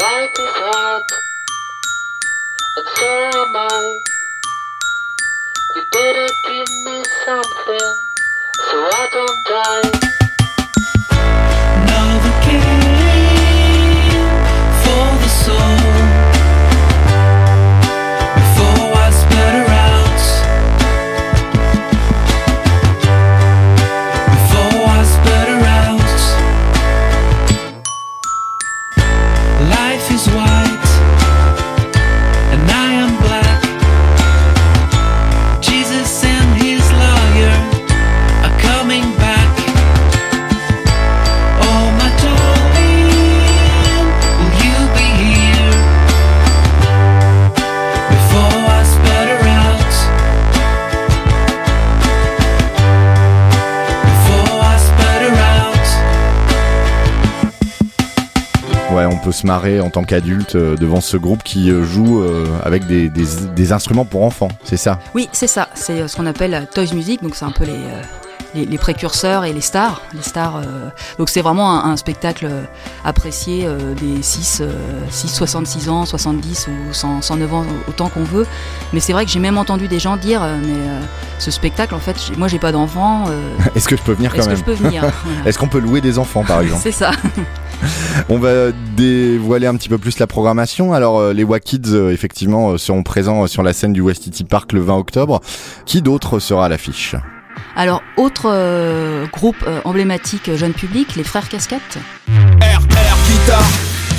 Life 0.01 0.31
You 5.75 5.83
better 5.91 6.29
give 6.45 6.85
me 6.85 7.03
something 7.27 7.95
so 8.57 8.77
I 8.93 9.09
don't 9.12 9.45
die. 9.47 10.24
Se 59.35 59.47
marrer 59.47 59.80
en 59.80 59.91
tant 59.91 60.05
qu'adulte 60.05 60.55
euh, 60.55 60.76
devant 60.76 61.03
ce 61.03 61.18
groupe 61.18 61.43
qui 61.43 61.70
euh, 61.70 61.85
joue 61.85 62.22
euh, 62.22 62.47
avec 62.64 62.87
des, 62.87 63.11
des, 63.11 63.72
instruments 63.72 64.05
pour 64.05 64.22
enfants, 64.22 64.49
c'est 64.62 64.76
ça? 64.76 64.99
Oui, 65.14 65.28
c'est 65.32 65.47
ça. 65.47 65.68
C'est 65.74 66.07
ce 66.09 66.16
qu'on 66.16 66.26
appelle 66.26 66.66
Toys 66.72 66.95
Music, 66.95 67.22
donc 67.22 67.35
c'est 67.35 67.45
un 67.45 67.51
peu 67.51 67.64
les, 67.64 67.76
les, 68.55 68.65
les 68.67 68.79
précurseurs 68.79 69.45
et 69.45 69.53
les 69.53 69.61
stars. 69.61 70.01
Les 70.15 70.23
stars 70.23 70.57
euh, 70.59 70.89
donc 71.19 71.29
c'est 71.29 71.41
vraiment 71.43 71.73
un, 71.85 71.91
un 71.93 71.97
spectacle 71.97 72.47
euh, 72.51 72.63
apprécié 73.05 73.65
euh, 73.67 73.95
des 73.95 74.23
6, 74.23 74.63
euh, 74.63 74.71
6, 75.11 75.29
66 75.29 75.89
ans, 75.89 76.05
70 76.07 76.69
ou 76.69 76.93
100, 76.93 77.23
109 77.23 77.55
ans, 77.55 77.65
autant 77.89 78.09
qu'on 78.09 78.25
veut. 78.25 78.47
Mais 78.93 79.01
c'est 79.01 79.13
vrai 79.13 79.25
que 79.25 79.31
j'ai 79.31 79.41
même 79.41 79.59
entendu 79.59 79.89
des 79.89 79.99
gens 79.99 80.17
dire, 80.17 80.43
mais 80.63 80.75
ce 81.39 81.51
spectacle, 81.51 81.95
en 81.95 81.99
fait, 81.99 82.17
moi 82.39 82.49
j'ai 82.49 82.59
pas 82.59 82.73
d'enfant. 82.73 83.25
euh, 83.29 83.51
Est-ce 83.75 83.89
que 83.89 83.97
je 83.97 84.03
peux 84.03 84.13
venir 84.13 84.33
quand 84.33 84.39
Est-ce 84.39 84.47
que 84.47 84.51
même 84.51 84.59
je 84.59 84.65
peux 84.65 84.73
venir? 84.73 85.03
Voilà. 85.25 85.49
Est-ce 85.49 85.59
qu'on 85.59 85.69
peut 85.69 85.79
louer 85.81 86.01
des 86.01 86.19
enfants 86.19 86.45
par 86.45 86.61
exemple? 86.61 86.83
C'est 86.85 86.93
ça. 86.93 87.11
On 88.29 88.39
va 88.39 88.73
dévoiler 88.97 89.67
un 89.67 89.75
petit 89.77 89.89
peu 89.89 89.99
plus 89.99 90.19
la 90.19 90.27
programmation. 90.27 90.93
Alors 90.95 91.33
les 91.33 91.45
Wakids 91.45 91.95
effectivement 92.11 92.79
seront 92.79 93.03
présents 93.03 93.47
sur 93.47 93.63
la 93.63 93.73
scène 93.73 93.93
du 93.93 94.01
West 94.01 94.23
City 94.25 94.45
Park 94.45 94.73
le 94.73 94.81
20 94.81 94.97
octobre. 94.97 95.41
Qui 95.85 96.01
d'autre 96.01 96.39
sera 96.39 96.67
à 96.67 96.69
l'affiche? 96.69 97.15
Alors, 97.77 98.03
autre 98.17 98.51
euh, 98.53 99.27
groupe 99.27 99.65
euh, 99.67 99.81
emblématique 99.85 100.49
euh, 100.49 100.57
jeune 100.57 100.73
public, 100.73 101.17
les 101.17 101.25
Frères 101.25 101.49
Casquettes. 101.49 101.99
RR 102.29 102.81
guitare 103.29 103.71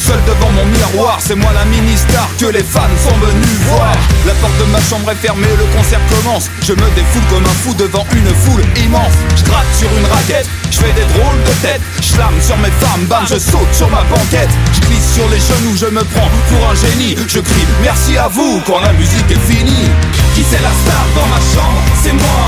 Seul 0.06 0.20
devant 0.28 0.52
mon 0.52 0.66
miroir, 0.66 1.18
c'est 1.20 1.36
moi 1.36 1.52
la 1.54 1.66
mini-star 1.66 2.30
que 2.38 2.46
les 2.46 2.62
fans 2.62 2.82
sont 3.02 3.18
venus 3.26 3.58
voir. 3.70 3.96
La 4.28 4.34
porte 4.34 4.58
de 4.60 4.72
ma 4.72 4.80
chambre 4.80 5.10
est 5.10 5.16
fermée, 5.16 5.48
le 5.58 5.66
concert 5.76 6.00
commence. 6.10 6.48
Je 6.62 6.74
me 6.74 6.96
défoule 6.96 7.24
comme 7.32 7.44
un 7.44 7.58
fou 7.64 7.74
devant 7.74 8.06
une 8.14 8.28
foule 8.28 8.64
immense. 8.86 9.14
Je 9.36 9.44
gratte 9.46 9.74
sur 9.74 9.90
une 9.98 10.06
raquette, 10.06 10.48
je 10.70 10.78
fais 10.78 10.94
des 10.94 11.08
drôles 11.14 11.42
de 11.42 11.62
tête. 11.66 11.82
Je 12.02 12.18
lame 12.20 12.40
sur 12.40 12.58
mes 12.58 12.70
femmes, 12.70 13.06
bam, 13.10 13.26
je 13.26 13.40
saute 13.40 13.74
sur 13.74 13.90
ma 13.90 14.04
banquette. 14.04 14.54
Je 14.74 14.82
glisse 14.82 15.14
sur 15.16 15.28
les 15.30 15.40
genoux, 15.40 15.76
je 15.76 15.88
me 15.88 16.04
prends 16.04 16.30
pour 16.50 16.70
un 16.70 16.76
génie. 16.76 17.16
Je 17.28 17.40
crie 17.40 17.66
merci 17.82 18.16
à 18.18 18.28
vous 18.28 18.62
quand 18.68 18.82
la 18.82 18.94
musique 18.94 19.32
est 19.32 19.52
finie. 19.52 19.90
Qui 20.36 20.44
c'est 20.44 20.62
la 20.62 20.74
star 20.84 21.06
dans 21.16 21.28
ma 21.32 21.40
chambre? 21.40 21.80
C'est 22.04 22.12
moi. 22.12 22.44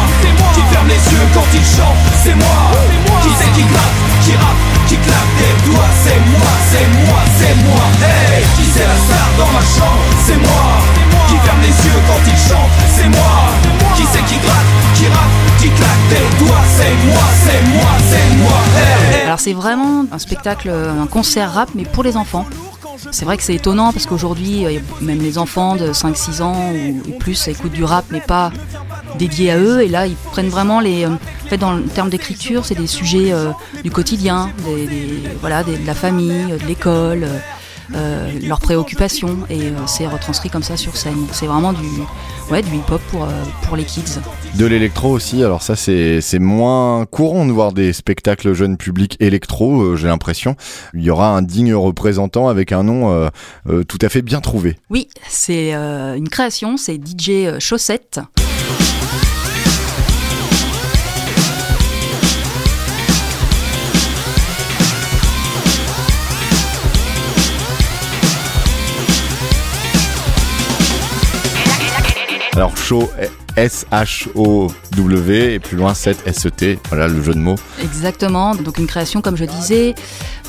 Qui 0.53 0.61
ferme 0.71 0.87
les 0.87 0.99
yeux 0.99 1.27
quand 1.33 1.47
il 1.53 1.63
chante 1.63 1.95
C'est 2.21 2.35
moi. 2.35 2.59
Qui 3.23 3.29
c'est 3.39 3.51
qui 3.55 3.63
gratte, 3.63 3.97
qui 4.23 4.33
rappe, 4.35 4.61
qui 4.87 4.97
claque 4.97 5.33
des 5.39 5.55
doigts? 5.71 5.91
C'est 6.03 6.19
moi, 6.27 6.51
c'est 6.67 6.87
moi, 7.07 7.21
c'est 7.39 7.55
moi. 7.63 7.83
Hey, 8.03 8.43
qui 8.57 8.65
c'est 8.75 8.83
la 8.83 8.97
star 9.07 9.27
dans 9.39 9.51
ma 9.55 9.63
chambre? 9.63 10.03
C'est 10.27 10.35
moi. 10.35 10.67
Qui 11.29 11.37
ferme 11.47 11.61
les 11.61 11.75
yeux 11.87 11.99
quand 12.07 12.21
il 12.27 12.37
chante? 12.49 12.71
C'est 12.95 13.07
moi. 13.07 13.35
Qui 13.95 14.03
c'est 14.11 14.25
qui 14.25 14.37
gratte, 14.43 14.69
qui 14.95 15.07
rappe, 15.07 15.35
qui 15.59 15.69
claque 15.69 16.03
des 16.09 16.27
doigts? 16.43 16.65
C'est 16.75 16.95
moi, 17.07 17.25
c'est 17.45 17.63
moi, 17.71 17.91
c'est 18.11 18.35
moi. 18.35 18.59
Hey. 18.75 19.25
Alors, 19.25 19.39
c'est 19.39 19.53
vraiment 19.53 20.05
un 20.11 20.19
spectacle, 20.19 20.69
euh, 20.69 21.01
un 21.01 21.07
concert 21.07 21.53
rap, 21.53 21.69
mais 21.73 21.83
pour 21.83 22.03
les 22.03 22.17
enfants. 22.17 22.45
C'est 23.11 23.25
vrai 23.25 23.37
que 23.37 23.43
c'est 23.43 23.55
étonnant 23.55 23.91
parce 23.93 24.05
qu'aujourd'hui, 24.05 24.65
euh, 24.65 24.79
même 25.01 25.19
les 25.19 25.37
enfants 25.37 25.75
de 25.75 25.91
5-6 25.93 26.41
ans 26.41 26.71
ou 27.07 27.11
plus 27.19 27.47
écoutent 27.47 27.71
du 27.71 27.83
rap, 27.83 28.05
mais 28.09 28.21
pas 28.21 28.51
dédié 29.17 29.51
à 29.51 29.57
eux. 29.59 29.81
Et 29.81 29.87
là, 29.87 30.07
ils 30.07 30.15
prennent 30.15 30.49
vraiment 30.49 30.79
les. 30.79 31.05
euh, 31.05 31.09
En 31.45 31.47
fait, 31.49 31.57
dans 31.57 31.73
le 31.73 31.83
terme 31.83 32.09
d'écriture, 32.09 32.65
c'est 32.65 32.75
des 32.75 32.87
sujets 32.87 33.31
euh, 33.31 33.51
du 33.83 33.91
quotidien, 33.91 34.49
voilà, 35.41 35.63
de 35.63 35.73
la 35.85 35.93
famille, 35.93 36.45
de 36.59 36.65
l'école, 36.67 37.27
euh, 37.95 38.31
leurs 38.43 38.59
préoccupations. 38.59 39.37
Et 39.49 39.61
euh, 39.61 39.87
c'est 39.87 40.07
retranscrit 40.07 40.49
comme 40.49 40.63
ça 40.63 40.77
sur 40.77 40.95
scène. 40.97 41.25
C'est 41.31 41.47
vraiment 41.47 41.73
du, 41.73 41.87
ouais, 42.51 42.61
du 42.61 42.75
hip-hop 42.75 43.01
pour, 43.09 43.23
euh, 43.23 43.43
pour 43.63 43.77
les 43.77 43.83
kids. 43.83 44.19
De 44.55 44.65
l'électro 44.65 45.09
aussi, 45.09 45.43
alors 45.43 45.61
ça 45.61 45.75
c'est 45.75 46.19
c'est 46.21 46.39
moins 46.39 47.05
courant 47.05 47.45
de 47.45 47.51
voir 47.51 47.73
des 47.73 47.93
spectacles 47.93 48.53
jeunes 48.53 48.77
publics 48.77 49.15
électro, 49.19 49.81
euh, 49.81 49.95
j'ai 49.95 50.07
l'impression. 50.07 50.55
Il 50.95 51.03
y 51.03 51.11
aura 51.11 51.29
un 51.29 51.43
digne 51.43 51.75
représentant 51.75 52.47
avec 52.47 52.71
un 52.71 52.83
nom 52.83 53.11
euh, 53.11 53.29
euh, 53.69 53.83
tout 53.83 53.99
à 54.01 54.09
fait 54.09 54.23
bien 54.23 54.41
trouvé. 54.41 54.75
Oui, 54.89 55.09
c'est 55.27 55.75
euh, 55.75 56.15
une 56.15 56.29
création, 56.29 56.77
c'est 56.77 56.95
DJ 56.95 57.59
Chaussette. 57.59 58.19
Alors 72.57 72.75
show 72.75 73.07
S-H-O-W 73.55 75.53
et 75.53 75.59
plus 75.59 75.77
loin 75.77 75.93
7 75.93 76.23
S-E-T, 76.25 76.79
voilà 76.89 77.07
le 77.07 77.21
jeu 77.21 77.35
de 77.35 77.39
mots. 77.39 77.53
Exactement, 77.83 78.55
donc 78.55 78.79
une 78.79 78.87
création 78.87 79.21
comme 79.21 79.37
je 79.37 79.45
disais. 79.45 79.93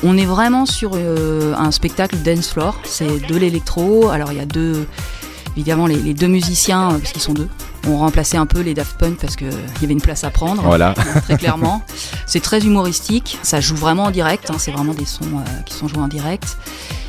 On 0.01 0.17
est 0.17 0.25
vraiment 0.25 0.65
sur 0.65 0.93
euh, 0.95 1.53
un 1.55 1.69
spectacle 1.69 2.17
dance 2.17 2.49
floor, 2.49 2.81
c'est 2.83 3.27
de 3.27 3.35
l'électro. 3.37 4.09
Alors 4.09 4.31
il 4.31 4.39
y 4.39 4.41
a 4.41 4.47
deux, 4.47 4.87
évidemment 5.55 5.85
les, 5.85 5.97
les 5.97 6.15
deux 6.15 6.25
musiciens, 6.25 6.93
euh, 6.93 6.97
parce 6.97 7.11
qu'ils 7.11 7.21
sont 7.21 7.33
deux, 7.33 7.47
ont 7.87 7.97
remplacé 7.97 8.37
un 8.37 8.47
peu 8.47 8.61
les 8.61 8.73
Daft 8.73 8.97
Punk 8.97 9.19
parce 9.19 9.35
qu'il 9.35 9.51
y 9.51 9.83
avait 9.83 9.93
une 9.93 10.01
place 10.01 10.23
à 10.23 10.31
prendre, 10.31 10.63
Voilà. 10.63 10.95
très 11.25 11.37
clairement. 11.37 11.83
C'est 12.25 12.41
très 12.41 12.61
humoristique, 12.65 13.37
ça 13.43 13.61
joue 13.61 13.75
vraiment 13.75 14.05
en 14.05 14.11
direct, 14.11 14.49
hein, 14.49 14.55
c'est 14.57 14.71
vraiment 14.71 14.95
des 14.95 15.05
sons 15.05 15.25
euh, 15.25 15.61
qui 15.63 15.75
sont 15.75 15.87
joués 15.87 16.01
en 16.01 16.07
direct. 16.07 16.57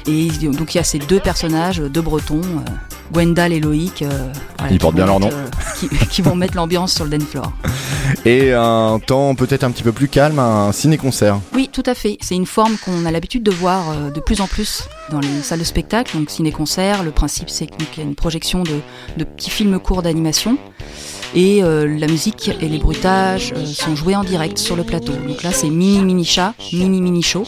Et 0.06 0.28
donc 0.28 0.74
il 0.74 0.76
y 0.76 0.80
a 0.80 0.84
ces 0.84 0.98
deux 0.98 1.20
personnages, 1.20 1.78
deux 1.78 2.02
bretons, 2.02 2.42
euh, 2.42 2.70
Gwendal 3.12 3.52
et 3.52 3.60
Loïc. 3.60 4.02
euh, 4.02 4.08
voilà, 4.58 4.72
Ils 4.72 4.78
portent 4.78 4.94
bien 4.96 5.06
leur 5.06 5.20
nom. 5.20 5.28
euh, 5.32 5.46
qui, 5.78 5.88
qui 6.10 6.22
vont 6.22 6.34
mettre 6.34 6.56
l'ambiance 6.56 6.92
sur 6.94 7.04
le 7.04 7.10
dance 7.10 7.28
floor. 7.28 7.52
Et 8.24 8.52
un 8.52 8.98
temps 9.04 9.34
peut-être 9.34 9.62
un 9.64 9.70
petit 9.70 9.82
peu 9.84 9.92
plus 9.92 10.08
calme, 10.08 10.38
un 10.38 10.72
ciné-concert. 10.72 11.38
Oui, 11.54 11.70
tout 11.72 11.82
à 11.86 11.94
fait. 11.94 12.18
C'est 12.20 12.34
une 12.34 12.44
forme 12.46 12.76
qu'on 12.84 13.06
a 13.06 13.10
l'habitude 13.10 13.42
de 13.44 13.50
voir 13.52 13.90
euh, 13.90 14.10
de 14.10 14.20
plus 14.20 14.40
en 14.40 14.46
plus 14.46 14.82
dans 15.10 15.20
les 15.20 15.42
salles 15.42 15.60
de 15.60 15.64
spectacle, 15.64 16.16
donc 16.18 16.28
ciné-concert. 16.30 17.02
Le 17.04 17.12
principe, 17.12 17.48
c'est 17.50 17.66
qu'il 17.66 17.98
y 17.98 18.00
a 18.00 18.04
une 18.04 18.16
projection 18.16 18.62
de, 18.64 18.80
de 19.16 19.24
petits 19.24 19.50
films 19.50 19.78
courts 19.78 20.02
d'animation. 20.02 20.58
Et 21.34 21.62
euh, 21.62 21.86
la 21.98 22.08
musique 22.08 22.50
et 22.60 22.68
les 22.68 22.78
bruitages 22.78 23.54
sont 23.64 23.94
joués 23.94 24.16
en 24.16 24.24
direct 24.24 24.58
sur 24.58 24.74
le 24.74 24.82
plateau. 24.82 25.12
Donc 25.12 25.42
là, 25.44 25.52
c'est 25.52 25.70
mini 25.70 26.00
mini 26.02 26.24
chat, 26.24 26.54
mini 26.72 27.00
mini 27.00 27.22
show. 27.22 27.44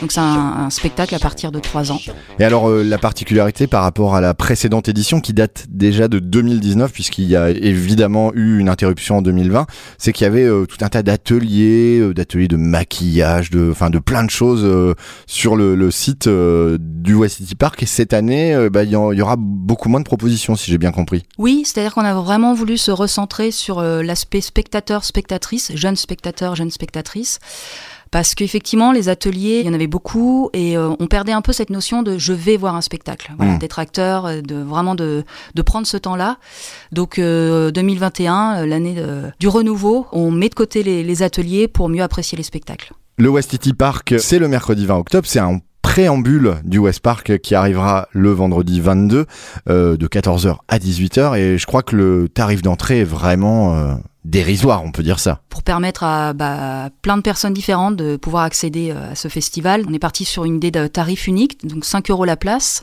Donc 0.00 0.12
c'est 0.12 0.20
un, 0.20 0.66
un 0.66 0.70
spectacle 0.70 1.14
à 1.14 1.18
partir 1.18 1.52
de 1.52 1.58
3 1.58 1.92
ans. 1.92 2.00
Et 2.38 2.44
alors 2.44 2.68
euh, 2.68 2.82
la 2.82 2.98
particularité 2.98 3.66
par 3.66 3.82
rapport 3.82 4.14
à 4.14 4.20
la 4.20 4.34
précédente 4.34 4.88
édition 4.88 5.20
qui 5.20 5.32
date 5.32 5.66
déjà 5.68 6.08
de 6.08 6.18
2019 6.18 6.92
puisqu'il 6.92 7.24
y 7.24 7.36
a 7.36 7.50
évidemment 7.50 8.32
eu 8.34 8.58
une 8.58 8.68
interruption 8.68 9.18
en 9.18 9.22
2020, 9.22 9.66
c'est 9.98 10.12
qu'il 10.12 10.24
y 10.24 10.26
avait 10.26 10.44
euh, 10.44 10.66
tout 10.66 10.78
un 10.84 10.88
tas 10.88 11.02
d'ateliers, 11.02 11.98
euh, 12.00 12.14
d'ateliers 12.14 12.48
de 12.48 12.56
maquillage, 12.56 13.50
de 13.50 13.70
enfin 13.70 13.90
de 13.90 13.98
plein 13.98 14.24
de 14.24 14.30
choses 14.30 14.62
euh, 14.64 14.94
sur 15.26 15.56
le, 15.56 15.74
le 15.74 15.90
site 15.90 16.28
du 16.28 17.14
West 17.14 17.36
City 17.36 17.54
Park 17.54 17.82
et 17.82 17.86
cette 17.86 18.12
année 18.12 18.68
bah, 18.70 18.84
il 18.84 18.90
y, 18.90 18.92
y 18.92 18.96
aura 18.96 19.36
beaucoup 19.38 19.88
moins 19.88 20.00
de 20.00 20.04
propositions 20.04 20.56
si 20.56 20.70
j'ai 20.70 20.78
bien 20.78 20.92
compris. 20.92 21.24
Oui, 21.38 21.62
c'est-à-dire 21.64 21.94
qu'on 21.94 22.04
a 22.04 22.14
vraiment 22.14 22.54
voulu 22.54 22.78
se 22.78 22.90
recentrer 22.90 23.50
sur 23.50 23.82
l'aspect 23.82 24.40
spectateur-spectatrice, 24.40 25.72
jeune 25.74 25.96
spectateur, 25.96 26.56
jeune 26.56 26.70
spectatrice. 26.70 27.38
Parce 28.14 28.36
qu'effectivement, 28.36 28.92
les 28.92 29.08
ateliers, 29.08 29.58
il 29.58 29.66
y 29.66 29.68
en 29.68 29.74
avait 29.74 29.88
beaucoup 29.88 30.48
et 30.52 30.76
euh, 30.76 30.94
on 31.00 31.08
perdait 31.08 31.32
un 31.32 31.42
peu 31.42 31.52
cette 31.52 31.70
notion 31.70 32.04
de 32.04 32.16
je 32.16 32.32
vais 32.32 32.56
voir 32.56 32.76
un 32.76 32.80
spectacle, 32.80 33.32
voilà, 33.36 33.54
Mm. 33.54 33.58
d'être 33.58 33.80
acteur, 33.80 34.26
euh, 34.26 34.40
de 34.40 34.54
vraiment 34.54 34.94
de, 34.94 35.24
de 35.56 35.62
prendre 35.62 35.84
ce 35.84 35.96
temps-là. 35.96 36.36
Donc 36.92 37.18
euh, 37.18 37.72
2021, 37.72 38.58
euh, 38.62 38.66
l'année 38.66 38.94
du 39.40 39.48
renouveau, 39.48 40.06
on 40.12 40.30
met 40.30 40.48
de 40.48 40.54
côté 40.54 40.84
les, 40.84 41.02
les 41.02 41.22
ateliers 41.24 41.66
pour 41.66 41.88
mieux 41.88 42.04
apprécier 42.04 42.38
les 42.38 42.44
spectacles. 42.44 42.92
Le 43.18 43.28
West 43.30 43.50
City 43.50 43.72
Park, 43.72 44.14
c'est 44.18 44.38
le 44.38 44.46
mercredi 44.46 44.86
20 44.86 44.94
octobre, 44.96 45.26
c'est 45.26 45.40
un 45.40 45.58
préambule 45.82 46.54
du 46.62 46.78
West 46.78 47.00
Park 47.00 47.38
qui 47.38 47.56
arrivera 47.56 48.06
le 48.12 48.30
vendredi 48.30 48.80
22 48.80 49.26
euh, 49.68 49.96
de 49.96 50.06
14h 50.06 50.58
à 50.68 50.78
18h 50.78 51.36
et 51.36 51.58
je 51.58 51.66
crois 51.66 51.82
que 51.82 51.96
le 51.96 52.28
tarif 52.28 52.62
d'entrée 52.62 53.00
est 53.00 53.04
vraiment 53.04 53.98
dérisoire, 54.24 54.82
on 54.84 54.90
peut 54.90 55.02
dire 55.02 55.18
ça. 55.18 55.40
pour 55.48 55.62
permettre 55.62 56.02
à 56.02 56.32
bah, 56.32 56.90
plein 57.02 57.16
de 57.16 57.22
personnes 57.22 57.54
différentes 57.54 57.96
de 57.96 58.16
pouvoir 58.16 58.44
accéder 58.44 58.90
euh, 58.90 59.12
à 59.12 59.14
ce 59.14 59.28
festival. 59.28 59.84
On 59.88 59.92
est 59.92 59.98
parti 59.98 60.24
sur 60.24 60.44
une 60.44 60.56
idée 60.56 60.70
de 60.70 60.86
tarif 60.86 61.26
unique, 61.26 61.66
donc 61.66 61.84
5 61.84 62.10
euros 62.10 62.24
la 62.24 62.36
place. 62.36 62.82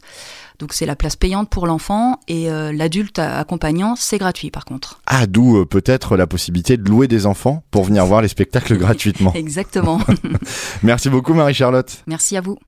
Donc 0.59 0.73
c'est 0.73 0.85
la 0.85 0.95
place 0.95 1.15
payante 1.15 1.49
pour 1.49 1.65
l'enfant 1.65 2.19
et 2.27 2.51
euh, 2.51 2.71
l'adulte 2.71 3.17
accompagnant, 3.17 3.95
c'est 3.95 4.19
gratuit 4.19 4.51
par 4.51 4.63
contre. 4.63 5.01
Ah, 5.07 5.25
d'où 5.25 5.57
euh, 5.57 5.65
peut-être 5.65 6.15
la 6.15 6.27
possibilité 6.27 6.77
de 6.77 6.87
louer 6.87 7.07
des 7.07 7.25
enfants 7.25 7.63
pour 7.71 7.83
venir 7.83 8.05
voir 8.05 8.21
les 8.21 8.27
spectacles 8.27 8.77
gratuitement. 8.77 9.33
Exactement. 9.33 9.99
Merci 10.83 11.09
beaucoup 11.09 11.33
Marie-Charlotte. 11.33 12.03
Merci 12.05 12.37
à 12.37 12.41
vous. 12.41 12.59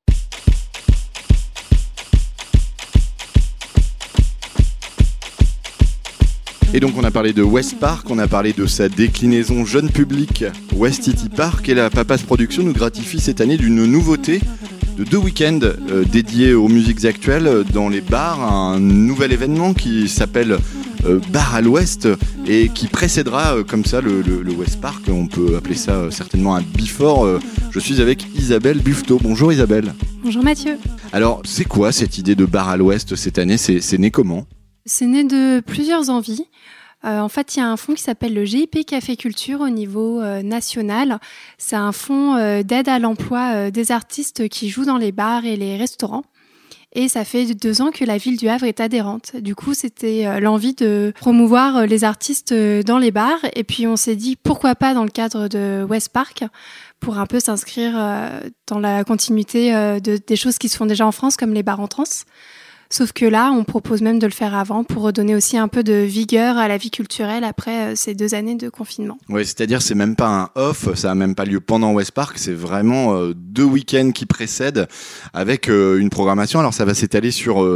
Et 6.75 6.79
donc 6.79 6.93
on 6.97 7.03
a 7.03 7.11
parlé 7.11 7.33
de 7.33 7.43
West 7.43 7.75
Park, 7.79 8.09
on 8.09 8.17
a 8.17 8.27
parlé 8.27 8.51
de 8.53 8.65
sa 8.65 8.89
déclinaison 8.89 9.63
jeune 9.63 9.89
public 9.91 10.43
West 10.75 11.03
City 11.03 11.29
Park 11.29 11.69
et 11.69 11.75
la 11.75 11.89
Papas 11.91 12.17
Production 12.25 12.63
nous 12.63 12.73
gratifie 12.73 13.19
cette 13.19 13.41
année 13.41 13.57
d'une 13.57 13.85
nouveauté 13.85 14.41
de 14.97 15.03
deux 15.03 15.17
week-ends 15.17 15.59
euh, 15.63 16.03
dédiés 16.03 16.53
aux 16.53 16.67
musiques 16.67 17.05
actuelles 17.05 17.63
dans 17.73 17.89
les 17.89 18.01
bars, 18.01 18.41
un 18.51 18.79
nouvel 18.79 19.31
événement 19.33 19.73
qui 19.73 20.07
s'appelle 20.07 20.57
euh, 21.05 21.19
Bar 21.31 21.55
à 21.55 21.61
l'Ouest 21.61 22.07
et 22.47 22.69
qui 22.69 22.87
précédera 22.87 23.55
euh, 23.57 23.63
comme 23.63 23.85
ça 23.85 24.01
le, 24.01 24.21
le- 24.21 24.41
le 24.43 24.51
West 24.53 24.79
Park, 24.81 25.03
on 25.09 25.25
peut 25.27 25.55
appeler 25.55 25.75
ça 25.75 26.09
certainement 26.11 26.55
un 26.55 26.61
before. 26.61 27.39
Je 27.71 27.79
suis 27.79 28.01
avec 28.01 28.25
Isabelle 28.35 28.79
Buffetot. 28.79 29.19
Bonjour 29.21 29.51
Isabelle. 29.51 29.93
Bonjour 30.23 30.43
Mathieu. 30.43 30.77
Alors, 31.11 31.41
c'est 31.43 31.65
quoi 31.65 31.91
cette 31.91 32.17
idée 32.19 32.35
de 32.35 32.45
bar 32.45 32.69
à 32.69 32.77
l'ouest 32.77 33.15
cette 33.15 33.39
année? 33.39 33.57
C'est 33.57 33.97
né 33.97 34.11
comment? 34.11 34.45
C'est 34.85 35.05
né 35.05 35.23
de 35.23 35.61
plusieurs 35.61 36.09
envies. 36.09 36.45
Euh, 37.05 37.19
en 37.19 37.29
fait, 37.29 37.55
il 37.55 37.59
y 37.59 37.61
a 37.61 37.67
un 37.67 37.77
fonds 37.77 37.93
qui 37.93 38.01
s'appelle 38.01 38.33
le 38.33 38.45
GIP 38.45 38.85
Café 38.85 39.17
Culture 39.17 39.61
au 39.61 39.69
niveau 39.69 40.21
euh, 40.21 40.41
national. 40.41 41.19
C'est 41.57 41.75
un 41.75 41.91
fonds 41.91 42.35
euh, 42.35 42.63
d'aide 42.63 42.87
à 42.87 42.99
l'emploi 42.99 43.71
des 43.71 43.91
artistes 43.91 44.47
qui 44.47 44.69
jouent 44.69 44.85
dans 44.85 44.97
les 44.97 45.11
bars 45.11 45.45
et 45.45 45.55
les 45.55 45.77
restaurants. 45.77 46.23
Et 46.95 47.07
ça 47.07 47.25
fait 47.25 47.55
deux 47.55 47.81
ans 47.81 47.89
que 47.89 48.05
la 48.05 48.17
ville 48.17 48.37
du 48.37 48.47
Havre 48.47 48.65
est 48.65 48.79
adhérente. 48.79 49.35
Du 49.37 49.55
coup, 49.55 49.73
c'était 49.73 50.39
l'envie 50.39 50.75
de 50.75 51.11
promouvoir 51.15 51.87
les 51.87 52.03
artistes 52.03 52.53
dans 52.53 52.99
les 52.99 53.09
bars. 53.09 53.39
Et 53.55 53.63
puis, 53.63 53.87
on 53.87 53.95
s'est 53.95 54.15
dit 54.15 54.35
pourquoi 54.35 54.75
pas 54.75 54.93
dans 54.93 55.03
le 55.03 55.09
cadre 55.09 55.47
de 55.47 55.83
West 55.89 56.09
Park 56.09 56.43
pour 56.99 57.17
un 57.17 57.25
peu 57.25 57.39
s'inscrire 57.39 57.93
dans 58.67 58.77
la 58.77 59.03
continuité 59.03 59.71
de, 59.73 60.17
des 60.17 60.35
choses 60.35 60.59
qui 60.59 60.69
se 60.69 60.77
font 60.77 60.85
déjà 60.85 61.07
en 61.07 61.11
France, 61.11 61.35
comme 61.35 61.55
les 61.55 61.63
bars 61.63 61.79
en 61.79 61.87
trans. 61.87 62.03
Sauf 62.93 63.11
que 63.11 63.25
là, 63.25 63.51
on 63.51 63.63
propose 63.63 64.03
même 64.03 64.19
de 64.19 64.27
le 64.27 64.31
faire 64.31 64.53
avant 64.53 64.83
pour 64.83 65.01
redonner 65.01 65.33
aussi 65.33 65.57
un 65.57 65.67
peu 65.67 65.81
de 65.81 65.93
vigueur 65.93 66.59
à 66.59 66.67
la 66.67 66.77
vie 66.77 66.91
culturelle 66.91 67.43
après 67.43 67.93
euh, 67.93 67.95
ces 67.95 68.13
deux 68.13 68.35
années 68.35 68.53
de 68.53 68.69
confinement. 68.69 69.17
Ouais, 69.29 69.43
c'est-à-dire 69.45 69.81
c'est 69.81 69.95
même 69.95 70.15
pas 70.15 70.27
un 70.27 70.49
off, 70.53 70.93
ça 70.93 71.09
a 71.09 71.15
même 71.15 71.33
pas 71.33 71.45
lieu 71.45 71.59
pendant 71.59 71.91
West 71.93 72.11
Park, 72.11 72.37
c'est 72.37 72.53
vraiment 72.53 73.15
euh, 73.15 73.33
deux 73.35 73.63
week-ends 73.63 74.11
qui 74.11 74.27
précèdent 74.27 74.87
avec 75.33 75.69
euh, 75.69 75.97
une 75.97 76.11
programmation. 76.11 76.59
Alors 76.59 76.75
ça 76.75 76.85
va 76.85 76.93
s'étaler 76.93 77.31
sur 77.31 77.67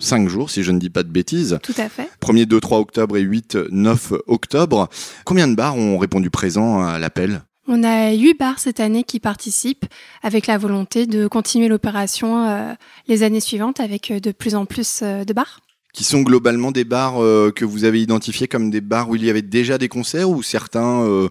cinq 0.00 0.28
jours, 0.28 0.50
si 0.50 0.64
je 0.64 0.72
ne 0.72 0.80
dis 0.80 0.90
pas 0.90 1.04
de 1.04 1.10
bêtises. 1.10 1.60
Tout 1.62 1.74
à 1.78 1.88
fait. 1.88 2.10
1er, 2.20 2.46
2, 2.46 2.58
3 2.58 2.80
octobre 2.80 3.16
et 3.16 3.20
8, 3.20 3.58
9 3.70 4.14
octobre. 4.26 4.88
Combien 5.24 5.46
de 5.46 5.54
bars 5.54 5.76
ont 5.76 5.98
répondu 5.98 6.30
présent 6.30 6.82
à 6.82 6.98
l'appel? 6.98 7.42
On 7.70 7.84
a 7.84 8.12
huit 8.12 8.32
bars 8.32 8.58
cette 8.58 8.80
année 8.80 9.04
qui 9.04 9.20
participent 9.20 9.84
avec 10.22 10.46
la 10.46 10.56
volonté 10.56 11.06
de 11.06 11.26
continuer 11.26 11.68
l'opération 11.68 12.46
euh, 12.48 12.72
les 13.08 13.22
années 13.22 13.40
suivantes 13.40 13.78
avec 13.78 14.10
euh, 14.10 14.20
de 14.20 14.32
plus 14.32 14.54
en 14.54 14.64
plus 14.64 15.00
euh, 15.02 15.24
de 15.24 15.34
bars. 15.34 15.60
qui 15.92 16.02
sont 16.02 16.22
globalement 16.22 16.72
des 16.72 16.84
bars 16.84 17.16
que 17.54 17.66
vous 17.66 17.84
avez 17.84 18.00
identifiés 18.00 18.48
comme 18.48 18.70
des 18.70 18.80
bars 18.80 19.10
où 19.10 19.16
il 19.16 19.24
y 19.24 19.28
avait 19.28 19.42
déjà 19.42 19.76
des 19.76 19.88
concerts 19.88 20.30
ou 20.30 20.42
certains 20.42 21.28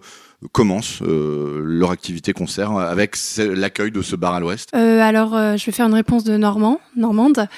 commencent 0.52 1.02
euh, 1.02 1.60
leur 1.64 1.90
activité 1.90 2.32
concert 2.32 2.70
avec 2.76 3.16
l'accueil 3.38 3.90
de 3.90 4.02
ce 4.02 4.14
bar 4.14 4.34
à 4.34 4.40
l'ouest 4.40 4.68
Euh, 4.74 5.00
alors, 5.00 5.34
euh, 5.34 5.56
je 5.56 5.66
vais 5.66 5.72
faire 5.72 5.86
une 5.86 5.94
réponse 5.94 6.24
de 6.24 6.36
Normand, 6.36 6.80
Normande. 6.96 7.48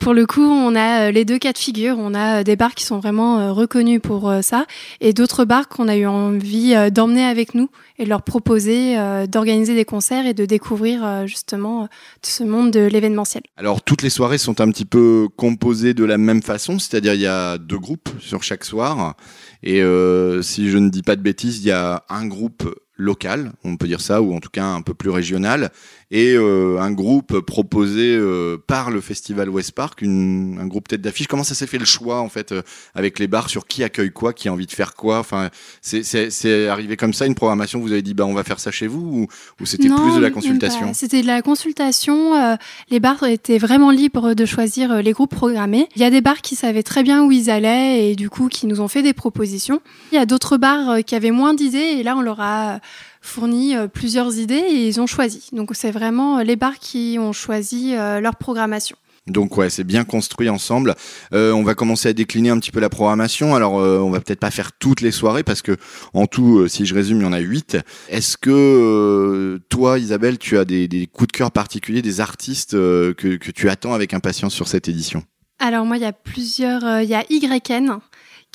Pour 0.00 0.14
le 0.14 0.24
coup, 0.24 0.40
on 0.40 0.74
a 0.74 1.10
les 1.10 1.26
deux 1.26 1.38
cas 1.38 1.52
de 1.52 1.58
figure. 1.58 1.96
On 1.98 2.14
a 2.14 2.44
des 2.44 2.56
bars 2.56 2.74
qui 2.74 2.84
sont 2.84 2.98
vraiment 2.98 3.52
reconnus 3.52 4.00
pour 4.02 4.32
ça, 4.40 4.64
et 5.02 5.12
d'autres 5.12 5.44
bars 5.44 5.68
qu'on 5.68 5.86
a 5.86 5.96
eu 5.96 6.06
envie 6.06 6.74
d'emmener 6.90 7.24
avec 7.24 7.54
nous 7.54 7.68
et 7.98 8.04
de 8.04 8.08
leur 8.08 8.22
proposer 8.22 8.96
d'organiser 9.28 9.74
des 9.74 9.84
concerts 9.84 10.24
et 10.24 10.32
de 10.32 10.46
découvrir 10.46 11.26
justement 11.26 11.90
ce 12.22 12.42
monde 12.42 12.70
de 12.70 12.80
l'événementiel. 12.80 13.42
Alors 13.58 13.82
toutes 13.82 14.00
les 14.00 14.08
soirées 14.08 14.38
sont 14.38 14.62
un 14.62 14.70
petit 14.70 14.86
peu 14.86 15.28
composées 15.36 15.92
de 15.92 16.04
la 16.04 16.16
même 16.16 16.42
façon, 16.42 16.78
c'est-à-dire 16.78 17.12
il 17.12 17.20
y 17.20 17.26
a 17.26 17.58
deux 17.58 17.78
groupes 17.78 18.08
sur 18.18 18.42
chaque 18.42 18.64
soir 18.64 19.14
et 19.62 19.82
euh, 19.82 20.42
si 20.42 20.70
je 20.70 20.78
ne 20.78 20.88
dis 20.88 21.02
pas 21.02 21.16
de 21.16 21.22
bêtises, 21.22 21.58
il 21.58 21.66
y 21.66 21.72
a 21.72 22.04
un 22.08 22.26
groupe 22.26 22.74
local, 22.96 23.52
on 23.64 23.76
peut 23.76 23.86
dire 23.86 24.00
ça, 24.00 24.22
ou 24.22 24.34
en 24.34 24.40
tout 24.40 24.50
cas 24.50 24.64
un 24.64 24.82
peu 24.82 24.94
plus 24.94 25.10
régional, 25.10 25.70
et 26.10 26.34
euh, 26.34 26.78
un 26.80 26.92
groupe 26.92 27.40
proposé 27.40 28.14
euh, 28.16 28.56
par 28.64 28.90
le 28.92 29.00
festival 29.00 29.48
West 29.48 29.72
Park, 29.72 30.02
une- 30.02 30.58
un 30.60 30.66
groupe 30.66 30.86
tête 30.86 31.00
d'affiche. 31.00 31.26
Comment 31.26 31.42
ça 31.42 31.54
s'est 31.54 31.66
fait 31.66 31.78
le 31.78 31.84
choix 31.84 32.20
en 32.20 32.28
fait 32.28 32.52
euh, 32.52 32.62
avec 32.94 33.18
les 33.18 33.26
bars 33.26 33.48
sur 33.50 33.66
qui 33.66 33.82
accueille 33.82 34.12
quoi, 34.12 34.32
qui 34.32 34.48
a 34.48 34.52
envie 34.52 34.66
de 34.66 34.72
faire 34.72 34.94
quoi? 34.94 35.18
Enfin, 35.18 35.50
c'est- 35.82 36.68
arrivé 36.68 36.96
comme 36.96 37.12
ça 37.12 37.26
une 37.26 37.34
programmation. 37.34 37.80
Vous 37.80 37.92
avez 37.92 38.02
dit 38.02 38.14
bah 38.14 38.24
on 38.26 38.34
va 38.34 38.44
faire 38.44 38.60
ça 38.60 38.70
chez 38.70 38.86
vous 38.86 39.00
ou, 39.00 39.26
ou 39.60 39.66
c'était 39.66 39.88
plus 39.88 40.14
de 40.14 40.20
la 40.20 40.30
consultation? 40.30 40.92
C'était 40.94 41.22
de 41.22 41.26
la 41.26 41.42
consultation. 41.42 42.56
les 42.90 43.00
bars 43.00 43.22
étaient 43.24 43.58
vraiment 43.58 43.90
libres 43.90 44.34
de 44.34 44.44
choisir 44.44 45.02
les 45.02 45.12
groupes 45.12 45.34
programmés. 45.34 45.88
Il 45.96 46.02
y 46.02 46.04
a 46.04 46.10
des 46.10 46.20
bars 46.20 46.40
qui 46.40 46.54
savaient 46.56 46.82
très 46.82 47.02
bien 47.02 47.24
où 47.24 47.32
ils 47.32 47.50
allaient 47.50 48.10
et 48.10 48.16
du 48.16 48.30
coup 48.30 48.48
qui 48.48 48.66
nous 48.66 48.80
ont 48.80 48.88
fait 48.88 49.02
des 49.02 49.12
propositions. 49.12 49.80
Il 50.12 50.14
y 50.14 50.18
a 50.18 50.26
d'autres 50.26 50.56
bars 50.56 50.98
qui 51.04 51.14
avaient 51.14 51.30
moins 51.30 51.54
d'idées 51.54 51.78
et 51.98 52.02
là 52.02 52.16
on 52.16 52.20
leur 52.22 52.40
a 52.40 52.80
fourni 53.26 53.76
euh, 53.76 53.88
plusieurs 53.88 54.38
idées 54.38 54.54
et 54.54 54.86
ils 54.86 55.00
ont 55.00 55.06
choisi. 55.06 55.48
Donc 55.52 55.70
c'est 55.74 55.90
vraiment 55.90 56.38
euh, 56.38 56.42
les 56.42 56.56
bars 56.56 56.78
qui 56.78 57.16
ont 57.20 57.32
choisi 57.32 57.94
euh, 57.94 58.20
leur 58.20 58.36
programmation. 58.36 58.96
Donc 59.26 59.56
ouais, 59.56 59.70
c'est 59.70 59.84
bien 59.84 60.04
construit 60.04 60.48
ensemble. 60.48 60.94
Euh, 61.32 61.52
on 61.52 61.64
va 61.64 61.74
commencer 61.74 62.08
à 62.08 62.12
décliner 62.12 62.50
un 62.50 62.58
petit 62.58 62.70
peu 62.70 62.78
la 62.78 62.88
programmation. 62.88 63.54
Alors 63.54 63.80
euh, 63.80 63.98
on 63.98 64.10
va 64.10 64.20
peut-être 64.20 64.40
pas 64.40 64.52
faire 64.52 64.72
toutes 64.72 65.00
les 65.00 65.10
soirées 65.10 65.42
parce 65.42 65.62
que 65.62 65.76
en 66.14 66.26
tout, 66.26 66.58
euh, 66.58 66.68
si 66.68 66.86
je 66.86 66.94
résume, 66.94 67.20
il 67.20 67.24
y 67.24 67.26
en 67.26 67.32
a 67.32 67.40
huit. 67.40 67.76
Est-ce 68.08 68.36
que 68.36 69.60
toi, 69.68 69.98
Isabelle, 69.98 70.38
tu 70.38 70.58
as 70.58 70.64
des, 70.64 70.86
des 70.86 71.06
coups 71.06 71.28
de 71.28 71.32
cœur 71.32 71.50
particuliers, 71.50 72.02
des 72.02 72.20
artistes 72.20 72.72
que, 72.72 73.14
que 73.14 73.50
tu 73.50 73.68
attends 73.68 73.94
avec 73.94 74.14
impatience 74.14 74.54
sur 74.54 74.68
cette 74.68 74.88
édition? 74.88 75.24
Alors 75.58 75.84
moi, 75.84 75.96
il 75.96 76.02
y 76.02 76.06
a 76.06 76.12
plusieurs. 76.12 77.02
Il 77.02 77.08
y 77.08 77.14
a 77.14 77.24
YN, 77.28 77.98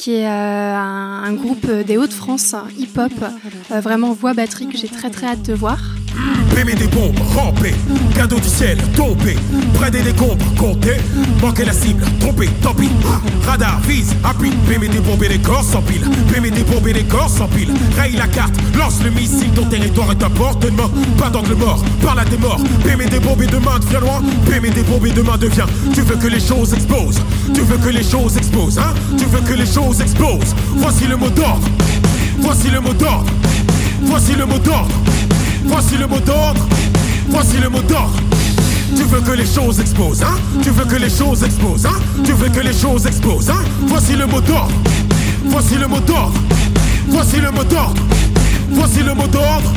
qui 0.02 0.14
est 0.16 0.28
euh, 0.28 0.76
un, 0.76 1.32
groupe 1.34 1.70
des 1.70 1.96
Hauts-de-France, 1.96 2.56
hip-hop, 2.76 3.12
euh, 3.72 3.82
vraiment 3.82 4.14
voix 4.14 4.34
batterie 4.34 4.68
que 4.68 4.76
j'ai 4.76 4.88
très 4.88 5.12
très 5.12 5.28
hâte 5.28 5.44
de 5.44 5.54
voir. 5.54 5.78
Bébé 6.56 6.76
des 6.76 6.88
bombes, 6.88 7.18
rampé, 7.36 7.74
cadeau 8.16 8.40
du 8.40 8.48
ciel, 8.48 8.78
tombé, 8.96 9.36
près 9.74 9.90
des 9.90 10.02
décombres, 10.02 10.46
compté, 10.58 10.98
manquer 11.42 11.66
la 11.66 11.74
cible, 11.74 12.04
trompé, 12.20 12.50
tant 12.62 12.74
pis, 12.74 12.90
radar, 13.48 13.80
vise, 13.88 14.14
appuie, 14.24 14.52
bébé 14.68 14.88
des 14.90 15.00
bombes 15.00 15.24
et 15.24 15.30
des 15.30 15.40
corps 15.40 15.64
s'empilent, 15.64 16.08
bébé 16.32 16.52
des 16.52 16.64
bombes 16.64 16.88
et 16.88 16.94
des 16.94 17.04
corps 17.04 17.30
s'empilent, 17.30 17.74
raye 17.98 18.16
la 18.16 18.28
carte, 18.28 18.54
lance 18.78 19.02
le 19.04 19.10
missile, 19.10 19.50
ton 19.56 19.66
territoire 19.66 20.12
est 20.12 20.22
à 20.24 20.30
portée-de-main, 20.30 20.90
pas 21.18 21.30
d'angle 21.30 21.56
mort, 21.56 21.84
par 22.04 22.16
la 22.16 22.26
des 22.26 22.38
morts, 22.38 22.62
bébé 22.84 23.06
des 23.06 23.20
bombes 23.20 23.42
et 23.42 23.48
demain 23.48 23.80
devient 23.80 24.02
loin, 24.02 24.22
bébé 24.50 24.70
des 24.70 24.84
bombes 24.84 25.08
et 25.08 25.12
demain 25.12 25.38
devient, 25.38 25.66
tu 25.94 26.02
veux 26.02 26.18
que 26.18 26.28
les 26.28 26.40
choses 26.40 26.74
explosent, 26.74 27.22
tu 27.54 27.62
veux 27.62 27.78
que 27.78 27.90
les 27.90 28.04
choses 28.04 28.38
explosent, 28.38 28.78
hein, 28.78 28.94
tu 29.18 29.26
veux 29.26 29.42
que 29.42 29.54
les 29.54 29.66
choses 29.66 30.02
explosent, 30.02 30.56
voici 30.76 31.08
le 31.08 31.16
mot 31.16 31.30
d'ordre, 31.30 31.68
voici 32.40 32.70
le 32.70 32.82
mot 32.82 32.94
d'ordre, 32.94 33.32
voici 34.04 34.34
le 34.36 34.46
mot 34.46 34.60
d'ordre. 34.60 34.92
Voici 35.66 35.98
le 35.98 36.08
mot 36.08 36.20
d'ordre, 36.20 36.68
voici 37.30 37.58
le 37.58 37.70
mot 37.70 37.82
d'ordre. 37.82 38.16
Tu 38.96 39.04
veux 39.04 39.22
que 39.22 39.32
les 39.32 39.46
choses 39.46 39.80
explosent, 39.80 40.22
hein? 40.24 40.38
Tu 40.62 40.70
veux 40.70 40.86
que 40.86 40.96
les 40.96 41.10
choses 41.10 41.44
explosent, 41.44 41.86
hein? 41.86 42.00
Tu 42.24 42.34
veux 42.34 42.50
que 42.50 42.60
les 42.60 42.74
choses 42.74 43.06
explosent, 43.06 43.50
hein? 43.50 43.64
Voici 43.88 44.16
le 44.16 44.26
mot 44.26 44.42
d'ordre, 44.42 44.74
voici 45.46 45.76
le 45.76 45.88
mot 45.88 46.00
d'ordre, 46.00 46.40
voici 47.08 47.38
le 47.38 47.52
mot 47.52 47.64
d'ordre, 47.64 48.02
voici 48.72 49.04
le 49.04 49.14
mot 49.14 49.28
d'ordre, 49.28 49.72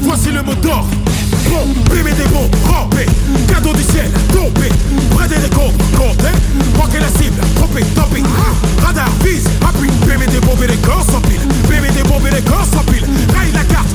voici 0.00 0.30
le 0.30 0.42
mot 0.42 0.54
d'ordre. 0.54 0.88
Bon, 1.50 1.94
bébé 1.94 2.12
des 2.12 2.28
bombes, 2.28 2.54
rampé, 2.66 3.06
cadeau 3.46 3.72
du 3.72 3.82
ciel, 3.82 4.10
tombé, 4.32 4.68
près 5.16 5.28
des 5.28 5.38
décombres, 5.38 5.72
compté, 5.96 6.28
manquer 6.76 6.98
la 6.98 7.08
cible, 7.08 7.40
trompé, 7.54 7.82
tant 7.94 8.08
pis. 8.12 8.22
Radar, 8.84 9.08
vise, 9.24 9.48
appuie, 9.66 9.90
bébé 10.06 10.26
des 10.26 10.40
bombes 10.40 10.62
et 10.62 10.66
des 10.66 10.76
corps 10.76 11.04
s'empilent, 11.10 11.46
bébé 11.68 11.88
des 11.96 12.02
bombes 12.02 12.26
et 12.26 12.34
des 12.34 12.42
corps 12.42 12.66
s'empilent, 12.70 13.06
raye 13.34 13.52
la 13.52 13.64
carte, 13.64 13.87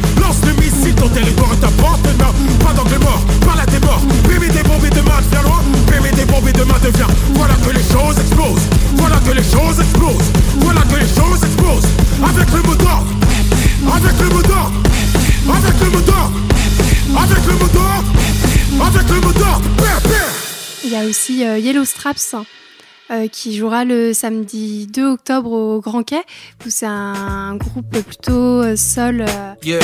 à 1.20 1.72
portée 1.82 2.12
de 2.14 2.18
main, 2.18 2.34
pas 2.60 2.74
d'angle 2.74 2.98
mort, 3.04 3.22
par 3.46 3.56
la 3.56 3.66
des 3.66 3.80
morts, 3.80 4.02
bébé 4.28 4.48
des 4.50 4.64
bombes 4.64 4.84
et 4.84 4.90
demain 4.90 5.22
devient 5.22 5.44
loin, 5.44 5.62
bébé 5.88 6.16
des 6.16 6.26
bombes 6.26 6.48
et 6.48 6.52
demain 6.52 6.80
devient, 6.82 7.12
voilà 7.36 7.54
que 7.56 7.70
les 7.70 7.84
choses 7.84 8.18
explosent, 8.20 8.68
voilà 8.96 9.18
que 9.18 9.32
les 9.32 9.44
choses 9.44 9.80
explosent, 9.80 10.32
voilà 10.58 10.82
que 10.82 10.96
les 10.96 11.08
choses 11.08 11.44
explosent, 11.44 11.88
avec 12.24 12.52
le 12.52 12.62
mot 12.64 12.76
d'ordre, 12.76 13.06
avec 13.96 14.20
le 14.20 14.30
mot 14.30 14.42
d'ordre, 14.42 14.74
avec 15.54 15.80
le 15.80 15.90
mot 15.92 16.02
d'ordre, 16.02 16.34
avec 17.22 17.46
le 17.46 17.54
mot 17.54 17.68
d'ordre, 17.68 18.04
avec 18.88 19.10
le 19.10 19.22
mot 19.22 19.34
d'ordre. 19.34 19.62
Il 20.84 20.92
y 20.92 20.96
a 20.96 21.06
aussi 21.06 21.46
euh, 21.46 21.60
Yellow 21.60 21.86
Straps 21.86 22.36
euh, 23.12 23.28
qui 23.28 23.56
jouera 23.58 23.86
le 23.86 24.14
samedi 24.14 24.88
2 24.88 25.06
octobre 25.12 25.52
au 25.52 25.80
Grand 25.82 26.04
Quai. 26.04 26.22
C'est 26.68 26.86
un 26.86 27.56
groupe 27.56 27.90
plutôt 28.06 28.62
euh, 28.64 28.76
sol. 28.76 29.22
euh, 29.22 29.54
Yeah. 29.64 29.80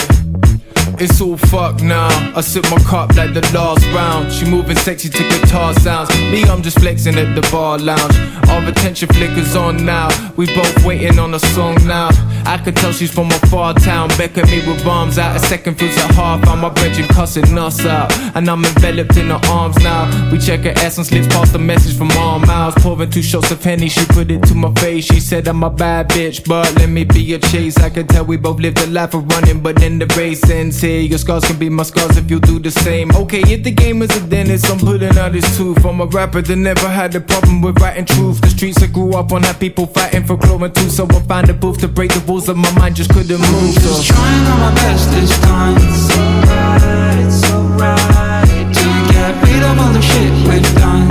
It's 1.01 1.22
all 1.22 1.38
fucked 1.38 1.82
now. 1.82 2.09
I 2.36 2.41
sip 2.41 2.65
my 2.70 2.78
cup 2.84 3.15
like 3.15 3.34
the 3.34 3.41
last 3.53 3.86
round. 3.93 4.30
She 4.34 4.43
moving 4.45 4.76
sexy 4.76 5.09
to 5.09 5.24
guitar 5.30 5.74
sounds. 5.80 6.09
Me, 6.32 6.43
I'm 6.43 6.61
just 6.61 6.78
flexing 6.80 7.15
at 7.17 7.36
the 7.36 7.47
bar 7.51 7.78
lounge. 7.78 8.15
Our 8.49 8.67
attention 8.67 9.07
flickers 9.07 9.55
on 9.55 9.86
now. 9.86 10.09
We 10.36 10.47
both 10.53 10.84
waiting 10.84 11.17
on 11.17 11.34
a 11.36 11.39
song 11.39 11.78
now. 11.88 12.09
I 12.45 12.57
could 12.57 12.76
tell 12.76 12.91
she's 12.91 13.11
from 13.11 13.28
a 13.28 13.39
far 13.47 13.74
town. 13.76 14.09
Beck 14.17 14.38
at 14.38 14.47
me 14.49 14.59
with 14.67 14.86
arms 14.86 15.17
out. 15.17 15.38
A 15.38 15.39
second 15.39 15.76
feels 15.80 15.95
at 15.97 16.11
half. 16.15 16.45
I'm 16.49 16.59
my 16.59 16.70
brethren 16.70 17.07
cussing 17.07 17.57
us 17.57 17.86
out. 17.86 18.11
And 18.36 18.49
I'm 18.49 18.65
enveloped 18.65 19.15
in 19.15 19.28
her 19.30 19.39
arms 19.47 19.78
now. 19.82 20.03
We 20.34 20.38
check 20.39 20.61
her 20.65 20.74
ass 20.84 20.97
and 20.97 21.05
slips 21.05 21.28
past 21.28 21.53
the 21.53 21.59
message 21.59 21.97
from 21.97 22.11
our 22.11 22.39
mouths. 22.39 22.76
Pouring 22.84 23.09
two 23.10 23.22
shots 23.22 23.51
of 23.51 23.64
Henny, 23.64 23.89
she 23.89 24.05
put 24.05 24.30
it 24.32 24.43
to 24.43 24.55
my 24.55 24.74
face. 24.76 25.05
She 25.05 25.20
said 25.20 25.47
I'm 25.47 25.64
a 25.64 25.70
bad 25.70 26.10
bitch, 26.10 26.47
but 26.47 26.74
let 26.76 26.89
me 26.89 27.03
be 27.03 27.22
your 27.22 27.39
chase. 27.39 27.78
I 27.78 27.89
can 27.89 28.07
tell 28.07 28.26
we 28.26 28.38
both 28.38 28.60
lived 28.60 28.80
a 28.80 28.88
life 28.88 29.14
of 29.14 29.28
running, 29.28 29.62
but 29.62 29.82
in 29.84 29.99
the 29.99 30.05
race 30.18 30.47
ends 30.49 30.82
here. 30.82 31.01
Your 31.01 31.18
scars 31.18 31.45
can 31.45 31.57
be 31.57 31.70
my 31.70 31.84
scars 31.84 32.18
if 32.18 32.30
you 32.30 32.39
do 32.39 32.60
the 32.60 32.72
same. 32.72 33.12
Okay, 33.16 33.41
if 33.41 33.64
the 33.64 33.72
game 33.72 34.01
is 34.01 34.16
a 34.16 34.28
dentist, 34.28 34.70
I'm 34.70 34.80
putting 34.80 35.18
out 35.18 35.34
his 35.34 35.57
tooth. 35.57 35.84
I'm 35.86 36.01
a 36.01 36.05
rapper 36.05 36.41
that 36.41 36.55
never 36.55 36.88
had 36.88 37.16
a 37.16 37.22
problem 37.22 37.62
with 37.62 37.80
writing 37.80 38.05
truth. 38.05 38.41
The 38.41 38.49
streets 38.49 38.82
I 38.84 38.88
grew 38.88 39.14
up 39.14 39.32
on 39.32 39.43
had 39.43 39.60
people 39.60 39.88
fighting 39.88 40.26
for 40.26 40.38
growing 40.38 40.72
too, 40.72 40.89
so 40.89 41.07
I 41.10 41.20
found 41.22 41.49
a 41.49 41.53
booth 41.53 41.80
to 41.80 41.88
break 41.88 42.14
the 42.14 42.22
rules 42.22 42.49
of 42.49 42.57
my 42.57 42.72
mind, 42.74 42.95
just 42.95 43.12
couldn't 43.12 43.39
move. 43.39 43.74
So. 43.76 44.14
Trying 44.14 44.45
on 44.47 44.60
my 44.60 44.76
best 44.76 45.10
this 45.12 45.39
time. 45.39 45.76
It's 45.78 46.18
alright, 46.18 47.18
it's 47.26 47.51
alright. 47.51 48.76
Together 48.76 49.20
that 49.20 49.43
read 49.43 49.64
of 49.64 49.80
all 49.80 49.93
the 49.93 50.01
shit 50.01 50.32
we've 50.47 50.76
done. 50.76 51.10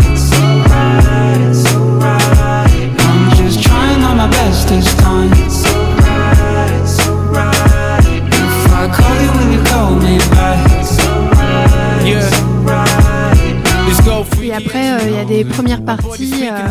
I'm 0.70 1.38
just 1.42 1.47
trying 4.30 4.44
on 4.44 4.50
my 4.50 4.50
best 4.50 4.68
this 4.68 4.94
time. 4.96 5.30
If 8.30 8.72
I 8.72 8.88
call 8.92 9.16
you, 9.22 9.30
will 9.38 9.50
you 9.52 9.62
call 9.64 9.94
me 9.96 10.18
back? 10.30 10.58
Et 14.42 14.52
après, 14.52 14.92
euh, 14.92 14.98
il 15.08 15.14
y 15.14 15.18
a 15.18 15.24
des 15.24 15.44
premières 15.44 15.84
parties. 15.84 16.48
euh, 16.50 16.68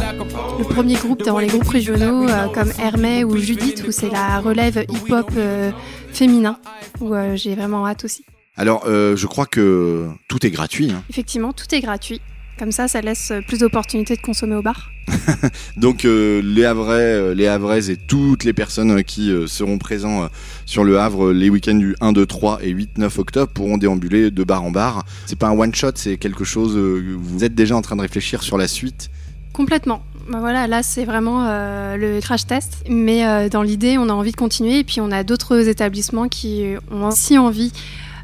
le 0.57 0.63
premier 0.63 0.95
groupe 0.95 1.23
dans 1.23 1.37
les 1.39 1.47
groupes 1.47 1.67
régionaux, 1.67 2.27
euh, 2.27 2.47
comme 2.47 2.71
Hermès 2.79 3.23
ou 3.23 3.37
Judith, 3.37 3.83
où 3.87 3.91
c'est 3.91 4.09
la 4.09 4.39
relève 4.39 4.83
hip-hop 4.89 5.29
euh, 5.37 5.71
féminin, 6.11 6.57
où 6.99 7.13
euh, 7.13 7.35
j'ai 7.35 7.53
vraiment 7.55 7.85
hâte 7.87 8.03
aussi. 8.05 8.25
Alors, 8.55 8.85
euh, 8.87 9.15
je 9.15 9.27
crois 9.27 9.45
que 9.45 10.07
tout 10.27 10.45
est 10.45 10.49
gratuit. 10.49 10.91
hein. 10.91 11.03
Effectivement, 11.09 11.53
tout 11.53 11.67
est 11.75 11.79
gratuit. 11.81 12.19
Comme 12.57 12.71
ça, 12.71 12.87
ça 12.87 13.01
laisse 13.01 13.31
euh, 13.31 13.41
plus 13.41 13.59
d'opportunités 13.59 14.15
de 14.15 14.21
consommer 14.21 14.55
au 14.55 14.61
bar. 14.61 14.91
Donc 15.77 16.05
euh, 16.05 16.41
les 16.43 16.65
Havrais, 16.65 17.01
euh, 17.01 17.33
les 17.33 17.47
Havraises 17.47 17.89
et 17.89 17.97
toutes 17.97 18.43
les 18.43 18.53
personnes 18.53 19.03
qui 19.03 19.31
seront 19.47 19.77
présents 19.77 20.27
sur 20.65 20.83
le 20.83 20.99
Havre 20.99 21.31
les 21.31 21.49
week-ends 21.49 21.75
du 21.75 21.95
1, 22.01 22.13
2, 22.13 22.25
3 22.25 22.59
et 22.63 22.69
8, 22.69 22.97
9 22.97 23.19
octobre 23.19 23.51
pourront 23.51 23.77
déambuler 23.77 24.31
de 24.31 24.43
bar 24.43 24.63
en 24.63 24.71
bar. 24.71 25.05
C'est 25.25 25.37
pas 25.37 25.47
un 25.47 25.57
one 25.57 25.73
shot, 25.73 25.91
c'est 25.95 26.17
quelque 26.17 26.43
chose. 26.43 26.77
vous 26.77 27.43
êtes 27.43 27.55
déjà 27.55 27.75
en 27.75 27.81
train 27.81 27.95
de 27.95 28.01
réfléchir 28.01 28.43
sur 28.43 28.57
la 28.57 28.67
suite? 28.67 29.09
Complètement. 29.53 30.03
Bah 30.29 30.39
voilà, 30.39 30.67
là 30.67 30.83
c'est 30.83 31.05
vraiment 31.05 31.45
euh, 31.47 31.95
le 31.95 32.19
crash 32.19 32.45
test. 32.45 32.83
Mais 32.89 33.25
euh, 33.25 33.47
dans 33.47 33.61
l'idée, 33.61 33.97
on 33.97 34.09
a 34.09 34.13
envie 34.13 34.31
de 34.31 34.37
continuer. 34.37 34.79
Et 34.79 34.83
puis 34.83 34.99
on 34.99 35.11
a 35.11 35.23
d'autres 35.23 35.67
établissements 35.67 36.27
qui 36.27 36.75
ont 36.91 37.07
aussi 37.07 37.37
envie 37.37 37.71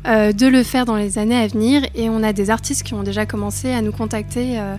de 0.06 0.48
le 0.48 0.64
faire 0.64 0.86
dans 0.86 0.96
les 0.96 1.18
années 1.18 1.38
à 1.38 1.48
venir. 1.48 1.84
Et 1.96 2.10
on 2.10 2.24
a 2.24 2.34
des 2.34 2.50
artistes 2.50 2.84
qui 2.84 2.94
ont 2.94 3.04
déjà 3.04 3.26
commencé 3.26 3.72
à 3.72 3.82
nous 3.82 3.92
contacter 3.92 4.60
euh, 4.60 4.76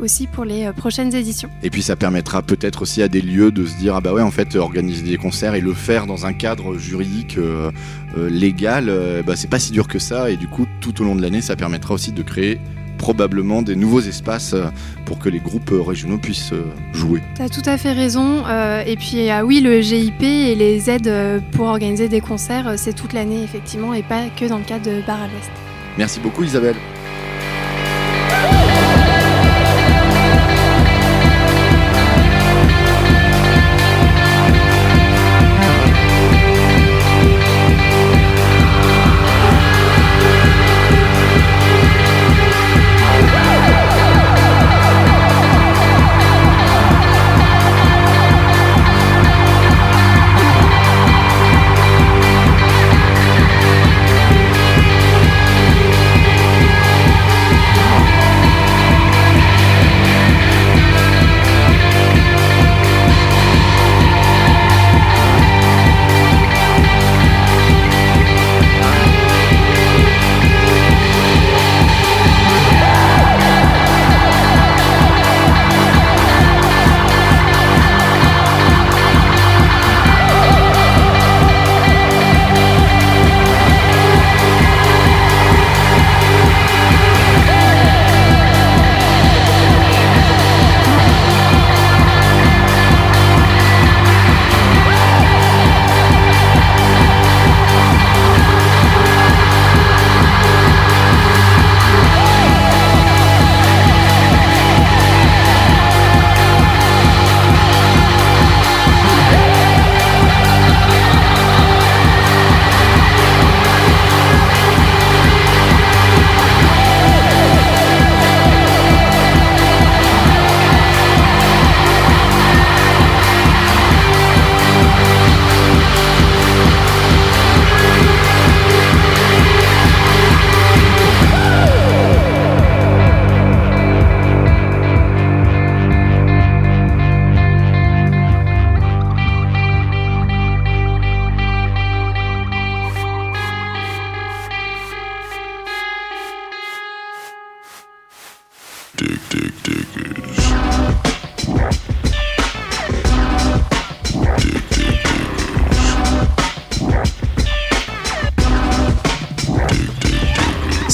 aussi 0.00 0.26
pour 0.26 0.44
les 0.44 0.66
euh, 0.66 0.72
prochaines 0.72 1.14
éditions. 1.14 1.48
Et 1.62 1.70
puis 1.70 1.82
ça 1.82 1.96
permettra 1.96 2.42
peut-être 2.42 2.82
aussi 2.82 3.02
à 3.02 3.08
des 3.08 3.20
lieux 3.20 3.52
de 3.52 3.64
se 3.64 3.76
dire 3.76 3.96
ah 3.96 4.00
bah 4.00 4.12
ouais 4.12 4.22
en 4.22 4.30
fait 4.30 4.56
organiser 4.56 5.02
des 5.02 5.16
concerts 5.16 5.54
et 5.54 5.60
le 5.60 5.74
faire 5.74 6.06
dans 6.06 6.26
un 6.26 6.32
cadre 6.32 6.76
juridique 6.76 7.38
euh, 7.38 7.70
euh, 8.16 8.28
légal, 8.28 8.86
euh, 8.88 9.22
bah 9.22 9.36
c'est 9.36 9.48
pas 9.48 9.58
si 9.58 9.72
dur 9.72 9.88
que 9.88 9.98
ça 9.98 10.30
et 10.30 10.36
du 10.36 10.48
coup 10.48 10.66
tout 10.80 11.00
au 11.00 11.04
long 11.04 11.14
de 11.14 11.22
l'année 11.22 11.40
ça 11.40 11.56
permettra 11.56 11.94
aussi 11.94 12.12
de 12.12 12.22
créer 12.22 12.60
probablement 12.98 13.62
des 13.62 13.76
nouveaux 13.76 14.00
espaces 14.00 14.54
euh, 14.54 14.66
pour 15.04 15.18
que 15.18 15.28
les 15.28 15.40
groupes 15.40 15.72
euh, 15.72 15.82
régionaux 15.82 16.18
puissent 16.18 16.52
euh, 16.52 16.64
jouer. 16.92 17.22
T'as 17.34 17.48
tout 17.48 17.62
à 17.66 17.76
fait 17.76 17.92
raison. 17.92 18.44
Et 18.86 18.96
puis 18.96 19.28
ah 19.30 19.44
oui, 19.44 19.60
le 19.60 19.80
GIP 19.80 20.22
et 20.22 20.54
les 20.54 20.90
aides 20.90 21.42
pour 21.52 21.66
organiser 21.66 22.08
des 22.08 22.20
concerts, 22.20 22.74
c'est 22.76 22.94
toute 22.94 23.12
l'année 23.12 23.42
effectivement 23.42 23.94
et 23.94 24.02
pas 24.02 24.28
que 24.28 24.46
dans 24.46 24.58
le 24.58 24.64
cadre 24.64 24.86
de 24.86 25.00
Bar 25.06 25.22
à 25.22 25.26
l'Ouest. 25.26 25.50
Merci 25.98 26.20
beaucoup 26.20 26.44
Isabelle. 26.44 26.76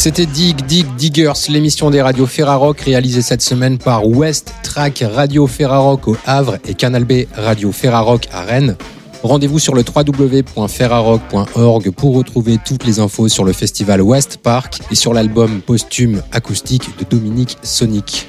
C'était 0.01 0.25
Dig 0.25 0.65
Dig 0.65 0.87
Diggers, 0.97 1.35
l'émission 1.51 1.91
des 1.91 2.01
radios 2.01 2.25
Ferrarock 2.25 2.81
réalisée 2.81 3.21
cette 3.21 3.43
semaine 3.43 3.77
par 3.77 4.09
West 4.09 4.55
Track 4.63 5.05
Radio 5.07 5.47
Ferrarock 5.47 6.09
au 6.09 6.17
Havre 6.25 6.57
et 6.67 6.73
Canal 6.73 7.05
B 7.05 7.25
Radio 7.37 7.71
Ferrarock 7.71 8.27
à 8.33 8.41
Rennes. 8.41 8.79
Rendez-vous 9.23 9.59
sur 9.59 9.75
le 9.75 9.85
www.ferrarock.org 9.85 11.91
pour 11.91 12.15
retrouver 12.15 12.57
toutes 12.65 12.87
les 12.87 12.99
infos 12.99 13.29
sur 13.29 13.45
le 13.45 13.53
festival 13.53 14.01
West 14.01 14.39
Park 14.43 14.79
et 14.91 14.95
sur 14.95 15.13
l'album 15.13 15.61
posthume 15.61 16.23
acoustique 16.33 16.89
de 16.99 17.05
Dominique 17.05 17.59
Sonic. 17.63 18.27